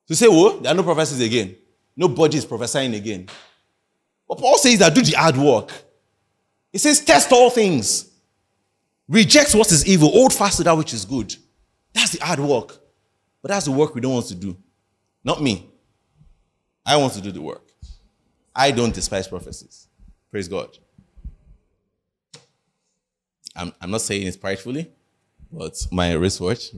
To 0.08 0.16
say, 0.16 0.26
oh, 0.28 0.58
there 0.58 0.72
are 0.72 0.74
no 0.74 0.82
prophecies 0.82 1.20
again. 1.20 1.54
Nobody 1.96 2.36
is 2.38 2.44
prophesying 2.44 2.94
again. 2.94 3.28
But 4.28 4.38
Paul 4.38 4.58
says 4.58 4.80
that 4.80 4.92
do 4.92 5.02
the 5.02 5.12
hard 5.12 5.36
work. 5.36 5.70
He 6.72 6.78
says, 6.78 7.04
test 7.04 7.30
all 7.30 7.48
things. 7.48 8.10
Reject 9.08 9.54
what 9.54 9.70
is 9.70 9.86
evil. 9.86 10.10
Hold 10.10 10.34
fast 10.34 10.56
to 10.56 10.64
that 10.64 10.76
which 10.76 10.92
is 10.92 11.04
good. 11.04 11.32
That's 11.92 12.10
the 12.10 12.24
hard 12.24 12.40
work. 12.40 12.78
But 13.40 13.50
that's 13.52 13.66
the 13.66 13.72
work 13.72 13.94
we 13.94 14.00
don't 14.00 14.14
want 14.14 14.26
to 14.26 14.34
do. 14.34 14.56
Not 15.22 15.40
me. 15.40 15.70
I 16.84 16.96
want 16.96 17.12
to 17.12 17.20
do 17.20 17.30
the 17.30 17.40
work. 17.40 17.68
I 18.54 18.72
don't 18.72 18.92
despise 18.92 19.28
prophecies. 19.28 19.86
Praise 20.28 20.48
God. 20.48 20.76
I'm, 23.54 23.72
I'm 23.80 23.92
not 23.92 24.00
saying 24.00 24.26
it 24.26 24.40
pridefully. 24.40 24.90
But 25.52 25.86
my 25.90 26.12
wristwatch. 26.12 26.70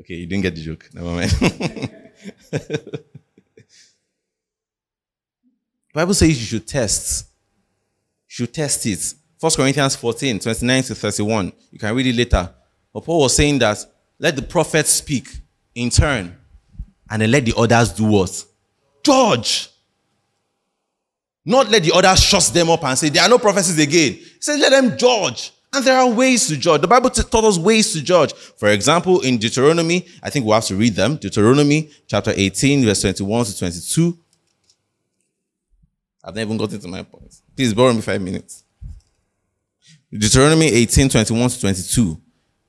Okay, 0.00 0.14
you 0.14 0.26
didn't 0.26 0.42
get 0.42 0.54
the 0.54 0.62
joke. 0.62 0.88
Never 0.94 1.10
mind. 1.10 1.30
Bible 5.92 6.14
says 6.14 6.28
you 6.28 6.46
should 6.46 6.66
test. 6.66 7.26
You 8.28 8.32
should 8.32 8.54
test 8.54 8.86
it. 8.86 9.14
1 9.38 9.52
Corinthians 9.56 9.96
14, 9.96 10.38
29 10.38 10.82
to 10.84 10.94
31. 10.94 11.52
You 11.70 11.78
can 11.78 11.94
read 11.94 12.06
it 12.06 12.16
later. 12.16 12.48
But 12.92 13.04
Paul 13.04 13.20
was 13.20 13.36
saying 13.36 13.58
that 13.58 13.84
let 14.18 14.36
the 14.36 14.42
prophets 14.42 14.90
speak 14.90 15.28
in 15.74 15.90
turn, 15.90 16.36
and 17.10 17.22
then 17.22 17.30
let 17.30 17.44
the 17.44 17.54
others 17.56 17.92
do 17.92 18.04
what? 18.04 18.44
Judge. 19.02 19.68
Not 21.44 21.70
let 21.70 21.82
the 21.82 21.92
others 21.92 22.22
shut 22.22 22.44
them 22.52 22.70
up 22.70 22.84
and 22.84 22.98
say, 22.98 23.08
there 23.08 23.22
are 23.22 23.28
no 23.28 23.38
prophecies 23.38 23.78
again. 23.78 24.14
He 24.14 24.36
says, 24.40 24.60
let 24.60 24.70
them 24.70 24.96
judge. 24.96 25.52
And 25.72 25.84
there 25.84 25.96
are 25.96 26.08
ways 26.10 26.48
to 26.48 26.56
judge. 26.56 26.80
The 26.80 26.88
Bible 26.88 27.10
taught 27.10 27.44
us 27.44 27.56
ways 27.56 27.92
to 27.92 28.02
judge. 28.02 28.32
For 28.32 28.68
example, 28.68 29.20
in 29.20 29.38
Deuteronomy, 29.38 30.06
I 30.22 30.28
think 30.30 30.44
we'll 30.44 30.54
have 30.54 30.64
to 30.64 30.74
read 30.74 30.94
them. 30.94 31.16
Deuteronomy 31.16 31.90
chapter 32.08 32.32
18, 32.34 32.84
verse 32.84 33.02
21 33.02 33.44
to 33.44 33.58
22. 33.58 34.18
I've 36.24 36.34
never 36.34 36.48
even 36.48 36.56
gotten 36.56 36.80
to 36.80 36.88
my 36.88 37.02
point. 37.02 37.34
Please 37.54 37.72
borrow 37.72 37.92
me 37.92 38.00
five 38.00 38.20
minutes. 38.20 38.64
Deuteronomy 40.12 40.66
18, 40.66 41.08
21 41.08 41.50
to 41.50 41.60
22. 41.60 42.20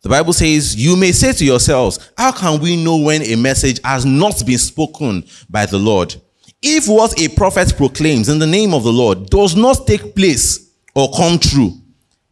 The 0.04 0.10
Bible 0.10 0.34
says, 0.34 0.76
You 0.76 0.96
may 0.96 1.12
say 1.12 1.34
to 1.34 1.46
yourselves, 1.46 2.12
How 2.16 2.32
can 2.32 2.62
we 2.62 2.82
know 2.82 2.98
when 2.98 3.24
a 3.24 3.36
message 3.36 3.80
has 3.84 4.06
not 4.06 4.46
been 4.46 4.60
spoken 4.60 5.24
by 5.50 5.66
the 5.66 5.78
Lord? 5.80 6.16
If 6.62 6.88
what 6.88 7.20
a 7.20 7.28
prophet 7.30 7.74
proclaims 7.76 8.30
in 8.30 8.38
the 8.38 8.46
name 8.46 8.76
of 8.76 8.84
the 8.84 8.94
Lord 8.94 9.32
does 9.32 9.56
not 9.56 9.88
take 9.88 10.16
place 10.16 10.70
or 10.94 11.12
come 11.12 11.40
true, 11.40 11.81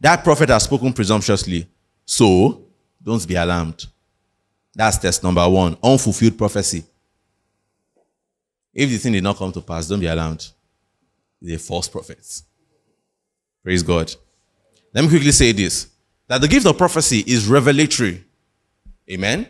that 0.00 0.24
prophet 0.24 0.48
has 0.48 0.64
spoken 0.64 0.92
presumptuously. 0.92 1.66
So, 2.04 2.64
don't 3.02 3.26
be 3.26 3.34
alarmed. 3.34 3.86
That's 4.74 4.98
test 4.98 5.22
number 5.22 5.46
one 5.48 5.76
unfulfilled 5.82 6.38
prophecy. 6.38 6.84
If 8.72 8.88
the 8.88 8.98
thing 8.98 9.12
did 9.12 9.24
not 9.24 9.36
come 9.36 9.52
to 9.52 9.60
pass, 9.60 9.88
don't 9.88 10.00
be 10.00 10.06
alarmed. 10.06 10.48
They're 11.42 11.58
false 11.58 11.88
prophets. 11.88 12.44
Praise 13.62 13.82
God. 13.82 14.14
Let 14.94 15.02
me 15.02 15.10
quickly 15.10 15.32
say 15.32 15.52
this 15.52 15.88
that 16.26 16.40
the 16.40 16.48
gift 16.48 16.66
of 16.66 16.78
prophecy 16.78 17.24
is 17.26 17.46
revelatory. 17.46 18.24
Amen. 19.10 19.46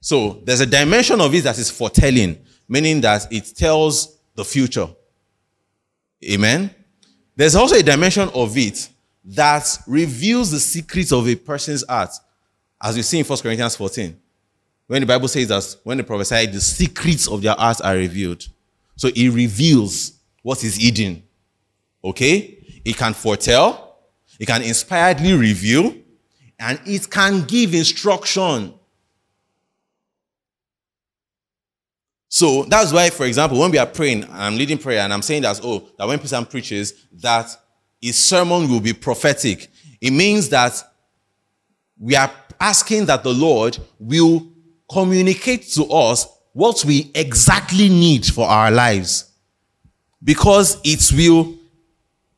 So 0.00 0.40
there's 0.44 0.60
a 0.60 0.66
dimension 0.66 1.20
of 1.20 1.34
it 1.34 1.44
that 1.44 1.58
is 1.58 1.70
foretelling, 1.70 2.38
meaning 2.68 3.00
that 3.02 3.32
it 3.32 3.54
tells 3.54 4.18
the 4.34 4.44
future. 4.44 4.88
Amen. 6.24 6.74
There's 7.36 7.54
also 7.54 7.76
a 7.76 7.82
dimension 7.82 8.28
of 8.34 8.56
it 8.56 8.88
that 9.24 9.78
reveals 9.86 10.50
the 10.50 10.60
secrets 10.60 11.12
of 11.12 11.28
a 11.28 11.34
person's 11.34 11.84
heart, 11.88 12.10
as 12.82 12.96
we 12.96 13.02
see 13.02 13.18
in 13.18 13.24
1 13.24 13.38
Corinthians 13.38 13.76
14. 13.76 14.18
When 14.86 15.00
the 15.00 15.06
Bible 15.06 15.28
says 15.28 15.48
that 15.48 15.76
when 15.84 15.98
they 15.98 16.02
prophesy, 16.02 16.46
the 16.46 16.60
secrets 16.60 17.28
of 17.28 17.42
their 17.42 17.54
hearts 17.54 17.80
are 17.80 17.94
revealed. 17.94 18.46
So 18.96 19.08
it 19.08 19.28
reveals 19.30 20.18
what 20.42 20.64
is 20.64 20.76
hidden. 20.76 21.22
Okay? 22.02 22.80
It 22.84 22.96
can 22.96 23.14
foretell, 23.14 23.98
it 24.38 24.46
can 24.46 24.62
inspiredly 24.62 25.38
reveal, 25.38 25.94
and 26.58 26.80
it 26.86 27.10
can 27.10 27.44
give 27.44 27.74
instruction. 27.74 28.74
So 32.28 32.62
that's 32.64 32.92
why, 32.92 33.10
for 33.10 33.26
example, 33.26 33.58
when 33.58 33.70
we 33.70 33.78
are 33.78 33.86
praying, 33.86 34.24
I'm 34.30 34.56
leading 34.56 34.78
prayer, 34.78 35.00
and 35.00 35.12
I'm 35.12 35.22
saying 35.22 35.42
that, 35.42 35.60
oh, 35.62 35.88
that 35.98 36.06
when 36.06 36.18
Peter 36.18 36.42
preaches, 36.44 37.06
that 37.14 37.48
his 38.00 38.16
sermon 38.16 38.68
will 38.68 38.80
be 38.80 38.92
prophetic. 38.92 39.68
It 40.00 40.12
means 40.12 40.48
that 40.50 40.82
we 41.98 42.16
are 42.16 42.30
asking 42.58 43.06
that 43.06 43.22
the 43.22 43.32
Lord 43.32 43.78
will 43.98 44.46
communicate 44.90 45.62
to 45.74 45.84
us 45.84 46.26
what 46.52 46.84
we 46.84 47.10
exactly 47.14 47.88
need 47.88 48.26
for 48.26 48.46
our 48.46 48.70
lives. 48.70 49.30
Because 50.22 50.80
it 50.84 51.12
will, 51.16 51.54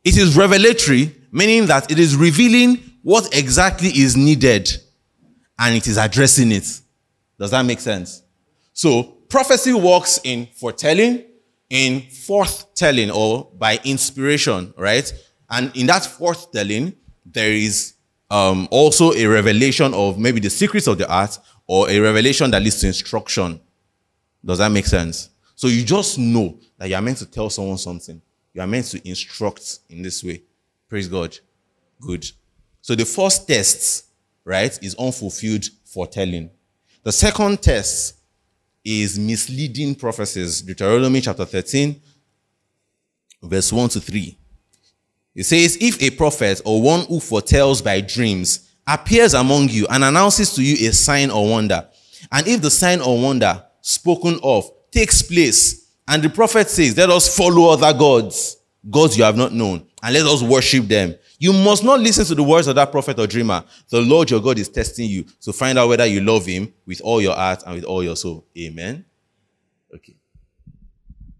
it 0.03 0.17
is 0.17 0.37
revelatory, 0.37 1.15
meaning 1.31 1.65
that 1.67 1.91
it 1.91 1.99
is 1.99 2.15
revealing 2.15 2.77
what 3.01 3.35
exactly 3.35 3.89
is 3.89 4.15
needed 4.15 4.69
and 5.59 5.75
it 5.75 5.87
is 5.87 5.97
addressing 5.97 6.51
it. 6.51 6.81
Does 7.39 7.51
that 7.51 7.63
make 7.63 7.79
sense? 7.79 8.21
So 8.73 9.03
prophecy 9.03 9.73
works 9.73 10.19
in 10.23 10.47
foretelling, 10.47 11.25
in 11.69 12.01
forthtelling, 12.01 13.13
or 13.13 13.49
by 13.57 13.79
inspiration, 13.83 14.73
right? 14.77 15.11
And 15.49 15.75
in 15.75 15.87
that 15.87 16.03
forthtelling, 16.03 16.95
there 17.25 17.51
is 17.51 17.93
um, 18.29 18.67
also 18.71 19.13
a 19.13 19.25
revelation 19.25 19.93
of 19.93 20.17
maybe 20.17 20.39
the 20.39 20.49
secrets 20.49 20.87
of 20.87 20.97
the 20.97 21.07
art 21.11 21.37
or 21.67 21.89
a 21.89 21.99
revelation 21.99 22.49
that 22.51 22.61
leads 22.61 22.79
to 22.81 22.87
instruction. 22.87 23.59
Does 24.43 24.57
that 24.57 24.71
make 24.71 24.85
sense? 24.85 25.29
So 25.55 25.67
you 25.67 25.83
just 25.83 26.17
know 26.17 26.59
that 26.77 26.89
you 26.89 26.95
are 26.95 27.01
meant 27.01 27.19
to 27.19 27.25
tell 27.25 27.49
someone 27.49 27.77
something. 27.77 28.21
You 28.53 28.61
are 28.61 28.67
meant 28.67 28.87
to 28.87 29.07
instruct 29.07 29.79
in 29.89 30.01
this 30.01 30.23
way. 30.23 30.41
Praise 30.89 31.07
God. 31.07 31.37
Good. 32.01 32.25
So 32.81 32.95
the 32.95 33.05
first 33.05 33.47
test, 33.47 34.05
right, 34.43 34.77
is 34.83 34.95
unfulfilled 34.95 35.65
foretelling. 35.85 36.49
The 37.03 37.11
second 37.11 37.61
test 37.61 38.15
is 38.83 39.17
misleading 39.17 39.95
prophecies. 39.95 40.61
Deuteronomy 40.61 41.21
chapter 41.21 41.45
13, 41.45 42.01
verse 43.41 43.71
1 43.71 43.89
to 43.89 44.01
3. 44.01 44.37
It 45.35 45.43
says, 45.45 45.77
If 45.81 46.01
a 46.01 46.11
prophet 46.11 46.61
or 46.65 46.81
one 46.81 47.05
who 47.05 47.19
foretells 47.19 47.81
by 47.81 48.01
dreams 48.01 48.69
appears 48.85 49.33
among 49.33 49.69
you 49.69 49.87
and 49.89 50.03
announces 50.03 50.53
to 50.55 50.63
you 50.63 50.87
a 50.87 50.93
sign 50.93 51.31
or 51.31 51.49
wonder, 51.49 51.87
and 52.31 52.47
if 52.47 52.61
the 52.61 52.71
sign 52.71 53.01
or 53.01 53.21
wonder 53.21 53.63
spoken 53.81 54.39
of 54.43 54.69
takes 54.91 55.21
place, 55.21 55.91
and 56.07 56.21
the 56.21 56.29
prophet 56.29 56.69
says, 56.69 56.97
Let 56.97 57.09
us 57.09 57.35
follow 57.35 57.71
other 57.71 57.97
gods, 57.97 58.57
gods 58.89 59.17
you 59.17 59.23
have 59.23 59.37
not 59.37 59.53
known, 59.53 59.87
and 60.01 60.13
let 60.13 60.25
us 60.25 60.43
worship 60.43 60.85
them. 60.85 61.15
You 61.39 61.51
must 61.51 61.83
not 61.83 61.99
listen 61.99 62.25
to 62.25 62.35
the 62.35 62.43
words 62.43 62.67
of 62.67 62.75
that 62.75 62.91
prophet 62.91 63.19
or 63.19 63.27
dreamer. 63.27 63.65
The 63.89 64.01
Lord 64.01 64.31
your 64.31 64.39
God 64.39 64.57
is 64.59 64.69
testing 64.69 65.09
you 65.09 65.25
to 65.41 65.51
find 65.51 65.77
out 65.77 65.89
whether 65.89 66.05
you 66.05 66.21
love 66.21 66.45
him 66.45 66.73
with 66.85 67.01
all 67.01 67.21
your 67.21 67.35
heart 67.35 67.63
and 67.65 67.75
with 67.75 67.83
all 67.83 68.01
your 68.03 68.15
soul. 68.15 68.45
Amen. 68.57 69.03
Okay. 69.93 70.15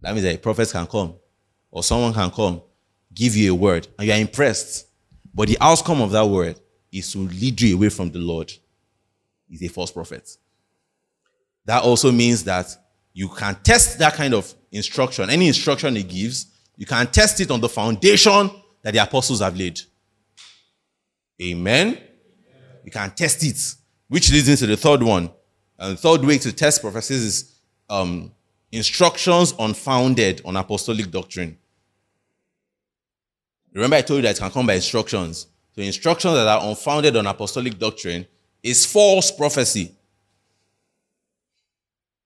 That 0.02 0.14
means 0.14 0.24
that 0.24 0.36
a 0.36 0.38
prophet 0.40 0.70
can 0.70 0.86
come 0.88 1.16
or 1.72 1.84
someone 1.84 2.14
can 2.14 2.30
come 2.32 2.62
give 3.14 3.36
you 3.36 3.52
a 3.52 3.56
word 3.56 3.88
and 3.98 4.08
you 4.08 4.14
are 4.14 4.20
impressed. 4.20 4.88
But 5.34 5.48
the 5.48 5.58
outcome 5.60 6.02
of 6.02 6.12
that 6.12 6.26
word 6.26 6.60
is 6.92 7.12
to 7.14 7.20
lead 7.20 7.60
you 7.62 7.76
away 7.76 7.90
from 7.90 8.12
the 8.12 8.20
Lord. 8.20 8.52
He's 9.50 9.64
a 9.64 9.68
false 9.68 9.92
prophet. 9.92 10.38
That 11.66 11.84
also 11.84 12.12
means 12.12 12.44
that 12.44 12.76
you 13.14 13.30
can 13.30 13.56
test 13.64 14.00
that 14.00 14.14
kind 14.14 14.34
of 14.34 14.54
instruction. 14.72 15.30
Any 15.30 15.48
instruction 15.48 15.96
he 15.96 16.04
gives, 16.04 16.48
you 16.76 16.86
can 16.86 17.08
test 17.08 17.40
it 17.40 17.52
on 17.52 17.62
the 17.62 17.70
foundation 17.70 18.50
that 18.82 18.94
the 18.94 19.02
apostles 19.02 19.40
have 19.40 19.56
laid. 19.56 19.80
Amen. 21.42 22.00
You 22.84 22.92
can 22.92 23.12
test 23.12 23.44
it, 23.44 23.76
which 24.08 24.32
leads 24.32 24.50
into 24.50 24.68
the 24.68 24.78
third 24.78 25.02
one. 25.02 25.30
And 25.80 25.94
the 25.94 26.02
third 26.02 26.24
way 26.26 26.38
to 26.40 26.52
test 26.52 26.82
prophecies 26.82 27.24
is 27.24 27.56
um, 27.90 28.32
instructions 28.72 29.54
unfounded 29.58 30.42
on 30.46 30.56
apostolic 30.56 31.10
doctrine. 31.10 31.58
Remember, 33.74 33.96
I 33.96 34.02
told 34.02 34.18
you 34.18 34.22
that 34.24 34.38
it 34.38 34.40
can 34.40 34.52
come 34.52 34.68
by 34.68 34.76
instructions. 34.76 35.48
So, 35.76 35.82
instructions 35.82 36.34
that 36.36 36.48
are 36.48 36.70
unfounded 36.70 37.16
on 37.16 37.26
apostolic 37.26 37.78
doctrine 37.80 38.28
is 38.62 38.86
false 38.86 39.32
prophecy. 39.32 39.92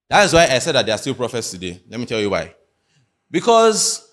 That 0.10 0.26
is 0.26 0.34
why 0.34 0.48
I 0.48 0.60
said 0.60 0.74
that 0.74 0.86
there 0.86 0.96
are 0.96 0.98
still 0.98 1.16
prophets 1.16 1.52
today. 1.52 1.82
Let 1.90 2.00
me 2.00 2.06
tell 2.06 2.20
you 2.20 2.30
why. 2.30 2.54
Because 3.30 4.08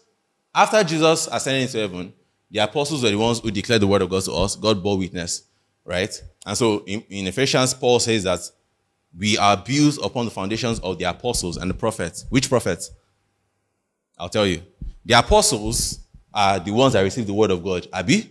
after 0.54 0.82
Jesus 0.84 1.28
ascended 1.30 1.62
into 1.62 1.78
heaven, 1.78 2.12
the 2.50 2.60
apostles 2.60 3.02
were 3.02 3.10
the 3.10 3.16
ones 3.16 3.40
who 3.40 3.50
declared 3.50 3.82
the 3.82 3.86
word 3.86 4.02
of 4.02 4.10
God 4.10 4.22
to 4.24 4.32
us. 4.32 4.56
God 4.56 4.82
bore 4.82 4.98
witness, 4.98 5.44
right? 5.84 6.22
And 6.46 6.56
so 6.56 6.84
in, 6.84 7.00
in 7.10 7.26
Ephesians, 7.26 7.74
Paul 7.74 7.98
says 7.98 8.24
that 8.24 8.40
we 9.16 9.38
are 9.38 9.56
built 9.56 9.98
upon 10.02 10.24
the 10.24 10.30
foundations 10.30 10.80
of 10.80 10.98
the 10.98 11.04
apostles 11.04 11.56
and 11.56 11.70
the 11.70 11.74
prophets. 11.74 12.26
Which 12.30 12.48
prophets? 12.48 12.90
I'll 14.18 14.28
tell 14.28 14.46
you. 14.46 14.62
The 15.04 15.14
apostles 15.14 16.03
are 16.34 16.58
the 16.58 16.72
ones 16.72 16.94
that 16.94 17.02
received 17.02 17.28
the 17.28 17.34
word 17.34 17.52
of 17.52 17.62
God. 17.62 17.86
Abi? 17.92 18.30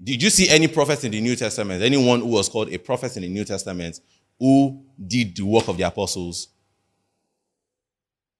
Did 0.00 0.22
you 0.22 0.30
see 0.30 0.48
any 0.48 0.68
prophets 0.68 1.02
in 1.04 1.10
the 1.10 1.20
New 1.20 1.34
Testament? 1.34 1.82
Anyone 1.82 2.20
who 2.20 2.28
was 2.28 2.48
called 2.48 2.72
a 2.72 2.78
prophet 2.78 3.16
in 3.16 3.22
the 3.22 3.28
New 3.28 3.44
Testament 3.44 3.98
who 4.38 4.84
did 5.04 5.34
the 5.34 5.42
work 5.42 5.66
of 5.68 5.76
the 5.76 5.82
apostles? 5.82 6.48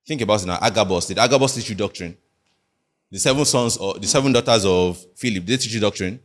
Think 0.07 0.21
about 0.21 0.43
it 0.43 0.47
now. 0.47 0.59
Agabus. 0.61 1.07
Did 1.07 1.19
Agabus 1.19 1.55
teach 1.55 1.69
you 1.71 1.75
doctrine? 1.75 2.17
The 3.11 3.19
seven 3.19 3.45
sons 3.45 3.77
or 3.79 3.95
the 3.95 4.07
seven 4.07 4.33
daughters 4.33 4.65
of 4.65 5.05
Philip, 5.17 5.45
did 5.45 5.59
they 5.59 5.63
teach 5.63 5.75
you 5.75 5.81
doctrine? 5.81 6.21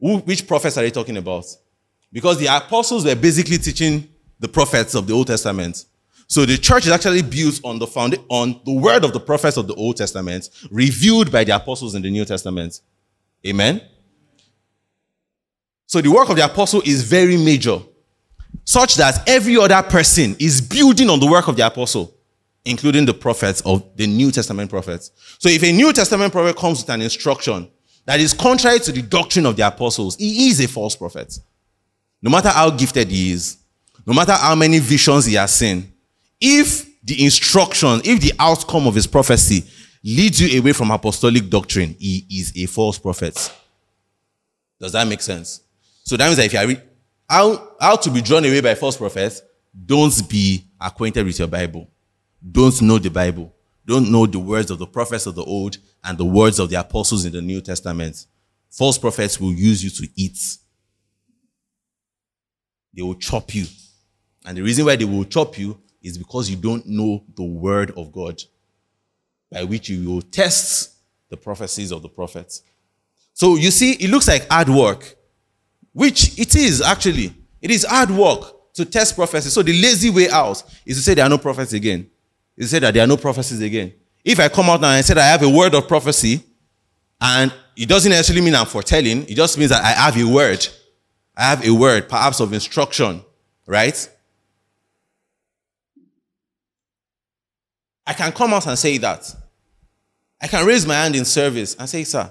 Who, 0.00 0.18
which 0.18 0.46
prophets 0.46 0.78
are 0.78 0.82
they 0.82 0.90
talking 0.90 1.16
about? 1.18 1.44
Because 2.12 2.38
the 2.38 2.46
apostles 2.46 3.04
were 3.04 3.14
basically 3.14 3.58
teaching 3.58 4.08
the 4.38 4.48
prophets 4.48 4.94
of 4.94 5.06
the 5.06 5.12
Old 5.12 5.26
Testament. 5.26 5.84
So 6.30 6.46
the 6.46 6.56
church 6.56 6.86
is 6.86 6.92
actually 6.92 7.22
built 7.22 7.60
on 7.64 7.80
the 7.80 7.88
found 7.88 8.16
on 8.28 8.60
the 8.64 8.72
word 8.72 9.04
of 9.04 9.12
the 9.12 9.18
prophets 9.18 9.56
of 9.56 9.66
the 9.66 9.74
Old 9.74 9.96
Testament, 9.96 10.48
revealed 10.70 11.32
by 11.32 11.42
the 11.42 11.56
apostles 11.56 11.96
in 11.96 12.02
the 12.02 12.10
New 12.10 12.24
Testament. 12.24 12.80
Amen. 13.44 13.82
So 15.86 16.00
the 16.00 16.08
work 16.08 16.28
of 16.28 16.36
the 16.36 16.44
apostle 16.44 16.82
is 16.86 17.02
very 17.02 17.36
major, 17.36 17.80
such 18.62 18.94
that 18.94 19.28
every 19.28 19.56
other 19.56 19.82
person 19.82 20.36
is 20.38 20.60
building 20.60 21.10
on 21.10 21.18
the 21.18 21.26
work 21.26 21.48
of 21.48 21.56
the 21.56 21.66
apostle, 21.66 22.14
including 22.64 23.06
the 23.06 23.14
prophets 23.14 23.60
of 23.62 23.84
the 23.96 24.06
New 24.06 24.30
Testament 24.30 24.70
prophets. 24.70 25.10
So 25.40 25.48
if 25.48 25.64
a 25.64 25.72
New 25.72 25.92
Testament 25.92 26.30
prophet 26.30 26.56
comes 26.56 26.82
with 26.82 26.90
an 26.90 27.02
instruction 27.02 27.68
that 28.04 28.20
is 28.20 28.34
contrary 28.34 28.78
to 28.78 28.92
the 28.92 29.02
doctrine 29.02 29.46
of 29.46 29.56
the 29.56 29.66
apostles, 29.66 30.14
he 30.14 30.48
is 30.48 30.60
a 30.60 30.68
false 30.68 30.94
prophet. 30.94 31.36
No 32.22 32.30
matter 32.30 32.50
how 32.50 32.70
gifted 32.70 33.08
he 33.08 33.32
is, 33.32 33.56
no 34.06 34.14
matter 34.14 34.34
how 34.34 34.54
many 34.54 34.78
visions 34.78 35.24
he 35.24 35.34
has 35.34 35.52
seen, 35.52 35.89
if 36.40 36.86
the 37.04 37.24
instruction, 37.24 38.00
if 38.04 38.20
the 38.20 38.32
outcome 38.38 38.86
of 38.86 38.94
his 38.94 39.06
prophecy 39.06 39.64
leads 40.02 40.40
you 40.40 40.60
away 40.60 40.72
from 40.72 40.90
apostolic 40.90 41.48
doctrine, 41.48 41.94
he 41.98 42.26
is 42.30 42.52
a 42.56 42.66
false 42.66 42.98
prophet. 42.98 43.52
Does 44.78 44.92
that 44.92 45.06
make 45.06 45.20
sense? 45.20 45.60
So 46.04 46.16
that 46.16 46.26
means 46.26 46.38
that 46.38 46.46
if 46.46 46.52
you 46.52 46.58
are 46.58 46.66
re- 46.66 46.82
how, 47.28 47.74
how 47.80 47.96
to 47.96 48.10
be 48.10 48.22
drawn 48.22 48.44
away 48.44 48.60
by 48.60 48.74
false 48.74 48.96
prophets, 48.96 49.42
don't 49.86 50.28
be 50.28 50.64
acquainted 50.80 51.24
with 51.24 51.38
your 51.38 51.48
Bible. 51.48 51.88
Don't 52.50 52.80
know 52.82 52.98
the 52.98 53.10
Bible. 53.10 53.54
Don't 53.86 54.10
know 54.10 54.26
the 54.26 54.38
words 54.38 54.70
of 54.70 54.78
the 54.78 54.86
prophets 54.86 55.26
of 55.26 55.34
the 55.34 55.44
old 55.44 55.78
and 56.04 56.16
the 56.16 56.24
words 56.24 56.58
of 56.58 56.70
the 56.70 56.76
apostles 56.76 57.24
in 57.24 57.32
the 57.32 57.42
New 57.42 57.60
Testament. 57.60 58.26
False 58.70 58.98
prophets 58.98 59.38
will 59.38 59.52
use 59.52 59.84
you 59.84 59.90
to 59.90 60.08
eat. 60.16 60.38
They 62.94 63.02
will 63.02 63.14
chop 63.14 63.54
you. 63.54 63.66
And 64.46 64.56
the 64.56 64.62
reason 64.62 64.86
why 64.86 64.96
they 64.96 65.04
will 65.04 65.24
chop 65.24 65.58
you 65.58 65.80
is 66.02 66.18
because 66.18 66.48
you 66.50 66.56
don't 66.56 66.86
know 66.86 67.22
the 67.34 67.44
word 67.44 67.92
of 67.96 68.12
God, 68.12 68.42
by 69.50 69.64
which 69.64 69.88
you 69.88 70.08
will 70.08 70.22
test 70.22 70.96
the 71.28 71.36
prophecies 71.36 71.92
of 71.92 72.02
the 72.02 72.08
prophets. 72.08 72.62
So 73.34 73.56
you 73.56 73.70
see, 73.70 73.92
it 73.92 74.10
looks 74.10 74.28
like 74.28 74.48
hard 74.48 74.68
work, 74.68 75.16
which 75.92 76.38
it 76.38 76.54
is 76.54 76.82
actually. 76.82 77.34
It 77.60 77.70
is 77.70 77.84
hard 77.84 78.10
work 78.10 78.72
to 78.74 78.84
test 78.84 79.14
prophecy. 79.14 79.50
So 79.50 79.62
the 79.62 79.80
lazy 79.80 80.10
way 80.10 80.30
out 80.30 80.62
is 80.86 80.96
to 80.96 81.02
say 81.02 81.14
there 81.14 81.26
are 81.26 81.30
no 81.30 81.38
prophets 81.38 81.72
again. 81.72 82.08
Is 82.56 82.70
to 82.70 82.76
say 82.76 82.78
that 82.80 82.94
there 82.94 83.04
are 83.04 83.06
no 83.06 83.16
prophecies 83.16 83.60
again. 83.60 83.92
If 84.24 84.38
I 84.38 84.48
come 84.48 84.68
out 84.68 84.80
now 84.80 84.90
and 84.90 85.04
say 85.04 85.14
that 85.14 85.22
I 85.22 85.30
have 85.30 85.42
a 85.42 85.48
word 85.48 85.74
of 85.74 85.88
prophecy, 85.88 86.44
and 87.20 87.52
it 87.76 87.88
doesn't 87.88 88.10
necessarily 88.10 88.44
mean 88.44 88.54
I'm 88.54 88.66
foretelling, 88.66 89.22
it 89.28 89.34
just 89.34 89.58
means 89.58 89.70
that 89.70 89.82
I 89.82 89.88
have 89.92 90.16
a 90.16 90.24
word. 90.24 90.66
I 91.36 91.44
have 91.44 91.66
a 91.66 91.70
word, 91.72 92.08
perhaps 92.08 92.40
of 92.40 92.52
instruction, 92.52 93.22
right? 93.66 94.08
I 98.10 98.12
can 98.12 98.32
come 98.32 98.52
out 98.52 98.66
and 98.66 98.76
say 98.76 98.98
that. 98.98 99.32
I 100.42 100.48
can 100.48 100.66
raise 100.66 100.84
my 100.84 100.94
hand 100.94 101.14
in 101.14 101.24
service 101.24 101.76
and 101.76 101.88
say, 101.88 102.02
Sir, 102.02 102.28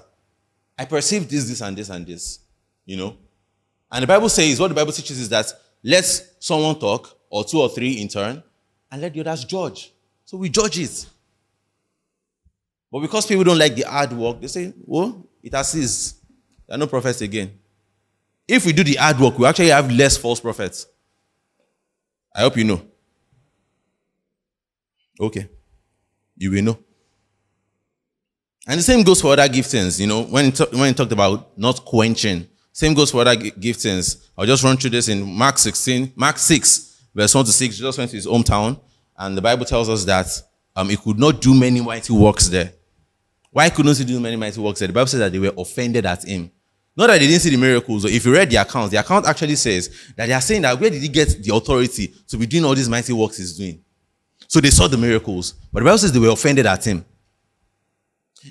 I 0.78 0.84
perceive 0.84 1.26
this, 1.26 1.48
this, 1.48 1.62
and 1.62 1.74
this, 1.74 1.88
and 1.88 2.06
this. 2.06 2.40
You 2.84 2.98
know? 2.98 3.16
And 3.90 4.02
the 4.02 4.06
Bible 4.06 4.28
says, 4.28 4.60
what 4.60 4.68
the 4.68 4.74
Bible 4.74 4.92
teaches 4.92 5.18
is 5.18 5.30
that 5.30 5.50
let 5.82 6.04
someone 6.38 6.78
talk, 6.78 7.16
or 7.30 7.44
two 7.44 7.62
or 7.62 7.70
three 7.70 7.92
in 7.92 8.08
turn, 8.08 8.42
and 8.92 9.00
let 9.00 9.14
the 9.14 9.20
others 9.20 9.46
judge. 9.46 9.90
So 10.26 10.36
we 10.36 10.50
judge 10.50 10.78
it. 10.78 11.06
But 12.92 13.00
because 13.00 13.24
people 13.24 13.44
don't 13.44 13.58
like 13.58 13.74
the 13.74 13.84
hard 13.84 14.12
work, 14.12 14.38
they 14.38 14.48
say, 14.48 14.74
well, 14.84 15.26
it 15.42 15.54
has 15.54 15.70
ceased. 15.70 16.16
There 16.66 16.74
are 16.74 16.78
no 16.78 16.88
prophets 16.88 17.22
again. 17.22 17.58
If 18.46 18.66
we 18.66 18.74
do 18.74 18.84
the 18.84 18.96
hard 18.96 19.18
work, 19.18 19.38
we 19.38 19.46
actually 19.46 19.68
have 19.68 19.90
less 19.90 20.18
false 20.18 20.40
prophets. 20.40 20.86
I 22.36 22.40
hope 22.40 22.58
you 22.58 22.64
know. 22.64 22.82
Okay 25.18 25.48
you 26.40 26.50
will 26.50 26.62
know. 26.62 26.78
And 28.66 28.78
the 28.78 28.82
same 28.82 29.02
goes 29.04 29.20
for 29.20 29.32
other 29.32 29.48
giftings. 29.48 30.00
You 30.00 30.06
know, 30.06 30.22
when 30.24 30.50
when 30.50 30.88
he 30.88 30.94
talked 30.94 31.12
about 31.12 31.56
not 31.56 31.84
quenching, 31.84 32.48
same 32.72 32.94
goes 32.94 33.10
for 33.10 33.20
other 33.20 33.36
giftings. 33.36 34.28
I'll 34.36 34.46
just 34.46 34.64
run 34.64 34.76
through 34.76 34.90
this 34.90 35.08
in 35.08 35.22
Mark 35.22 35.58
16, 35.58 36.12
Mark 36.16 36.38
6, 36.38 37.08
verse 37.14 37.34
1 37.34 37.44
to 37.44 37.52
6. 37.52 37.76
He 37.76 37.82
just 37.82 37.98
went 37.98 38.10
to 38.10 38.16
his 38.16 38.26
hometown, 38.26 38.80
and 39.18 39.36
the 39.36 39.42
Bible 39.42 39.64
tells 39.66 39.88
us 39.88 40.04
that 40.04 40.26
um, 40.74 40.88
he 40.88 40.96
could 40.96 41.18
not 41.18 41.40
do 41.40 41.54
many 41.54 41.80
mighty 41.80 42.12
works 42.12 42.48
there. 42.48 42.72
Why 43.50 43.68
couldn't 43.68 43.98
he 43.98 44.04
do 44.04 44.20
many 44.20 44.36
mighty 44.36 44.60
works 44.60 44.78
there? 44.78 44.88
The 44.88 44.94
Bible 44.94 45.08
says 45.08 45.20
that 45.20 45.32
they 45.32 45.38
were 45.38 45.52
offended 45.58 46.06
at 46.06 46.24
him. 46.24 46.50
Not 46.96 47.08
that 47.08 47.18
they 47.18 47.26
didn't 47.26 47.40
see 47.40 47.50
the 47.50 47.56
miracles, 47.56 48.04
if 48.04 48.24
you 48.24 48.32
read 48.32 48.50
the 48.50 48.56
account, 48.56 48.90
the 48.90 48.98
account 48.98 49.26
actually 49.26 49.56
says 49.56 49.90
that 50.16 50.26
they 50.26 50.32
are 50.32 50.40
saying 50.40 50.62
that 50.62 50.78
where 50.78 50.90
did 50.90 51.02
he 51.02 51.08
get 51.08 51.42
the 51.42 51.54
authority 51.54 52.14
to 52.28 52.36
be 52.36 52.46
doing 52.46 52.64
all 52.64 52.74
these 52.74 52.88
mighty 52.88 53.12
works 53.12 53.36
he's 53.36 53.56
doing? 53.56 53.82
So 54.50 54.60
they 54.60 54.70
saw 54.70 54.88
the 54.88 54.96
miracles. 54.96 55.52
But 55.72 55.78
the 55.78 55.84
Bible 55.84 55.98
says 55.98 56.10
they 56.10 56.18
were 56.18 56.30
offended 56.30 56.66
at 56.66 56.84
him. 56.84 57.04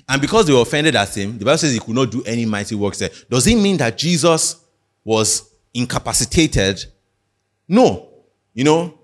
And 0.08 0.18
because 0.18 0.46
they 0.46 0.52
were 0.54 0.62
offended 0.62 0.96
at 0.96 1.14
him, 1.14 1.36
the 1.36 1.44
Bible 1.44 1.58
says 1.58 1.74
he 1.74 1.78
could 1.78 1.94
not 1.94 2.10
do 2.10 2.22
any 2.22 2.46
mighty 2.46 2.74
works 2.74 3.00
there. 3.00 3.10
Does 3.28 3.46
it 3.46 3.56
mean 3.56 3.76
that 3.76 3.98
Jesus 3.98 4.64
was 5.04 5.50
incapacitated? 5.74 6.82
No. 7.68 8.08
You 8.54 8.64
know, 8.64 8.98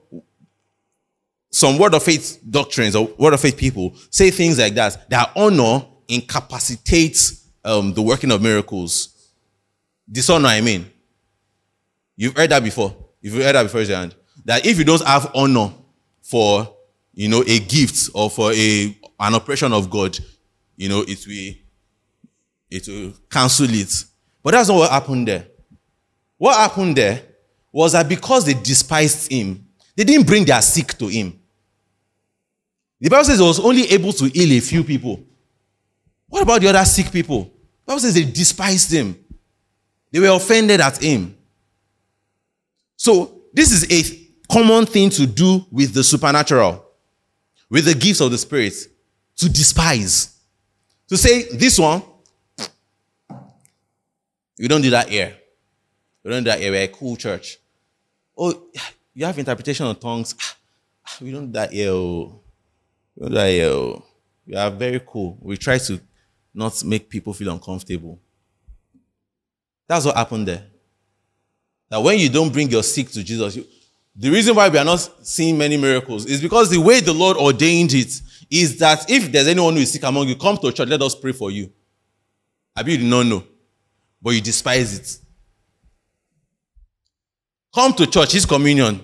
some 1.50 1.76
word 1.76 1.92
of 1.92 2.02
faith 2.02 2.40
doctrines 2.48 2.96
or 2.96 3.08
word 3.18 3.34
of 3.34 3.42
faith 3.42 3.58
people 3.58 3.94
say 4.08 4.30
things 4.30 4.58
like 4.58 4.72
that. 4.76 5.10
That 5.10 5.32
honor 5.36 5.84
incapacitates 6.08 7.46
um, 7.62 7.92
the 7.92 8.00
working 8.00 8.30
of 8.30 8.40
miracles. 8.40 9.30
Dishonor, 10.10 10.48
I 10.48 10.62
mean. 10.62 10.90
You've 12.16 12.34
heard 12.34 12.48
that 12.48 12.64
before. 12.64 12.96
If 13.20 13.34
You've 13.34 13.44
heard 13.44 13.54
that 13.54 13.64
before, 13.64 13.82
your 13.82 13.98
hand. 13.98 14.14
That 14.46 14.64
if 14.64 14.78
you 14.78 14.84
don't 14.86 15.04
have 15.04 15.30
honor 15.34 15.74
for 16.22 16.75
you 17.16 17.28
know, 17.28 17.42
a 17.46 17.58
gift 17.58 18.10
or 18.14 18.30
for 18.30 18.52
a 18.52 18.96
an 19.18 19.34
operation 19.34 19.72
of 19.72 19.88
God, 19.90 20.16
you 20.76 20.88
know, 20.88 21.02
it 21.08 21.26
will 21.26 21.54
it 22.70 22.86
will 22.86 23.14
cancel 23.30 23.66
it. 23.70 24.04
But 24.42 24.52
that's 24.52 24.68
not 24.68 24.76
what 24.76 24.90
happened 24.90 25.26
there. 25.26 25.46
What 26.36 26.56
happened 26.56 26.94
there 26.96 27.22
was 27.72 27.92
that 27.92 28.08
because 28.08 28.44
they 28.44 28.52
despised 28.54 29.32
him, 29.32 29.66
they 29.96 30.04
didn't 30.04 30.26
bring 30.26 30.44
their 30.44 30.60
sick 30.60 30.88
to 30.98 31.08
him. 31.08 31.40
The 33.00 33.08
Bible 33.08 33.24
says 33.24 33.38
he 33.38 33.44
was 33.44 33.60
only 33.60 33.90
able 33.90 34.12
to 34.12 34.26
heal 34.26 34.52
a 34.52 34.60
few 34.60 34.84
people. 34.84 35.22
What 36.28 36.42
about 36.42 36.60
the 36.60 36.68
other 36.68 36.84
sick 36.84 37.10
people? 37.10 37.44
The 37.44 37.92
Bible 37.92 38.00
says 38.00 38.14
they 38.14 38.24
despised 38.24 38.92
him. 38.92 39.16
They 40.12 40.20
were 40.20 40.36
offended 40.36 40.80
at 40.80 41.02
him. 41.02 41.36
So 42.96 43.42
this 43.54 43.72
is 43.72 43.90
a 43.90 44.52
common 44.52 44.84
thing 44.84 45.08
to 45.10 45.26
do 45.26 45.64
with 45.70 45.94
the 45.94 46.04
supernatural 46.04 46.85
with 47.68 47.84
the 47.84 47.94
gifts 47.94 48.20
of 48.20 48.30
the 48.30 48.38
Spirit 48.38 48.74
to 49.36 49.48
despise. 49.48 50.36
To 51.08 51.16
say, 51.16 51.44
this 51.56 51.78
one, 51.78 52.02
we 54.58 54.68
don't 54.68 54.80
do 54.80 54.90
that 54.90 55.08
here. 55.08 55.36
We 56.24 56.30
don't 56.30 56.42
do 56.42 56.50
that 56.50 56.60
here. 56.60 56.72
We're 56.72 56.84
a 56.84 56.88
cool 56.88 57.16
church. 57.16 57.58
Oh, 58.36 58.68
you 59.14 59.24
have 59.24 59.38
interpretation 59.38 59.86
of 59.86 60.00
tongues. 60.00 60.34
Ah, 60.40 60.56
ah, 61.06 61.16
we 61.20 61.30
don't 61.30 61.46
do 61.46 61.52
that 61.52 61.72
here. 61.72 61.90
Oh. 61.90 62.40
We 63.14 63.22
don't 63.22 63.30
do 63.30 63.36
that 63.36 63.48
here. 63.48 63.70
Oh. 63.70 64.04
We 64.46 64.56
are 64.56 64.70
very 64.70 65.00
cool. 65.06 65.38
We 65.40 65.56
try 65.56 65.78
to 65.78 66.00
not 66.54 66.82
make 66.84 67.08
people 67.08 67.32
feel 67.32 67.52
uncomfortable. 67.52 68.18
That's 69.88 70.04
what 70.04 70.16
happened 70.16 70.48
there. 70.48 70.64
That 71.88 72.02
when 72.02 72.18
you 72.18 72.28
don't 72.28 72.52
bring 72.52 72.70
your 72.70 72.82
sick 72.82 73.10
to 73.10 73.22
Jesus, 73.22 73.56
you, 73.56 73.66
the 74.18 74.30
reason 74.30 74.56
why 74.56 74.68
we 74.68 74.78
are 74.78 74.84
not 74.84 74.98
seeing 75.22 75.58
many 75.58 75.76
miracles 75.76 76.24
is 76.24 76.40
because 76.40 76.70
the 76.70 76.80
way 76.80 77.00
the 77.00 77.12
Lord 77.12 77.36
ordained 77.36 77.92
it 77.92 78.20
is 78.50 78.78
that 78.78 79.10
if 79.10 79.30
there's 79.30 79.46
anyone 79.46 79.74
who 79.74 79.80
is 79.80 79.92
sick 79.92 80.02
among 80.04 80.28
you, 80.28 80.36
come 80.36 80.56
to 80.58 80.72
church, 80.72 80.88
let 80.88 81.02
us 81.02 81.14
pray 81.14 81.32
for 81.32 81.50
you. 81.50 81.70
I 82.74 82.80
you 82.80 82.98
did 82.98 83.06
not 83.06 83.26
know, 83.26 83.44
but 84.22 84.30
you 84.30 84.40
despise 84.40 84.98
it. 84.98 85.18
Come 87.74 87.92
to 87.94 88.06
church, 88.06 88.32
his 88.32 88.46
communion. 88.46 89.02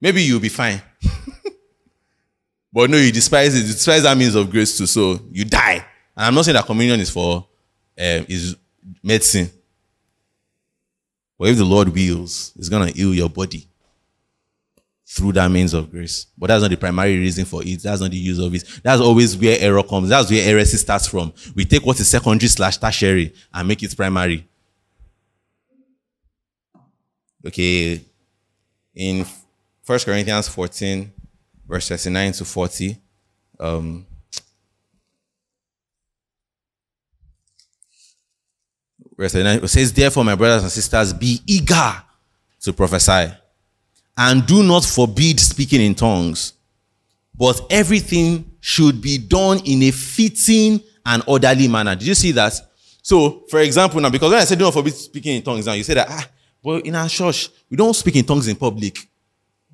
Maybe 0.00 0.22
you'll 0.22 0.40
be 0.40 0.48
fine. 0.48 0.82
but 2.72 2.90
no, 2.90 2.96
you 2.96 3.12
despise 3.12 3.54
it. 3.56 3.60
You 3.66 3.72
despise 3.72 4.02
that 4.02 4.16
means 4.16 4.34
of 4.34 4.50
grace 4.50 4.76
too. 4.76 4.86
So 4.86 5.20
you 5.30 5.44
die. 5.44 5.84
And 6.16 6.26
I'm 6.26 6.34
not 6.34 6.44
saying 6.44 6.54
that 6.54 6.66
communion 6.66 6.98
is 7.00 7.10
for 7.10 7.36
um, 7.98 8.26
is 8.28 8.56
medicine. 9.02 9.50
But 11.38 11.48
if 11.48 11.56
the 11.56 11.64
Lord 11.64 11.88
wills, 11.88 12.52
He's 12.56 12.68
going 12.68 12.88
to 12.88 12.96
heal 12.96 13.14
your 13.14 13.28
body 13.28 13.66
through 15.08 15.32
that 15.32 15.50
means 15.50 15.72
of 15.72 15.90
grace. 15.90 16.26
But 16.36 16.48
that's 16.48 16.62
not 16.62 16.70
the 16.70 16.76
primary 16.76 17.18
reason 17.18 17.44
for 17.44 17.62
it. 17.64 17.82
That's 17.82 18.00
not 18.00 18.10
the 18.10 18.16
use 18.16 18.38
of 18.38 18.54
it. 18.54 18.64
That's 18.82 19.00
always 19.00 19.36
where 19.36 19.56
error 19.60 19.82
comes. 19.82 20.08
That's 20.08 20.30
where 20.30 20.42
heresy 20.42 20.76
starts 20.78 21.06
from. 21.06 21.32
We 21.54 21.64
take 21.64 21.86
what 21.86 21.98
is 22.00 22.08
secondary 22.08 22.48
slash 22.48 22.78
tertiary 22.78 23.32
and 23.54 23.68
make 23.68 23.82
it 23.82 23.96
primary. 23.96 24.46
Okay. 27.46 28.00
In 28.94 29.24
1 29.84 29.98
Corinthians 30.00 30.48
14, 30.48 31.12
verse 31.68 31.88
39 31.88 32.32
to 32.32 32.44
40, 32.44 32.96
um, 33.60 34.06
verse 39.16 39.34
9, 39.34 39.46
it 39.64 39.68
says, 39.68 39.92
Therefore, 39.92 40.24
my 40.24 40.34
brothers 40.34 40.62
and 40.62 40.72
sisters, 40.72 41.12
be 41.12 41.40
eager 41.46 41.92
to 42.60 42.72
prophesy, 42.72 43.32
and 44.16 44.46
do 44.46 44.62
not 44.62 44.84
forbid 44.84 45.38
speaking 45.40 45.80
in 45.80 45.94
tongues, 45.94 46.54
but 47.34 47.60
everything 47.70 48.50
should 48.60 49.00
be 49.00 49.18
done 49.18 49.60
in 49.64 49.82
a 49.84 49.90
fitting 49.90 50.80
and 51.04 51.22
orderly 51.26 51.68
manner. 51.68 51.94
Did 51.94 52.08
you 52.08 52.14
see 52.14 52.32
that? 52.32 52.52
So, 53.02 53.44
for 53.48 53.60
example, 53.60 54.00
now, 54.00 54.10
because 54.10 54.30
when 54.30 54.40
I 54.40 54.44
said 54.44 54.58
don't 54.58 54.72
forbid 54.72 54.94
speaking 54.94 55.36
in 55.36 55.42
tongues 55.42 55.66
now, 55.66 55.74
you 55.74 55.84
say 55.84 55.94
that, 55.94 56.08
ah, 56.10 56.28
well, 56.62 56.78
in 56.78 56.94
our 56.96 57.08
church, 57.08 57.48
we 57.70 57.76
don't 57.76 57.94
speak 57.94 58.16
in 58.16 58.24
tongues 58.24 58.48
in 58.48 58.56
public. 58.56 58.98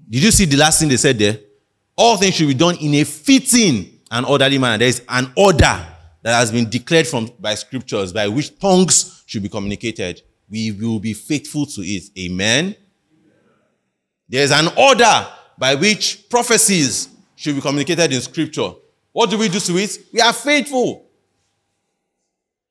Did 0.09 0.23
you 0.23 0.31
see 0.31 0.45
the 0.45 0.59
last 0.59 0.81
thing 0.81 0.91
they 0.91 0.99
said 0.99 1.19
there? 1.19 1.39
All 1.97 2.17
things 2.19 2.35
should 2.35 2.49
be 2.49 2.55
done 2.55 2.77
in 2.77 2.95
a 2.95 3.05
fitting 3.05 4.01
and 4.11 4.27
orderly 4.27 4.59
manner. 4.59 4.79
There 4.79 4.89
is 4.89 5.03
an 5.09 5.33
order 5.37 5.92
that 6.23 6.39
has 6.39 6.51
been 6.53 6.71
declared 6.71 7.07
from 7.07 7.31
by 7.39 7.55
scriptures 7.55 8.13
by 8.13 8.29
which 8.29 8.59
tongues 8.59 9.23
should 9.27 9.43
be 9.43 9.49
communicated. 9.49 10.23
We 10.49 10.73
will 10.73 11.01
be 11.01 11.15
faithful 11.15 11.67
to 11.67 11.81
it. 11.83 12.05
Amen. 12.19 12.77
There's 14.29 14.51
an 14.51 14.69
order 14.79 15.27
by 15.59 15.75
which 15.75 16.29
prophecies 16.31 17.09
should 17.37 17.55
be 17.55 17.61
communicated 17.61 18.13
in 18.13 18.21
scripture. 18.21 18.73
What 19.13 19.31
do 19.31 19.37
we 19.37 19.49
do 19.49 19.61
to 19.61 19.77
it? 19.77 19.99
We 20.13 20.21
are 20.21 20.33
faithful. 20.33 21.07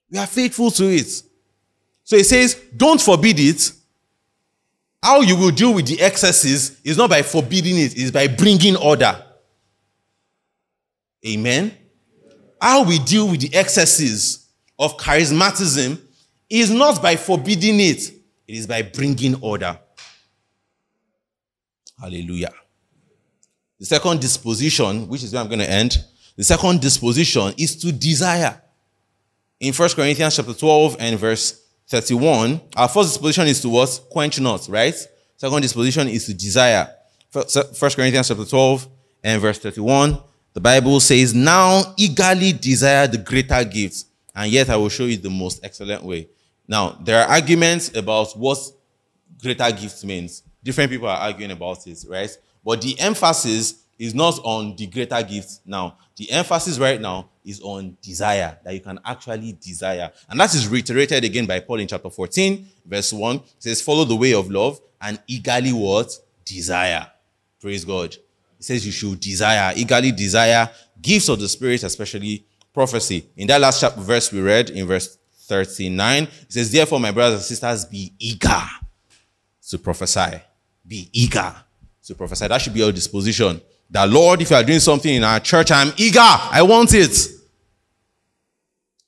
We 0.10 0.18
are 0.18 0.28
faithful 0.28 0.72
to 0.72 0.86
it. 0.86 1.24
So 2.04 2.16
it 2.16 2.26
says, 2.26 2.60
don't 2.76 3.00
forbid 3.00 3.40
it. 3.40 3.72
How 5.04 5.22
you 5.22 5.36
will 5.36 5.52
deal 5.52 5.74
with 5.74 5.88
the 5.88 6.02
excesses 6.02 6.80
is 6.84 6.98
not 6.98 7.10
by 7.10 7.22
forbidding 7.22 7.78
it, 7.78 7.98
it's 7.98 8.12
by 8.12 8.28
bringing 8.28 8.76
order. 8.76 9.24
Amen. 11.26 11.76
How 12.62 12.84
we 12.84 13.00
deal 13.00 13.28
with 13.28 13.42
the 13.42 13.56
excesses 13.56 14.48
of 14.78 14.96
charismatism 14.98 16.00
is 16.48 16.70
not 16.70 17.02
by 17.02 17.16
forbidding 17.16 17.80
it, 17.80 18.12
it 18.48 18.56
is 18.56 18.68
by 18.68 18.84
bringing 18.84 19.36
order. 19.42 19.80
Hallelujah. 22.00 22.54
The 23.80 23.86
second 23.86 24.22
disposition, 24.22 25.08
which 25.08 25.24
is 25.24 25.34
where 25.34 25.42
I'm 25.42 25.48
going 25.48 25.60
to 25.60 25.70
end, 25.70 25.98
the 26.36 26.44
second 26.44 26.82
disposition 26.82 27.54
is 27.58 27.76
to 27.78 27.92
desire. 27.92 28.62
In 29.60 29.74
1 29.74 29.90
Corinthians 29.90 30.36
chapter 30.36 30.54
12 30.54 30.98
and 31.00 31.20
verse 31.20 31.64
31, 31.88 32.62
our 32.76 32.88
first 32.88 33.10
disposition 33.10 33.48
is 33.48 33.60
to 33.62 33.70
what? 33.70 34.02
Quench 34.12 34.40
not, 34.40 34.68
right? 34.70 34.96
Second 35.36 35.62
disposition 35.62 36.08
is 36.08 36.26
to 36.28 36.34
desire. 36.34 36.88
1 37.32 37.46
Corinthians 37.96 38.28
chapter 38.28 38.46
12 38.46 38.88
and 39.24 39.42
verse 39.42 39.58
31, 39.58 40.20
the 40.54 40.62
Bible 40.62 41.00
says, 41.00 41.34
Now 41.34 41.94
eagerly 41.98 42.54
desire 42.54 43.08
the 43.08 43.18
greater 43.18 43.64
gifts, 43.64 44.06
and 44.36 44.52
yet 44.52 44.70
I 44.70 44.76
will 44.76 44.90
show 44.90 45.06
you 45.06 45.18
the 45.18 45.30
most 45.30 45.64
excellent 45.64 46.04
way. 46.04 46.28
Now, 46.68 46.98
there 47.02 47.22
are 47.22 47.30
arguments 47.30 47.96
about 47.96 48.34
what 48.38 48.58
greater 49.42 49.72
gifts 49.72 50.04
means. 50.04 50.44
Different 50.64 50.92
people 50.92 51.08
are 51.08 51.18
arguing 51.18 51.52
about 51.52 51.86
it, 51.88 52.06
right? 52.08 52.30
But 52.64 52.82
the 52.82 53.00
emphasis 53.00 53.84
is 53.98 54.14
not 54.14 54.40
on 54.44 54.76
the 54.76 54.88
greater 54.88 55.22
gifts 55.24 55.62
now. 55.66 55.98
The 56.16 56.32
emphasis 56.32 56.80
right 56.80 57.00
now 57.00 57.30
is 57.44 57.62
on 57.62 57.98
desire, 58.02 58.58
that 58.64 58.74
you 58.74 58.80
can 58.80 59.00
actually 59.06 59.54
desire. 59.54 60.12
And 60.30 60.40
that 60.40 60.54
is 60.54 60.68
reiterated 60.68 61.24
again 61.24 61.46
by 61.46 61.60
Paul 61.60 61.80
in 61.80 61.88
chapter 61.88 62.10
14, 62.10 62.68
verse 62.86 63.14
1. 63.14 63.36
It 63.36 63.44
says, 63.60 63.82
Follow 63.82 64.04
the 64.06 64.16
way 64.16 64.34
of 64.34 64.50
love 64.50 64.80
and 65.02 65.20
eagerly 65.28 65.74
what? 65.74 66.12
Desire. 66.46 67.08
Praise 67.60 67.86
God. 67.86 68.16
Says 68.62 68.86
you 68.86 68.92
should 68.92 69.20
desire, 69.20 69.74
eagerly 69.76 70.12
desire 70.12 70.70
gifts 71.02 71.30
of 71.30 71.40
the 71.40 71.50
Spirit, 71.50 71.84
especially 71.84 72.46
prophecy. 72.74 73.26
In 73.36 73.48
that 73.48 73.60
last 73.60 73.82
chapter 73.82 74.02
verse 74.02 74.32
we 74.32 74.42
read, 74.42 74.70
in 74.70 74.88
verse 74.88 75.18
39, 75.48 76.24
it 76.24 76.30
says, 76.48 76.72
Therefore, 76.72 77.00
my 77.00 77.12
brothers 77.12 77.40
and 77.40 77.44
sisters, 77.44 77.86
be 77.86 78.14
eager 78.20 78.64
to 79.70 79.78
prophesy. 79.80 80.42
Be 80.88 81.10
eager 81.12 81.54
to 82.06 82.16
prophesy. 82.16 82.48
That 82.48 82.62
should 82.62 82.74
be 82.74 82.80
your 82.80 82.92
disposition. 82.92 83.62
That 83.90 84.10
Lord, 84.10 84.42
if 84.42 84.50
you 84.50 84.56
are 84.56 84.64
doing 84.64 84.80
something 84.80 85.14
in 85.14 85.24
our 85.24 85.40
church, 85.40 85.72
I'm 85.72 85.92
eager. 85.98 86.20
I 86.22 86.62
want 86.62 86.94
it. 86.94 87.28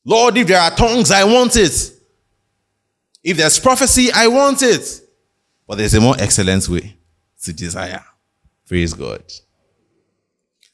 Lord, 0.03 0.35
if 0.37 0.47
there 0.47 0.59
are 0.59 0.71
tongues, 0.71 1.11
I 1.11 1.23
want 1.23 1.55
it. 1.55 1.91
If 3.23 3.37
there's 3.37 3.59
prophecy, 3.59 4.09
I 4.13 4.27
want 4.27 4.61
it. 4.61 5.01
But 5.65 5.77
there's 5.77 5.93
a 5.93 6.01
more 6.01 6.15
excellent 6.19 6.67
way 6.67 6.97
to 7.43 7.53
desire. 7.53 8.03
Praise 8.67 8.93
God. 8.93 9.23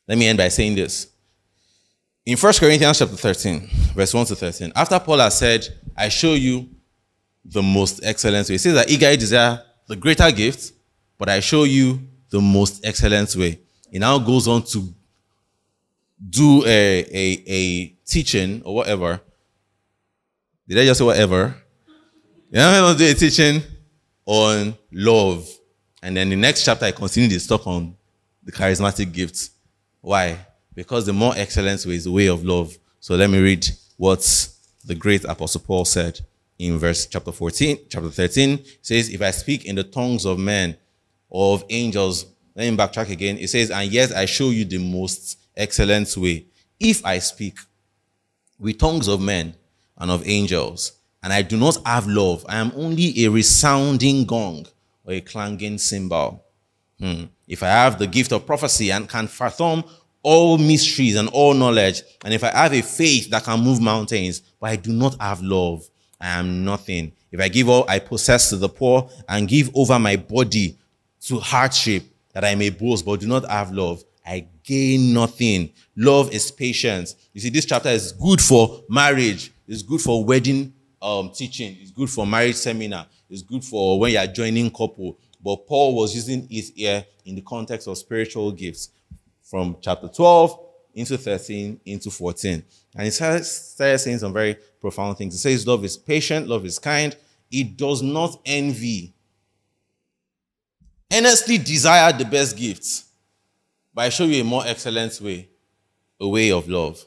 Let 0.10 0.18
me 0.18 0.26
end 0.26 0.39
by 0.39 0.47
saying 0.47 0.74
this. 0.74 1.07
In 2.26 2.36
1 2.36 2.53
Corinthians 2.53 2.97
chapter 2.97 3.16
13, 3.16 3.70
verse 3.93 4.12
1 4.12 4.26
to 4.26 4.36
13, 4.36 4.72
after 4.76 4.99
Paul 4.99 5.20
has 5.20 5.38
said, 5.38 5.68
I 5.95 6.10
show 6.10 6.34
you 6.34 6.68
the 7.45 7.62
most 7.62 7.99
excellent 8.03 8.49
way. 8.49 8.55
He 8.55 8.57
says 8.57 8.74
that 8.74 8.89
eagerly 8.89 9.18
desire 9.18 9.62
the 9.88 9.95
greater 9.95 10.32
gift, 10.32 10.74
but 11.20 11.30
I 11.30 11.39
show 11.41 11.64
you 11.64 11.99
the 12.32 12.41
most 12.41 12.84
excellent 12.84 13.36
way. 13.36 13.60
He 13.91 13.99
now 13.99 14.18
goes 14.18 14.47
on 14.47 14.64
to 14.64 14.91
do 16.28 16.64
a, 16.66 17.05
a, 17.12 17.43
a 17.47 17.86
teaching 18.03 18.64
or 18.66 18.76
whatever. 18.76 19.22
Did 20.68 20.80
I 20.80 20.86
just 20.86 20.97
say 20.97 21.05
whatever? 21.05 21.55
Yeah, 22.49 22.68
I'm 22.68 22.82
going 22.82 22.97
to 22.97 23.03
do 23.05 23.12
a 23.12 23.14
teaching 23.14 23.62
on 24.26 24.76
love. 24.91 25.47
And 26.01 26.18
then 26.18 26.30
the 26.30 26.36
next 26.36 26.66
chapter, 26.66 26.86
I 26.86 26.91
continue 26.93 27.30
the 27.30 27.39
talk 27.47 27.68
on 27.68 27.95
the 28.43 28.51
charismatic 28.51 29.12
gifts. 29.12 29.51
Why? 30.02 30.39
Because 30.74 31.06
the 31.06 31.14
more 31.14 31.34
excellent 31.36 31.86
way 31.86 31.95
is 31.95 32.06
the 32.06 32.12
way 32.12 32.28
of 32.28 32.45
love. 32.45 32.78
So 33.00 33.16
let 33.16 33.30
me 33.30 33.39
read 33.39 33.68
what 33.97 34.50
the 34.86 34.95
great 34.95 35.24
Apostle 35.26 35.62
Paul 35.62 35.86
said 35.86 36.20
in 36.58 36.78
verse 36.78 37.06
chapter 37.06 37.32
14, 37.32 37.80
chapter 37.89 38.10
13. 38.10 38.52
It 38.52 38.78
says, 38.82 39.10
If 39.10 39.22
I 39.22 39.32
speak 39.32 39.66
in 39.66 39.76
the 39.76 39.84
tongues 39.84 40.26
of 40.26 40.39
men 40.39 40.78
or 41.30 41.56
of 41.56 41.64
angels, 41.70 42.26
let 42.56 42.70
me 42.70 42.78
backtrack 42.78 43.10
again. 43.10 43.38
It 43.38 43.50
says, 43.50 43.72
And 43.72 43.91
yet 43.91 44.12
I 44.12 44.26
show 44.26 44.50
you 44.50 44.66
the 44.66 44.78
most 44.78 45.38
excellent 45.56 46.16
way. 46.18 46.45
If 46.80 47.06
I 47.06 47.20
speak 47.20 47.58
with 48.58 48.78
tongues 48.78 49.08
of 49.08 49.22
men 49.22 49.56
and 49.97 50.12
of 50.12 50.28
angels, 50.28 50.93
and 51.22 51.34
I 51.34 51.41
do 51.41 51.58
not 51.58 51.78
have 51.86 52.08
love, 52.08 52.45
I 52.47 52.58
am 52.58 52.72
only 52.76 53.26
a 53.26 53.30
resounding 53.30 54.26
gong 54.26 54.66
or 55.04 55.14
a 55.14 55.22
clanging 55.22 55.78
cymbal. 55.78 56.43
Hmm. 57.00 57.26
If 57.50 57.64
I 57.64 57.68
have 57.68 57.97
the 57.97 58.06
gift 58.06 58.32
of 58.32 58.45
prophecy 58.45 58.91
and 58.91 59.10
can 59.10 59.28
fathom 59.28 59.84
all 60.22 60.60
mysteries 60.60 61.16
and 61.16 61.28
all 61.30 61.56
knowledge, 61.56 62.04
and 62.24 62.32
if 62.32 62.43
I 62.43 62.52
have 62.52 62.74
a 62.74 62.82
faith 62.82 63.32
that 63.32 63.43
can 63.43 63.60
move 63.60 63.82
mountains, 63.82 64.41
but 64.62 64.70
I 64.70 64.76
do 64.76 64.93
not 64.93 65.20
have 65.20 65.41
love, 65.41 65.89
I 66.22 66.28
am 66.39 66.64
nothing. 66.64 67.12
If 67.32 67.39
I 67.39 67.47
give 67.47 67.68
all 67.68 67.86
I 67.89 67.97
possess 68.00 68.50
to 68.50 68.58
the 68.58 68.70
poor 68.70 69.10
and 69.28 69.47
give 69.47 69.76
over 69.76 69.97
my 69.97 70.16
body 70.16 70.78
to 71.22 71.39
hardship, 71.39 72.04
that 72.34 72.45
I 72.45 72.54
may 72.54 72.70
boast, 72.70 73.04
but 73.04 73.20
do 73.20 73.28
not 73.28 73.50
have 73.50 73.72
love, 73.72 74.04
I 74.24 74.45
gain 74.64 75.12
nothing. 75.14 75.72
Love 75.95 76.32
is 76.32 76.52
patience. 76.52 77.16
You 77.34 77.41
see, 77.41 77.50
this 77.50 77.66
chapter 77.66 77.89
is 77.89 78.12
good 78.12 78.41
for 78.41 78.84
marriage, 78.88 79.52
it's 79.68 79.82
good 79.82 80.02
for 80.02 80.24
wedding 80.24 80.72
um, 81.02 81.32
teaching, 81.32 81.78
it's 81.82 81.91
good 81.91 82.10
for 82.10 82.28
marriage 82.28 82.56
seminar, 82.58 83.08
it's 83.28 83.41
good 83.41 83.64
for 83.64 84.00
when 84.00 84.12
you 84.12 84.20
are 84.20 84.28
joining 84.28 84.70
couple. 84.70 85.18
But 85.44 85.68
Paul 85.68 85.96
was 85.96 86.16
using 86.16 86.48
it 86.50 86.72
here 86.76 87.06
in 87.26 87.36
the 87.36 87.42
context 87.42 87.88
of 87.88 87.98
spiritual 87.98 88.52
gifts 88.52 88.90
from 89.42 89.78
chapter 89.82 90.08
12 90.08 90.60
into 90.94 91.18
13 91.18 91.80
into 91.86 92.12
14. 92.12 92.64
And 92.96 93.04
he 93.06 93.12
started 93.12 93.46
saying 93.46 94.20
some 94.20 94.34
very 94.34 94.58
profound 94.82 95.18
things. 95.18 95.34
He 95.34 95.40
says, 95.40 95.66
Love 95.66 95.84
is 95.86 95.98
patient, 95.98 96.48
love 96.48 96.66
is 96.66 96.80
kind, 96.80 97.16
it 97.52 97.78
does 97.78 98.02
not 98.02 98.40
envy. 98.46 99.14
Earnestly 101.12 101.58
desire 101.58 102.14
the 102.14 102.26
best 102.26 102.56
gifts, 102.56 103.06
but 103.94 104.06
I 104.06 104.10
show 104.10 104.26
you 104.26 104.42
a 104.42 104.46
more 104.46 104.64
excellent 104.66 105.20
way, 105.22 105.50
a 106.20 106.28
way 106.28 106.52
of 106.52 106.68
love. 106.68 107.04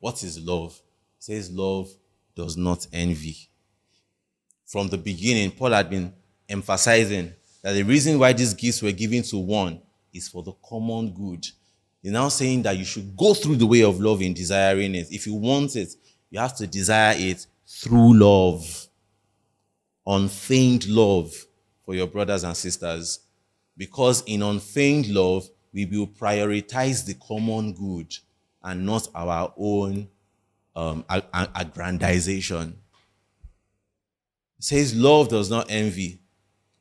What 0.00 0.22
is 0.24 0.44
love? 0.44 0.80
Says, 1.18 1.50
Love 1.50 1.88
does 2.34 2.56
not 2.56 2.86
envy. 2.92 3.48
From 4.66 4.88
the 4.88 4.98
beginning, 4.98 5.52
Paul 5.52 5.70
had 5.70 5.88
been 5.88 6.12
emphasizing 6.48 7.32
that 7.64 7.72
the 7.72 7.82
reason 7.82 8.18
why 8.18 8.30
these 8.34 8.52
gifts 8.52 8.82
were 8.82 8.92
given 8.92 9.22
to 9.22 9.38
one 9.38 9.80
is 10.12 10.28
for 10.28 10.42
the 10.42 10.52
common 10.68 11.10
good. 11.12 11.46
He's 12.02 12.12
now 12.12 12.28
saying 12.28 12.60
that 12.64 12.76
you 12.76 12.84
should 12.84 13.16
go 13.16 13.32
through 13.32 13.56
the 13.56 13.66
way 13.66 13.82
of 13.82 13.98
love 13.98 14.20
in 14.20 14.34
desiring 14.34 14.94
it. 14.94 15.10
If 15.10 15.26
you 15.26 15.32
want 15.32 15.74
it, 15.74 15.94
you 16.28 16.38
have 16.38 16.54
to 16.56 16.66
desire 16.66 17.14
it 17.16 17.46
through 17.66 18.18
love, 18.18 18.86
unfeigned 20.06 20.86
love 20.88 21.32
for 21.86 21.94
your 21.94 22.06
brothers 22.06 22.44
and 22.44 22.54
sisters. 22.54 23.20
Because 23.78 24.22
in 24.26 24.42
unfeigned 24.42 25.08
love, 25.08 25.48
we 25.72 25.86
will 25.86 26.06
prioritize 26.06 27.06
the 27.06 27.14
common 27.14 27.72
good 27.72 28.14
and 28.62 28.84
not 28.84 29.08
our 29.14 29.54
own 29.56 30.06
um, 30.76 31.02
aggrandization. 31.08 32.74
It 34.58 34.64
says 34.64 34.94
love 34.94 35.28
does 35.28 35.48
not 35.48 35.70
envy. 35.70 36.20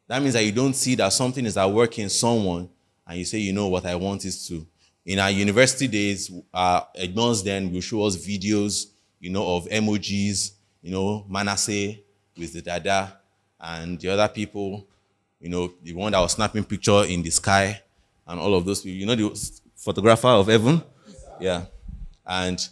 That 0.08 0.22
means 0.22 0.34
that 0.34 0.43
you 0.43 0.51
don't 0.51 0.74
see 0.76 0.95
that 0.95 1.14
something 1.14 1.45
is 1.45 1.58
at 1.58 1.66
work 1.70 1.97
in 1.99 2.10
someone 2.10 2.70
and 3.08 3.18
you 3.18 3.26
say, 3.26 3.38
you 3.39 3.54
know 3.54 3.68
what 3.68 3.86
I 3.86 3.95
want 3.95 4.26
is 4.26 4.47
to. 4.47 4.66
In 5.06 5.20
our 5.20 5.32
university 5.32 5.88
days, 5.88 6.32
uh, 6.54 6.82
Edmonds 6.95 7.43
then 7.43 7.72
will 7.72 7.82
show 7.82 8.04
us 8.04 8.16
videos, 8.16 8.88
you 9.20 9.30
know, 9.30 9.56
of 9.56 9.66
emojis, 9.66 10.51
you 10.82 10.91
know, 10.91 11.26
Manasseh 11.28 11.95
with 12.38 12.54
the 12.54 12.62
dada 12.62 13.18
and 13.60 13.99
the 13.99 14.10
other 14.10 14.28
people, 14.28 14.88
you 15.39 15.49
know, 15.49 15.74
the 15.82 15.93
one 15.93 16.12
that 16.12 16.20
was 16.20 16.34
snapping 16.34 16.64
picture 16.64 17.04
in 17.06 17.22
the 17.22 17.30
sky 17.30 17.82
and 18.28 18.39
all 18.39 18.56
of 18.56 18.66
those 18.66 18.82
people. 18.82 18.97
You 18.97 19.06
know 19.06 19.16
the 19.16 19.51
photographer 19.76 20.28
of 20.28 20.47
heaven? 20.47 20.82
Yeah. 21.39 21.66
And 22.26 22.66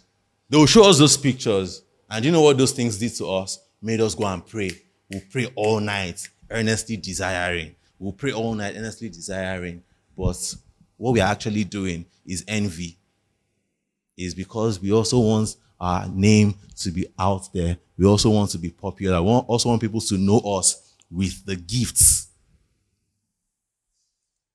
they 0.48 0.56
will 0.56 0.66
show 0.66 0.88
us 0.88 0.98
those 0.98 1.16
pictures 1.16 1.82
And 2.12 2.26
you 2.26 2.30
know 2.30 2.42
what 2.42 2.58
those 2.58 2.72
things 2.72 2.98
did 2.98 3.14
to 3.14 3.26
us? 3.26 3.58
Made 3.80 4.02
us 4.02 4.14
go 4.14 4.26
and 4.26 4.46
pray. 4.46 4.70
We'll 5.10 5.22
pray 5.30 5.50
all 5.54 5.80
night, 5.80 6.28
earnestly 6.52 6.96
desiring. 6.96 7.74
We'll 7.98 8.12
pray 8.12 8.32
all 8.32 8.54
night, 8.54 8.74
earnestly 8.76 9.08
desiring. 9.08 9.82
But 10.16 10.54
what 10.96 11.12
we 11.12 11.20
are 11.20 11.30
actually 11.30 11.64
doing 11.64 12.04
is 12.26 12.44
envy. 12.46 12.98
Is 14.16 14.34
because 14.34 14.80
we 14.80 14.92
also 14.92 15.18
want 15.18 15.56
our 15.80 16.06
name 16.08 16.54
to 16.76 16.90
be 16.90 17.06
out 17.18 17.52
there. 17.52 17.76
We 17.96 18.06
also 18.06 18.30
want 18.30 18.50
to 18.50 18.58
be 18.58 18.70
popular. 18.70 19.22
We 19.22 19.28
also 19.28 19.68
want 19.68 19.80
people 19.80 20.00
to 20.00 20.18
know 20.18 20.38
us 20.38 20.94
with 21.10 21.44
the 21.44 21.56
gifts. 21.56 22.28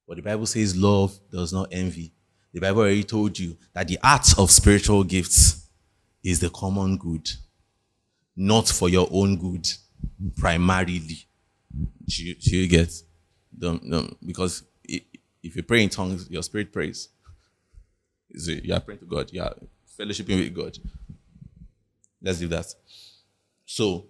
But 0.07 0.17
the 0.17 0.23
Bible 0.23 0.45
says 0.45 0.75
love 0.75 1.17
does 1.31 1.51
not 1.51 1.67
envy. 1.71 2.13
The 2.53 2.61
Bible 2.61 2.81
already 2.81 3.03
told 3.03 3.37
you 3.37 3.57
that 3.73 3.87
the 3.87 3.99
art 4.01 4.39
of 4.39 4.49
spiritual 4.51 5.03
gifts 5.03 5.67
is 6.23 6.39
the 6.39 6.49
common 6.49 6.97
good, 6.97 7.29
not 8.35 8.67
for 8.67 8.89
your 8.89 9.07
own 9.11 9.37
good, 9.37 9.67
primarily. 10.37 11.26
Do 12.05 12.25
you, 12.25 12.35
do 12.35 12.57
you 12.57 12.67
get? 12.67 12.93
Don't, 13.57 13.89
don't, 13.89 14.25
because 14.25 14.63
if 14.83 15.55
you 15.55 15.63
pray 15.63 15.83
in 15.83 15.89
tongues, 15.89 16.29
your 16.29 16.43
spirit 16.43 16.71
prays. 16.71 17.09
You 18.29 18.73
are 18.73 18.79
praying 18.79 18.99
to 18.99 19.05
God. 19.05 19.31
You 19.31 19.41
are 19.41 19.55
fellowshipping 19.97 20.39
with 20.39 20.53
God. 20.53 20.77
Let's 22.21 22.39
do 22.39 22.47
that. 22.49 22.65
So, 23.65 24.05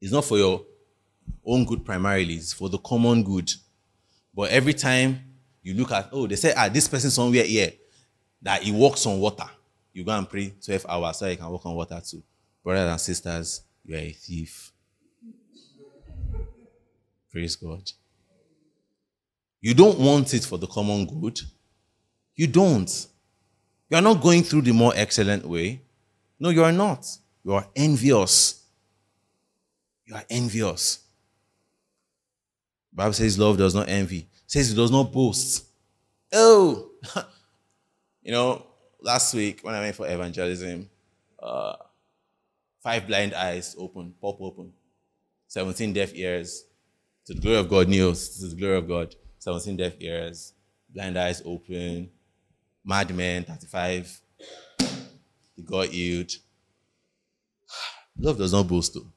it's 0.00 0.12
not 0.12 0.24
for 0.24 0.38
your 0.38 0.64
own 1.44 1.64
good 1.64 1.84
primarily, 1.84 2.34
it's 2.34 2.52
for 2.52 2.68
the 2.68 2.78
common 2.78 3.22
good. 3.22 3.50
But 4.34 4.50
every 4.50 4.74
time 4.74 5.20
you 5.62 5.74
look 5.74 5.92
at, 5.92 6.08
oh, 6.12 6.26
they 6.26 6.36
say, 6.36 6.52
ah, 6.56 6.68
this 6.68 6.88
person 6.88 7.10
somewhere 7.10 7.44
here 7.44 7.72
that 8.42 8.62
he 8.62 8.72
walks 8.72 9.04
on 9.06 9.18
water. 9.18 9.48
You 9.92 10.04
go 10.04 10.12
and 10.12 10.28
pray 10.28 10.54
12 10.64 10.86
hours 10.88 11.16
so 11.16 11.26
you 11.26 11.36
can 11.36 11.48
walk 11.48 11.66
on 11.66 11.74
water 11.74 12.00
too. 12.04 12.22
Brothers 12.62 12.90
and 12.90 13.00
sisters, 13.00 13.62
you 13.84 13.96
are 13.96 13.98
a 13.98 14.12
thief. 14.12 14.72
Praise 17.38 17.54
God. 17.54 17.92
You 19.60 19.72
don't 19.72 19.96
want 20.00 20.34
it 20.34 20.44
for 20.44 20.58
the 20.58 20.66
common 20.66 21.06
good. 21.06 21.38
You 22.34 22.48
don't. 22.48 23.06
You 23.88 23.96
are 23.96 24.02
not 24.02 24.20
going 24.20 24.42
through 24.42 24.62
the 24.62 24.72
more 24.72 24.92
excellent 24.96 25.46
way. 25.46 25.80
No, 26.40 26.48
you 26.48 26.64
are 26.64 26.72
not. 26.72 27.06
You 27.44 27.52
are 27.52 27.64
envious. 27.76 28.64
You 30.04 30.16
are 30.16 30.24
envious. 30.28 30.98
Bible 32.92 33.12
says 33.12 33.38
love 33.38 33.56
does 33.56 33.72
not 33.72 33.88
envy. 33.88 34.18
It 34.18 34.26
says 34.48 34.72
it 34.72 34.74
does 34.74 34.90
not 34.90 35.12
boast. 35.12 35.64
Oh, 36.32 36.90
you 38.22 38.32
know, 38.32 38.66
last 39.00 39.32
week 39.32 39.60
when 39.62 39.76
I 39.76 39.80
went 39.80 39.94
for 39.94 40.08
evangelism, 40.08 40.90
uh, 41.40 41.76
five 42.82 43.06
blind 43.06 43.32
eyes 43.32 43.76
open, 43.78 44.12
pop 44.20 44.40
open, 44.40 44.72
17 45.46 45.92
deaf 45.92 46.10
ears. 46.16 46.64
To 47.28 47.34
the 47.34 47.40
glory 47.42 47.58
of 47.58 47.68
God, 47.68 47.88
news. 47.88 48.38
To 48.38 48.46
the 48.46 48.56
glory 48.56 48.78
of 48.78 48.88
God, 48.88 49.14
17 49.40 49.76
deaf 49.76 49.92
ears, 50.00 50.54
blind 50.88 51.18
eyes 51.18 51.42
open, 51.44 52.08
madman, 52.82 53.44
35. 53.44 54.20
He 55.54 55.62
got 55.62 55.88
healed. 55.88 56.30
Love 58.18 58.38
does 58.38 58.54
not 58.54 58.66
boast, 58.66 58.94
though. 58.94 59.12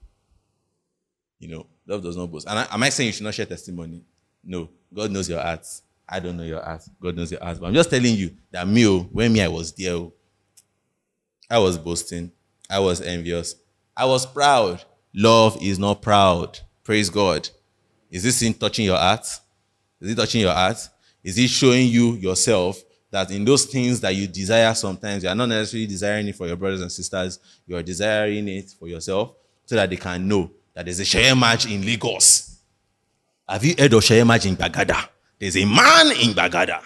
You 1.39 1.47
know, 1.55 1.67
love 1.87 2.03
does 2.03 2.17
not 2.17 2.29
boast. 2.29 2.47
And 2.49 2.59
I, 2.59 2.67
am 2.69 2.83
I 2.83 2.89
saying 2.89 3.07
you 3.07 3.13
should 3.13 3.23
not 3.23 3.33
share 3.33 3.45
testimony? 3.45 4.03
No. 4.43 4.69
God 4.93 5.09
knows 5.09 5.29
your 5.29 5.41
heart. 5.41 5.65
I 6.07 6.19
don't 6.19 6.35
know 6.35 6.43
your 6.43 6.61
heart. 6.61 6.83
God 7.01 7.15
knows 7.15 7.31
your 7.31 7.41
heart. 7.41 7.61
But 7.61 7.67
I'm 7.67 7.73
just 7.73 7.89
telling 7.89 8.13
you 8.13 8.35
that 8.51 8.67
me, 8.67 8.85
oh, 8.85 8.99
when 9.11 9.31
me 9.31 9.41
I 9.41 9.47
was 9.47 9.71
there, 9.73 9.93
oh, 9.93 10.13
I 11.49 11.59
was 11.59 11.77
boasting. 11.77 12.33
I 12.69 12.79
was 12.79 13.01
envious. 13.01 13.55
I 13.95 14.03
was 14.03 14.25
proud. 14.25 14.83
Love 15.15 15.57
is 15.61 15.79
not 15.79 16.01
proud. 16.01 16.59
Praise 16.83 17.09
God. 17.09 17.49
Is 18.11 18.23
this 18.23 18.41
in 18.41 18.53
touching 18.53 18.85
your 18.85 18.97
heart? 18.97 19.25
Is 20.01 20.11
it 20.11 20.15
touching 20.15 20.41
your 20.41 20.53
heart? 20.53 20.77
Is 21.23 21.37
it 21.37 21.47
showing 21.47 21.87
you 21.87 22.15
yourself 22.15 22.83
that 23.09 23.31
in 23.31 23.45
those 23.45 23.65
things 23.65 23.99
that 24.01 24.13
you 24.15 24.27
desire 24.27 24.73
sometimes, 24.73 25.23
you 25.23 25.29
are 25.29 25.35
not 25.35 25.47
necessarily 25.47 25.87
desiring 25.87 26.27
it 26.27 26.35
for 26.35 26.45
your 26.47 26.55
brothers 26.57 26.81
and 26.81 26.91
sisters, 26.91 27.39
you 27.65 27.75
are 27.75 27.83
desiring 27.83 28.47
it 28.47 28.71
for 28.77 28.87
yourself 28.87 29.35
so 29.65 29.75
that 29.75 29.89
they 29.89 29.97
can 29.97 30.27
know 30.27 30.51
that 30.73 30.85
there's 30.85 30.99
a 30.99 31.03
Seye 31.03 31.37
match 31.37 31.65
in 31.65 31.85
Lagos. 31.85 32.59
Have 33.47 33.63
you 33.63 33.75
heard 33.77 33.93
of 33.93 34.03
Seye 34.03 34.25
match 34.25 34.45
in 34.45 34.55
Gbagada? 34.55 35.07
There's 35.39 35.57
a 35.57 35.65
man 35.65 36.07
in 36.11 36.33
Gbagada, 36.33 36.81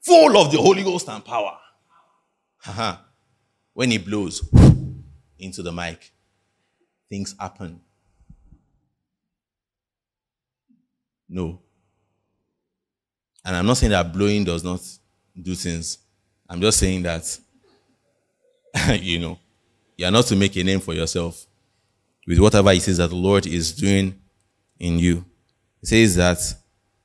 full 0.00 0.36
of 0.36 0.50
the 0.50 0.58
Holy 0.58 0.82
Ghost 0.82 1.08
and 1.08 1.24
power. 1.24 1.58
When 3.72 3.90
he 3.90 3.98
blows 3.98 4.48
into 5.38 5.62
the 5.62 5.72
mic, 5.72 6.12
things 7.08 7.34
happen. 7.38 7.80
No. 11.34 11.58
And 13.44 13.56
I'm 13.56 13.66
not 13.66 13.76
saying 13.76 13.90
that 13.90 14.12
blowing 14.12 14.44
does 14.44 14.62
not 14.62 14.80
do 15.42 15.56
things. 15.56 15.98
I'm 16.48 16.60
just 16.60 16.78
saying 16.78 17.02
that, 17.02 17.38
you 19.00 19.18
know, 19.18 19.40
you 19.96 20.06
are 20.06 20.12
not 20.12 20.26
to 20.26 20.36
make 20.36 20.54
a 20.54 20.62
name 20.62 20.78
for 20.78 20.94
yourself 20.94 21.44
with 22.24 22.38
whatever 22.38 22.70
it 22.70 22.86
is 22.86 22.98
that 22.98 23.10
the 23.10 23.16
Lord 23.16 23.48
is 23.48 23.72
doing 23.72 24.14
in 24.78 25.00
you. 25.00 25.24
It 25.82 25.88
says 25.88 26.14
that 26.14 26.38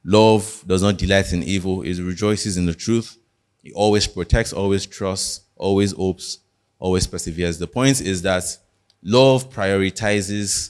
love 0.04 0.64
does 0.68 0.84
not 0.84 1.00
delight 1.00 1.34
in 1.34 1.42
evil, 1.42 1.82
it 1.82 1.98
rejoices 1.98 2.56
in 2.56 2.68
the 2.68 2.76
truth. 2.76 3.18
It 3.64 3.74
always 3.74 4.06
protects, 4.06 4.54
always 4.54 4.86
trusts, 4.86 5.42
always 5.56 5.94
hopes, 5.94 6.38
always 6.78 7.08
perseveres. 7.08 7.58
The 7.58 7.66
point 7.66 8.00
is 8.00 8.22
that 8.22 8.44
love 9.02 9.50
prioritizes 9.50 10.70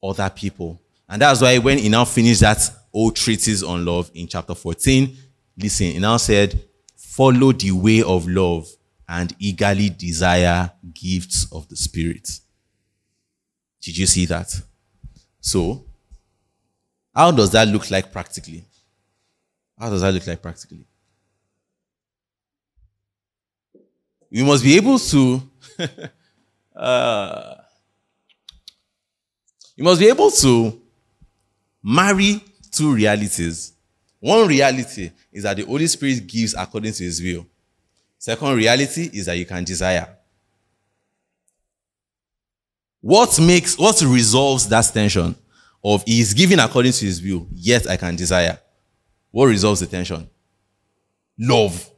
other 0.00 0.30
people. 0.30 0.80
And 1.08 1.22
that's 1.22 1.40
why 1.40 1.58
when 1.58 1.78
he 1.78 1.88
now 1.88 2.04
finished 2.04 2.40
that 2.40 2.58
old 2.92 3.16
treatise 3.16 3.62
on 3.62 3.84
love 3.84 4.10
in 4.14 4.26
chapter 4.26 4.54
14, 4.54 5.16
listen, 5.56 5.86
he 5.86 5.98
now 5.98 6.16
said, 6.16 6.60
follow 6.96 7.52
the 7.52 7.70
way 7.70 8.02
of 8.02 8.26
love 8.26 8.68
and 9.08 9.34
eagerly 9.38 9.90
desire 9.90 10.70
gifts 10.92 11.46
of 11.52 11.68
the 11.68 11.76
Spirit. 11.76 12.28
Did 13.80 13.96
you 13.96 14.06
see 14.06 14.26
that? 14.26 14.52
So, 15.40 15.84
how 17.14 17.30
does 17.30 17.52
that 17.52 17.68
look 17.68 17.90
like 17.90 18.12
practically? 18.12 18.64
How 19.78 19.90
does 19.90 20.00
that 20.00 20.12
look 20.12 20.26
like 20.26 20.42
practically? 20.42 20.86
We 24.30 24.42
must 24.42 24.64
be 24.64 24.76
able 24.76 24.98
to. 24.98 25.42
uh, 26.76 27.54
you 29.76 29.84
must 29.84 30.00
be 30.00 30.08
able 30.08 30.30
to 30.30 30.82
marry 31.86 32.42
two 32.72 32.92
realities. 32.92 33.72
One 34.18 34.48
reality 34.48 35.12
is 35.32 35.44
that 35.44 35.56
the 35.56 35.64
Holy 35.64 35.86
Spirit 35.86 36.26
gives 36.26 36.52
according 36.58 36.92
to 36.94 37.04
his 37.04 37.22
will. 37.22 37.46
Second 38.18 38.56
reality 38.56 39.08
is 39.12 39.26
that 39.26 39.38
you 39.38 39.46
can 39.46 39.62
desire. 39.62 40.08
What 43.00 43.38
makes, 43.40 43.78
what 43.78 44.00
resolves 44.02 44.66
that 44.68 44.90
tension 44.92 45.36
of 45.84 46.02
he 46.04 46.18
is 46.20 46.34
giving 46.34 46.58
according 46.58 46.90
to 46.90 47.04
his 47.04 47.22
will, 47.22 47.46
yet 47.54 47.88
I 47.88 47.96
can 47.96 48.16
desire? 48.16 48.58
What 49.30 49.46
resolves 49.46 49.78
the 49.78 49.86
tension? 49.86 50.28
Love. 51.38 51.88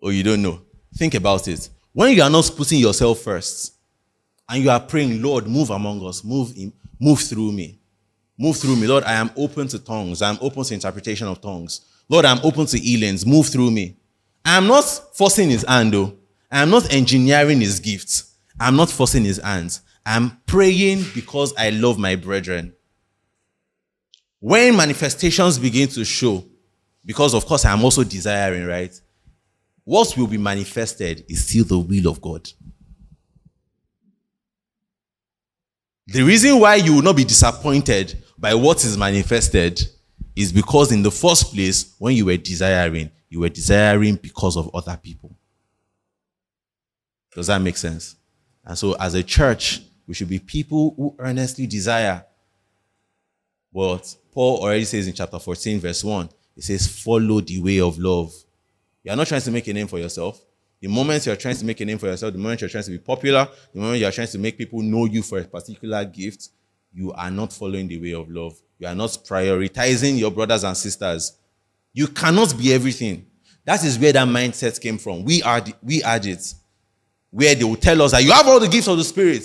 Or 0.00 0.08
oh, 0.08 0.10
you 0.10 0.22
don't 0.22 0.42
know. 0.42 0.60
Think 0.94 1.14
about 1.14 1.48
it. 1.48 1.70
When 1.94 2.14
you 2.14 2.22
are 2.22 2.28
not 2.28 2.50
putting 2.54 2.80
yourself 2.80 3.20
first 3.20 3.72
and 4.46 4.62
you 4.62 4.68
are 4.68 4.80
praying, 4.80 5.22
Lord, 5.22 5.46
move 5.46 5.70
among 5.70 6.04
us, 6.06 6.22
move 6.22 6.52
in, 6.56 6.74
move 7.00 7.20
through 7.20 7.52
me. 7.52 7.78
Move 8.42 8.56
through 8.56 8.74
me. 8.74 8.88
Lord, 8.88 9.04
I 9.04 9.12
am 9.12 9.30
open 9.36 9.68
to 9.68 9.78
tongues. 9.78 10.20
I 10.20 10.28
am 10.28 10.36
open 10.40 10.64
to 10.64 10.74
interpretation 10.74 11.28
of 11.28 11.40
tongues. 11.40 11.82
Lord, 12.08 12.24
I'm 12.24 12.40
open 12.42 12.66
to 12.66 12.76
healings. 12.76 13.24
Move 13.24 13.46
through 13.46 13.70
me. 13.70 13.96
I 14.44 14.56
am 14.56 14.66
not 14.66 14.82
forcing 15.14 15.48
his 15.48 15.64
hand, 15.64 15.94
though. 15.94 16.16
I 16.50 16.62
am 16.62 16.68
not 16.68 16.92
engineering 16.92 17.60
his 17.60 17.78
gifts. 17.78 18.34
I'm 18.58 18.74
not 18.74 18.90
forcing 18.90 19.24
his 19.24 19.38
hands. 19.38 19.82
I'm 20.04 20.38
praying 20.44 21.04
because 21.14 21.54
I 21.56 21.70
love 21.70 22.00
my 22.00 22.16
brethren. 22.16 22.72
When 24.40 24.76
manifestations 24.76 25.56
begin 25.56 25.86
to 25.90 26.04
show, 26.04 26.44
because 27.06 27.34
of 27.34 27.46
course 27.46 27.64
I'm 27.64 27.84
also 27.84 28.02
desiring, 28.02 28.66
right? 28.66 29.00
What 29.84 30.16
will 30.16 30.26
be 30.26 30.38
manifested 30.38 31.24
is 31.28 31.46
still 31.46 31.64
the 31.64 31.78
will 31.78 32.10
of 32.10 32.20
God. 32.20 32.50
The 36.08 36.22
reason 36.22 36.58
why 36.58 36.74
you 36.74 36.96
will 36.96 37.02
not 37.02 37.14
be 37.14 37.22
disappointed 37.22 38.21
by 38.42 38.54
what 38.54 38.84
is 38.84 38.98
manifested 38.98 39.80
is 40.34 40.52
because, 40.52 40.90
in 40.90 41.02
the 41.04 41.12
first 41.12 41.54
place, 41.54 41.94
when 41.98 42.16
you 42.16 42.26
were 42.26 42.36
desiring, 42.36 43.08
you 43.30 43.38
were 43.38 43.48
desiring 43.48 44.16
because 44.16 44.56
of 44.56 44.68
other 44.74 44.98
people. 45.00 45.34
Does 47.36 47.46
that 47.46 47.62
make 47.62 47.76
sense? 47.76 48.16
And 48.64 48.76
so, 48.76 48.94
as 48.94 49.14
a 49.14 49.22
church, 49.22 49.82
we 50.08 50.14
should 50.14 50.28
be 50.28 50.40
people 50.40 50.92
who 50.96 51.14
earnestly 51.20 51.68
desire 51.68 52.24
what 53.70 54.12
Paul 54.32 54.60
already 54.60 54.86
says 54.86 55.06
in 55.06 55.14
chapter 55.14 55.38
14, 55.38 55.78
verse 55.78 56.02
1. 56.02 56.28
he 56.56 56.62
says, 56.62 56.88
Follow 56.88 57.40
the 57.40 57.60
way 57.60 57.80
of 57.80 57.96
love. 57.96 58.34
You 59.04 59.12
are 59.12 59.16
not 59.16 59.28
trying 59.28 59.40
to 59.42 59.50
make 59.52 59.68
a 59.68 59.72
name 59.72 59.86
for 59.86 60.00
yourself. 60.00 60.44
The 60.80 60.88
moment 60.88 61.26
you're 61.26 61.36
trying 61.36 61.56
to 61.56 61.64
make 61.64 61.80
a 61.80 61.84
name 61.84 61.98
for 61.98 62.06
yourself, 62.06 62.32
the 62.32 62.40
moment 62.40 62.60
you're 62.60 62.70
trying 62.70 62.82
to 62.82 62.90
be 62.90 62.98
popular, 62.98 63.48
the 63.72 63.78
moment 63.78 64.00
you're 64.00 64.10
trying 64.10 64.26
to 64.26 64.38
make 64.38 64.58
people 64.58 64.82
know 64.82 65.04
you 65.04 65.22
for 65.22 65.38
a 65.38 65.44
particular 65.44 66.04
gift, 66.04 66.48
you 66.92 67.12
are 67.12 67.30
not 67.30 67.52
following 67.52 67.88
the 67.88 67.98
way 67.98 68.12
of 68.12 68.30
love. 68.30 68.54
You 68.78 68.86
are 68.88 68.94
not 68.94 69.10
prioritizing 69.10 70.18
your 70.18 70.30
brothers 70.30 70.64
and 70.64 70.76
sisters. 70.76 71.38
You 71.92 72.08
cannot 72.08 72.56
be 72.58 72.72
everything. 72.72 73.26
That 73.64 73.84
is 73.84 73.98
where 73.98 74.12
that 74.12 74.26
mindset 74.26 74.80
came 74.80 74.98
from. 74.98 75.24
We 75.24 75.42
are 75.42 75.60
the, 75.60 75.74
we 75.82 76.02
are 76.02 76.18
it. 76.22 76.54
Where 77.30 77.54
they 77.54 77.64
will 77.64 77.76
tell 77.76 78.02
us 78.02 78.10
that 78.12 78.24
you 78.24 78.32
have 78.32 78.46
all 78.46 78.60
the 78.60 78.68
gifts 78.68 78.88
of 78.88 78.98
the 78.98 79.04
Spirit. 79.04 79.44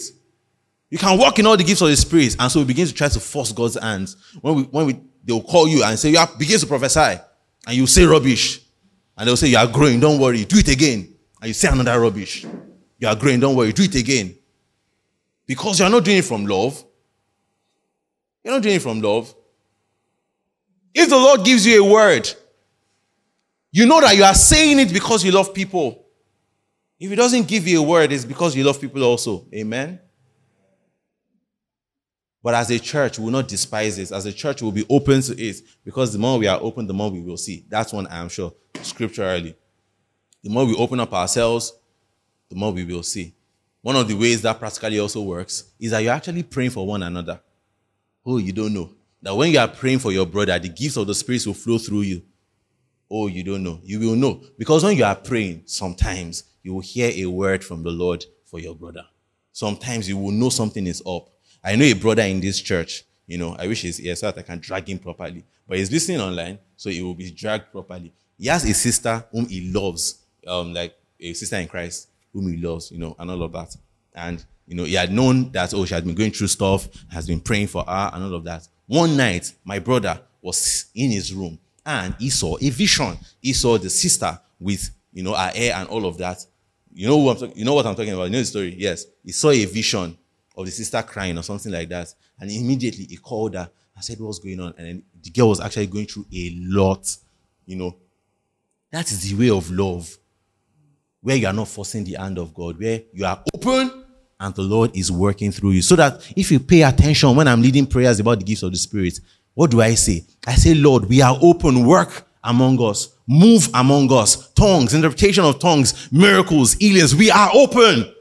You 0.89 0.98
can 0.98 1.18
walk 1.18 1.38
in 1.39 1.45
all 1.45 1.56
the 1.56 1.64
gifts 1.64 1.82
of 1.82 1.89
the 1.89 1.98
Spirit. 1.98 2.36
And 2.39 2.52
so 2.52 2.60
we 2.60 2.66
begin 2.66 2.88
to 2.88 2.93
try 2.93 3.10
to 3.10 3.20
force 3.20 3.52
God's 3.52 3.80
hands. 3.80 4.18
When 4.41 4.56
we 4.56 4.64
when 4.64 4.86
we 4.88 5.00
they 5.24 5.34
will 5.34 5.43
call 5.43 5.68
you 5.68 5.84
and 5.84 6.00
say, 6.00 6.10
You 6.10 6.18
have 6.18 6.39
begin 6.39 6.60
to 6.60 6.66
prophesy, 6.66 7.20
and 7.68 7.76
you 7.76 7.86
say 7.86 8.06
rubbish. 8.06 8.62
And 9.18 9.28
they'll 9.28 9.38
say, 9.38 9.50
You 9.50 9.58
are 9.58 9.68
growing, 9.68 10.00
don't 10.00 10.20
worry, 10.20 10.45
do 10.45 10.58
it 10.58 10.70
again. 10.70 11.14
And 11.41 11.50
you 11.50 11.54
say 11.54 11.68
another 11.68 12.00
rubbish. 12.00 12.45
You 12.98 13.08
are 13.08 13.16
growing, 13.16 13.39
don't 13.39 13.56
worry, 13.56 13.74
do 13.74 13.84
it 13.84 13.95
again. 13.95 14.36
Because 15.45 15.80
you're 15.80 15.89
not 15.89 16.04
doing 16.04 16.18
it 16.18 16.26
from 16.26 16.45
love. 16.45 16.84
You're 18.48 18.56
not 18.56 18.64
doing 18.64 18.76
it 18.76 18.82
from 18.82 19.02
love. 19.02 19.36
If 20.93 21.10
the 21.10 21.18
Lord 21.18 21.43
gives 21.43 21.66
you 21.66 21.84
a 21.84 21.91
word, 21.91 22.32
you 23.74 23.86
know 23.86 24.00
that 24.00 24.16
you 24.16 24.24
are 24.24 24.34
saying 24.34 24.80
it 24.80 24.93
because 24.93 25.22
you 25.26 25.34
love 25.34 25.54
people. 25.54 26.06
If 26.98 27.10
He 27.10 27.16
doesn't 27.18 27.45
give 27.45 27.68
you 27.68 27.84
a 27.84 27.86
word, 27.86 28.10
it's 28.14 28.24
because 28.24 28.56
you 28.56 28.64
love 28.64 28.80
people 28.80 29.04
also. 29.04 29.45
Amen. 29.54 30.00
But 32.41 32.54
as 32.54 32.72
a 32.72 32.80
church, 32.80 33.20
we 33.20 33.26
will 33.26 33.34
not 33.34 33.50
despise 33.50 34.00
it. 34.00 34.14
As 34.14 34.26
a 34.26 34.32
church, 34.32 34.62
we'll 34.62 34.72
be 34.72 34.86
open 34.89 35.20
to 35.24 35.38
it 35.38 35.58
because 35.84 36.14
the 36.14 36.20
more 36.20 36.39
we 36.39 36.48
are 36.48 36.62
open, 36.62 36.88
the 36.88 36.93
more 36.93 37.12
we 37.12 37.20
will 37.20 37.36
see. 37.36 37.66
That's 37.68 37.91
one 37.91 38.08
I 38.08 38.20
am 38.20 38.30
sure, 38.30 38.54
scripturally. 38.82 39.58
The 40.41 40.50
more 40.50 40.64
we 40.64 40.74
open 40.78 41.02
up 41.02 41.14
ourselves, 41.14 41.74
the 42.48 42.56
more 42.56 42.72
we 42.72 42.86
will 42.86 43.04
see. 43.04 43.36
One 43.82 43.98
of 43.98 44.08
the 44.08 44.14
ways 44.14 44.41
that 44.43 44.58
practically 44.58 45.00
also 45.00 45.22
works 45.22 45.66
is 45.82 45.91
that 45.91 46.02
you're 46.02 46.14
actually 46.14 46.43
praying 46.43 46.70
for 46.70 46.88
one 46.88 47.04
another. 47.04 47.41
Oh, 48.30 48.38
you 48.38 48.52
don't 48.52 48.74
know. 48.74 48.90
That 49.22 49.34
when 49.34 49.52
you 49.52 49.60
are 49.60 49.70
praying 49.70 50.00
for 50.00 50.12
your 50.12 50.26
brother, 50.26 50.60
the 50.60 50.68
gifts 50.68 50.98
of 50.98 51.08
the 51.08 51.16
Spirit 51.16 51.48
will 51.48 51.54
flow 51.54 51.78
through 51.78 52.02
you. 52.02 52.22
Oh, 53.10 53.28
you 53.28 53.42
don't 53.42 53.64
know. 53.64 53.80
You 53.84 54.02
will 54.02 54.18
know. 54.18 54.42
Because 54.58 54.84
when 54.84 54.98
you 54.98 55.06
are 55.06 55.16
praying, 55.16 55.64
sometimes 55.66 56.44
you 56.62 56.74
will 56.74 56.82
hear 56.82 57.10
a 57.16 57.26
word 57.26 57.64
from 57.64 57.84
the 57.84 57.90
Lord 57.90 58.26
for 58.44 58.60
your 58.60 58.76
brother. 58.76 59.06
Sometimes 59.54 60.10
you 60.10 60.18
will 60.18 60.32
know 60.32 60.50
something 60.50 60.86
is 60.86 61.02
up. 61.08 61.30
I 61.64 61.78
know 61.78 61.86
a 61.86 61.94
brother 61.94 62.24
in 62.24 62.42
this 62.42 62.60
church. 62.60 63.06
You 63.28 63.38
know, 63.38 63.56
I 63.58 63.66
wish 63.66 63.84
he's 63.84 63.98
here 63.98 64.16
so 64.16 64.30
that 64.30 64.38
I 64.38 64.42
can 64.42 64.60
drag 64.60 64.90
him 64.90 65.00
properly. 65.00 65.46
But 65.66 65.78
he's 65.78 65.92
listening 65.92 66.20
online, 66.20 66.60
so 66.76 66.90
he 66.90 67.02
will 67.02 67.16
be 67.16 67.32
dragged 67.32 67.72
properly. 67.72 68.12
He 68.38 68.48
has 68.48 68.66
a 68.66 68.74
sister 68.74 69.26
whom 69.32 69.48
he 69.48 69.72
loves, 69.72 70.26
um, 70.46 70.74
like 70.74 70.94
a 71.18 71.34
sister 71.34 71.56
in 71.56 71.68
Christ 71.70 72.10
whom 72.34 72.50
he 72.50 72.58
loves, 72.58 72.92
you 72.92 73.00
know, 73.00 73.16
and 73.18 73.32
all 73.32 73.42
of 73.42 73.54
that. 73.54 73.76
And 74.14 74.46
you 74.68 74.76
know, 74.76 74.84
he 74.84 74.95
had 74.95 75.11
known 75.11 75.51
that 75.53 75.74
oh, 75.74 75.86
she 75.86 75.93
had 75.93 76.05
been 76.05 76.13
going 76.15 76.32
through 76.32 76.47
stuff, 76.47 76.89
has 77.09 77.26
been 77.26 77.39
praying 77.39 77.68
for 77.68 77.84
her, 77.84 78.11
and 78.13 78.24
all 78.24 78.36
of 78.36 78.43
that. 78.43 78.68
One 78.86 79.15
night, 79.15 79.53
my 79.63 79.80
brother 79.80 80.20
was 80.41 80.86
in 80.93 81.11
his 81.11 81.34
room 81.34 81.57
and 81.86 82.13
he 82.20 82.30
saw 82.30 82.57
a 82.59 82.70
vision. 82.70 83.18
He 83.41 83.53
saw 83.53 83.78
the 83.78 83.89
sister 83.89 84.39
with 84.59 84.89
you 85.13 85.24
know 85.24 85.34
her 85.34 85.49
hair 85.49 85.74
and 85.76 85.88
all 85.88 86.05
of 86.05 86.18
that. 86.18 86.45
You 86.93 87.07
know 87.07 87.18
what 87.18 87.34
I'm 87.34 87.39
talking, 87.39 87.57
you 87.57 87.65
know 87.65 87.74
what 87.74 87.86
I'm 87.86 87.95
talking 87.95 88.13
about? 88.13 88.26
You 88.26 88.32
know 88.32 88.39
the 88.39 88.45
story? 88.45 88.76
Yes. 88.78 89.05
He 89.24 89.32
saw 89.32 89.51
a 89.51 89.65
vision 89.65 90.18
of 90.55 90.65
the 90.65 90.72
sister 90.72 91.01
crying 91.03 91.38
or 91.38 91.43
something 91.43 91.72
like 91.72 91.89
that. 91.89 92.13
And 92.39 92.51
immediately 92.51 93.05
he 93.05 93.18
called 93.18 93.53
her 93.55 93.70
and 93.95 94.03
said, 94.03 94.20
What's 94.20 94.39
going 94.39 94.59
on? 94.59 94.74
And 94.78 95.03
the 95.24 95.30
girl 95.30 95.49
was 95.49 95.59
actually 95.61 95.88
going 95.88 96.07
through 96.07 96.26
a 96.34 96.55
lot, 96.59 97.15
you 97.65 97.78
know. 97.78 97.95
That 98.91 99.11
is 99.11 99.30
the 99.30 99.36
way 99.38 99.55
of 99.55 99.70
love, 99.70 100.18
where 101.22 101.36
you 101.36 101.45
are 101.45 101.53
not 101.53 101.68
forcing 101.68 102.03
the 102.03 102.13
hand 102.13 102.38
of 102.38 102.53
God, 102.53 102.80
where 102.80 103.01
you 103.13 103.26
are 103.26 103.43
open 103.53 104.05
and 104.40 104.54
the 104.54 104.62
Lord 104.62 104.96
is 104.96 105.12
working 105.12 105.52
through 105.52 105.72
you. 105.72 105.82
So 105.82 105.96
that 105.96 106.22
if 106.36 106.52
you 106.52 106.60
pay 106.60 106.84
attention 106.84 107.36
when 107.36 107.48
I'm 107.48 107.62
leading 107.62 107.88
prayers 107.88 108.20
about 108.20 108.40
the 108.40 108.46
gifts 108.46 108.64
of 108.64 108.72
the 108.72 108.78
Spirit, 108.78 109.20
what 109.54 109.72
do 109.72 109.82
I 109.82 109.96
say? 109.96 110.26
I 110.46 110.56
say, 110.56 110.76
Lord, 110.76 111.06
we 111.06 111.22
are 111.22 111.38
open, 111.42 111.86
work 111.86 112.28
among 112.44 112.82
us, 112.82 113.10
move 113.28 113.68
among 113.74 114.12
us, 114.14 114.52
tongues, 114.54 114.94
interpretation 114.94 115.44
of 115.44 115.60
tongues, 115.60 116.12
miracles, 116.12 116.74
healings. 116.74 117.16
We 117.16 117.32
are 117.32 117.50
open. 117.54 118.14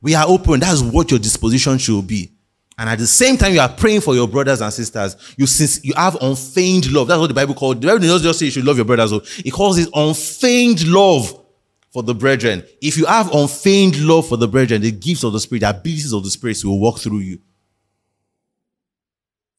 We 0.00 0.14
are 0.14 0.26
open. 0.28 0.60
That's 0.60 0.82
what 0.82 1.10
your 1.10 1.18
disposition 1.18 1.78
should 1.78 2.06
be. 2.06 2.30
And 2.76 2.88
at 2.88 2.98
the 2.98 3.06
same 3.08 3.36
time, 3.36 3.54
you 3.54 3.60
are 3.60 3.68
praying 3.68 4.02
for 4.02 4.14
your 4.14 4.28
brothers 4.28 4.60
and 4.60 4.72
sisters. 4.72 5.16
You 5.36 5.46
since 5.46 5.84
you 5.84 5.94
have 5.94 6.16
unfeigned 6.20 6.92
love. 6.92 7.08
That's 7.08 7.18
what 7.18 7.26
the 7.26 7.34
Bible 7.34 7.54
called. 7.54 7.80
The 7.80 7.88
Bible 7.88 8.00
does 8.00 8.22
just 8.22 8.38
say 8.38 8.44
you 8.44 8.52
should 8.52 8.64
love 8.64 8.76
your 8.76 8.84
brothers. 8.84 9.10
It 9.44 9.50
calls 9.50 9.78
it 9.78 9.88
unfeigned 9.92 10.86
love 10.86 11.44
for 11.92 12.02
the 12.02 12.14
brethren. 12.14 12.64
If 12.80 12.96
you 12.96 13.06
have 13.06 13.32
unfeigned 13.34 13.98
love 13.98 14.28
for 14.28 14.36
the 14.36 14.48
brethren, 14.48 14.82
the 14.82 14.92
gifts 14.92 15.24
of 15.24 15.32
the 15.32 15.40
Spirit, 15.40 15.60
the 15.60 15.70
abilities 15.70 16.12
of 16.12 16.24
the 16.24 16.30
Spirit 16.30 16.62
will 16.64 16.78
walk 16.78 16.98
through 16.98 17.20
you. 17.20 17.38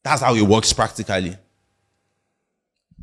That's 0.04 0.22
how 0.22 0.36
it 0.36 0.42
works 0.42 0.72
practically. 0.74 1.36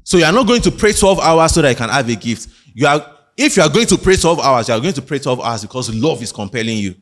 So 0.03 0.19
you 0.19 0.25
are 0.25 0.33
not 0.33 0.47
going 0.47 0.63
to 0.63 0.71
pray 0.71 0.93
12 0.93 1.19
hours 1.19 1.53
so 1.53 1.63
that 1.63 1.71
you 1.71 1.77
can 1.77 1.89
have 1.89 2.09
a 2.09 2.15
gift. 2.15 2.49
You 2.75 2.87
are, 2.87 3.15
if 3.37 3.57
you 3.57 3.63
are 3.63 3.69
going 3.69 3.87
to 3.89 3.99
pray 3.99 4.17
12 4.17 4.39
hours, 4.39 4.69
you 4.69 4.75
are 4.75 4.81
going 4.81 4.95
to 4.95 5.03
pray 5.03 5.19
12 5.19 5.41
hours 5.41 5.63
because 5.63 5.95
love 5.95 6.23
is 6.23 6.33
compelling 6.33 6.79
you. 6.79 6.95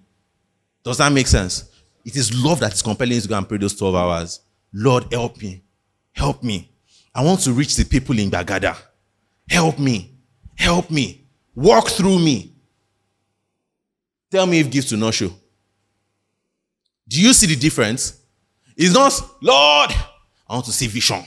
Does 0.82 0.98
that 0.98 1.12
make 1.12 1.26
sense? 1.26 1.70
It 2.04 2.16
is 2.16 2.34
love 2.42 2.60
that 2.60 2.72
is 2.72 2.82
compelling 2.82 3.14
you 3.14 3.20
to 3.20 3.28
go 3.28 3.36
and 3.36 3.48
pray 3.48 3.58
those 3.58 3.74
12 3.74 3.94
hours. 3.94 4.40
Lord, 4.72 5.12
help 5.12 5.40
me. 5.40 5.62
Help 6.12 6.42
me. 6.42 6.70
I 7.14 7.22
want 7.22 7.40
to 7.40 7.52
reach 7.52 7.76
the 7.76 7.84
people 7.84 8.18
in 8.18 8.30
Bagada. 8.30 8.76
Help 9.48 9.78
me. 9.78 10.18
Help 10.56 10.90
me. 10.90 11.23
Walk 11.54 11.88
through 11.88 12.18
me. 12.18 12.52
Tell 14.30 14.46
me 14.46 14.60
if 14.60 14.70
gifts 14.70 14.88
do 14.88 14.96
not 14.96 15.14
show. 15.14 15.30
Do 17.06 17.20
you 17.20 17.32
see 17.32 17.46
the 17.46 17.56
difference? 17.56 18.20
It's 18.76 18.92
not, 18.92 19.12
Lord, 19.40 19.90
I 20.48 20.54
want 20.54 20.64
to 20.66 20.72
see 20.72 20.86
vision. 20.86 21.22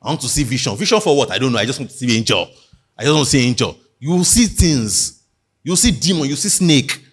I 0.00 0.08
want 0.08 0.20
to 0.20 0.28
see 0.28 0.44
vision. 0.44 0.76
Vision 0.76 1.00
for 1.00 1.16
what? 1.16 1.30
I 1.30 1.38
don't 1.38 1.52
know. 1.52 1.58
I 1.58 1.64
just 1.64 1.80
want 1.80 1.90
to 1.90 1.96
see 1.96 2.16
angel. 2.16 2.48
I 2.96 3.02
just 3.02 3.14
want 3.14 3.24
to 3.24 3.30
see 3.30 3.46
angel. 3.46 3.76
You 3.98 4.10
will 4.10 4.24
see 4.24 4.46
things. 4.46 5.22
You 5.64 5.74
see 5.76 5.90
demon. 5.90 6.28
You 6.28 6.36
see 6.36 6.48
snake. 6.48 7.04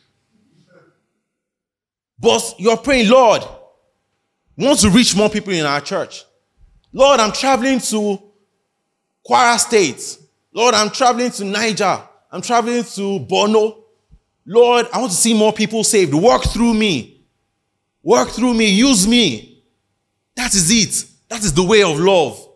But 2.20 2.56
you're 2.58 2.78
praying, 2.78 3.10
Lord, 3.10 3.44
we 4.58 4.66
want 4.66 4.80
to 4.80 4.90
reach 4.90 5.16
more 5.16 5.30
people 5.30 5.54
in 5.54 5.66
our 5.66 5.80
church. 5.80 6.26
Lord, 6.92 7.20
I'm 7.20 7.32
traveling 7.32 7.80
to 7.80 8.22
Kwara 9.28 9.58
State. 9.58 10.18
Lord, 10.54 10.74
I'm 10.74 10.90
traveling 10.90 11.32
to 11.32 11.46
Niger. 11.46 12.02
I'm 12.32 12.42
traveling 12.42 12.84
to 12.84 13.20
Borno. 13.20 13.84
Lord, 14.46 14.88
I 14.94 15.00
want 15.00 15.12
to 15.12 15.18
see 15.18 15.34
more 15.34 15.54
people 15.54 15.84
saved. 15.84 16.14
Work 16.14 16.44
through 16.44 16.74
me. 16.74 17.26
Work 18.04 18.30
through 18.30 18.54
me. 18.54 18.70
Use 18.70 19.08
me. 19.08 19.64
That 20.36 20.54
is 20.54 20.72
it. 20.72 21.06
That 21.30 21.44
is 21.44 21.54
the 21.54 21.64
way 21.64 21.84
of 21.84 22.00
love. 22.00 22.48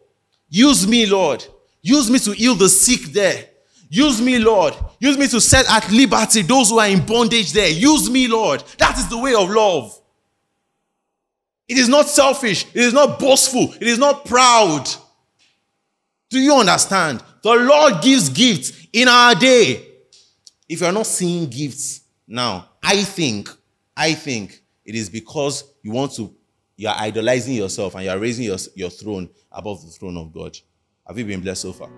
Use 0.49 0.87
me, 0.87 1.05
Lord. 1.05 1.45
Use 1.81 2.09
me 2.09 2.19
to 2.19 2.31
heal 2.31 2.55
the 2.55 2.69
sick 2.69 3.11
there. 3.11 3.45
Use 3.89 4.21
me, 4.21 4.39
Lord. 4.39 4.73
Use 4.99 5.17
me 5.17 5.27
to 5.27 5.39
set 5.41 5.69
at 5.69 5.91
liberty 5.91 6.41
those 6.41 6.69
who 6.69 6.79
are 6.79 6.87
in 6.87 7.05
bondage 7.05 7.51
there. 7.53 7.69
Use 7.69 8.09
me, 8.09 8.27
Lord. 8.27 8.63
That 8.79 8.97
is 8.97 9.07
the 9.07 9.17
way 9.17 9.35
of 9.35 9.49
love. 9.49 9.99
It 11.67 11.77
is 11.77 11.89
not 11.89 12.07
selfish. 12.07 12.65
It 12.73 12.81
is 12.81 12.93
not 12.93 13.19
boastful. 13.19 13.73
It 13.79 13.87
is 13.87 13.99
not 13.99 14.25
proud. 14.25 14.87
Do 16.29 16.39
you 16.39 16.55
understand? 16.55 17.23
The 17.43 17.55
Lord 17.55 18.01
gives 18.01 18.29
gifts 18.29 18.87
in 18.93 19.09
our 19.09 19.35
day. 19.35 19.85
If 20.69 20.79
you 20.79 20.87
are 20.87 20.93
not 20.93 21.05
seeing 21.05 21.49
gifts 21.49 21.99
now, 22.25 22.69
I 22.81 23.03
think, 23.03 23.49
I 23.97 24.13
think 24.13 24.63
it 24.85 24.95
is 24.95 25.09
because 25.09 25.65
you 25.83 25.91
want 25.91 26.13
to, 26.13 26.33
you 26.77 26.87
are 26.87 26.95
idolizing 26.97 27.55
yourself 27.55 27.95
and 27.95 28.05
you 28.05 28.11
are 28.11 28.17
raising 28.17 28.45
your, 28.45 28.57
your 28.75 28.89
throne 28.89 29.29
above 29.51 29.83
the 29.83 29.91
throne 29.91 30.15
of 30.15 30.31
God. 30.31 30.57
Have 31.05 31.19
you 31.19 31.25
been 31.25 31.41
blessed 31.41 31.63
so 31.63 31.73
far? 31.73 31.89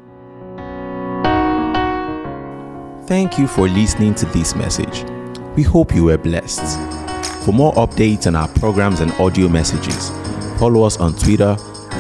Thank 3.06 3.38
you 3.38 3.46
for 3.46 3.70
listening 3.70 4.16
to 4.16 4.26
this 4.26 4.56
message. 4.56 5.06
We 5.56 5.62
hope 5.62 5.94
you 5.94 6.06
were 6.06 6.18
blessed. 6.18 6.80
For 7.46 7.52
more 7.52 7.72
updates 7.74 8.26
on 8.26 8.36
our 8.36 8.48
programs 8.48 9.00
and 9.00 9.12
audio 9.14 9.48
messages, 9.48 10.10
follow 10.58 10.82
us 10.82 10.98
on 10.98 11.14
Twitter, 11.14 11.56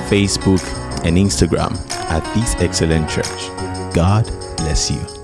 Facebook, 0.09 0.84
and 1.05 1.17
Instagram 1.17 1.73
at 2.09 2.23
This 2.33 2.55
Excellent 2.55 3.07
Church. 3.09 3.49
God 3.93 4.25
bless 4.57 4.89
you. 4.89 5.14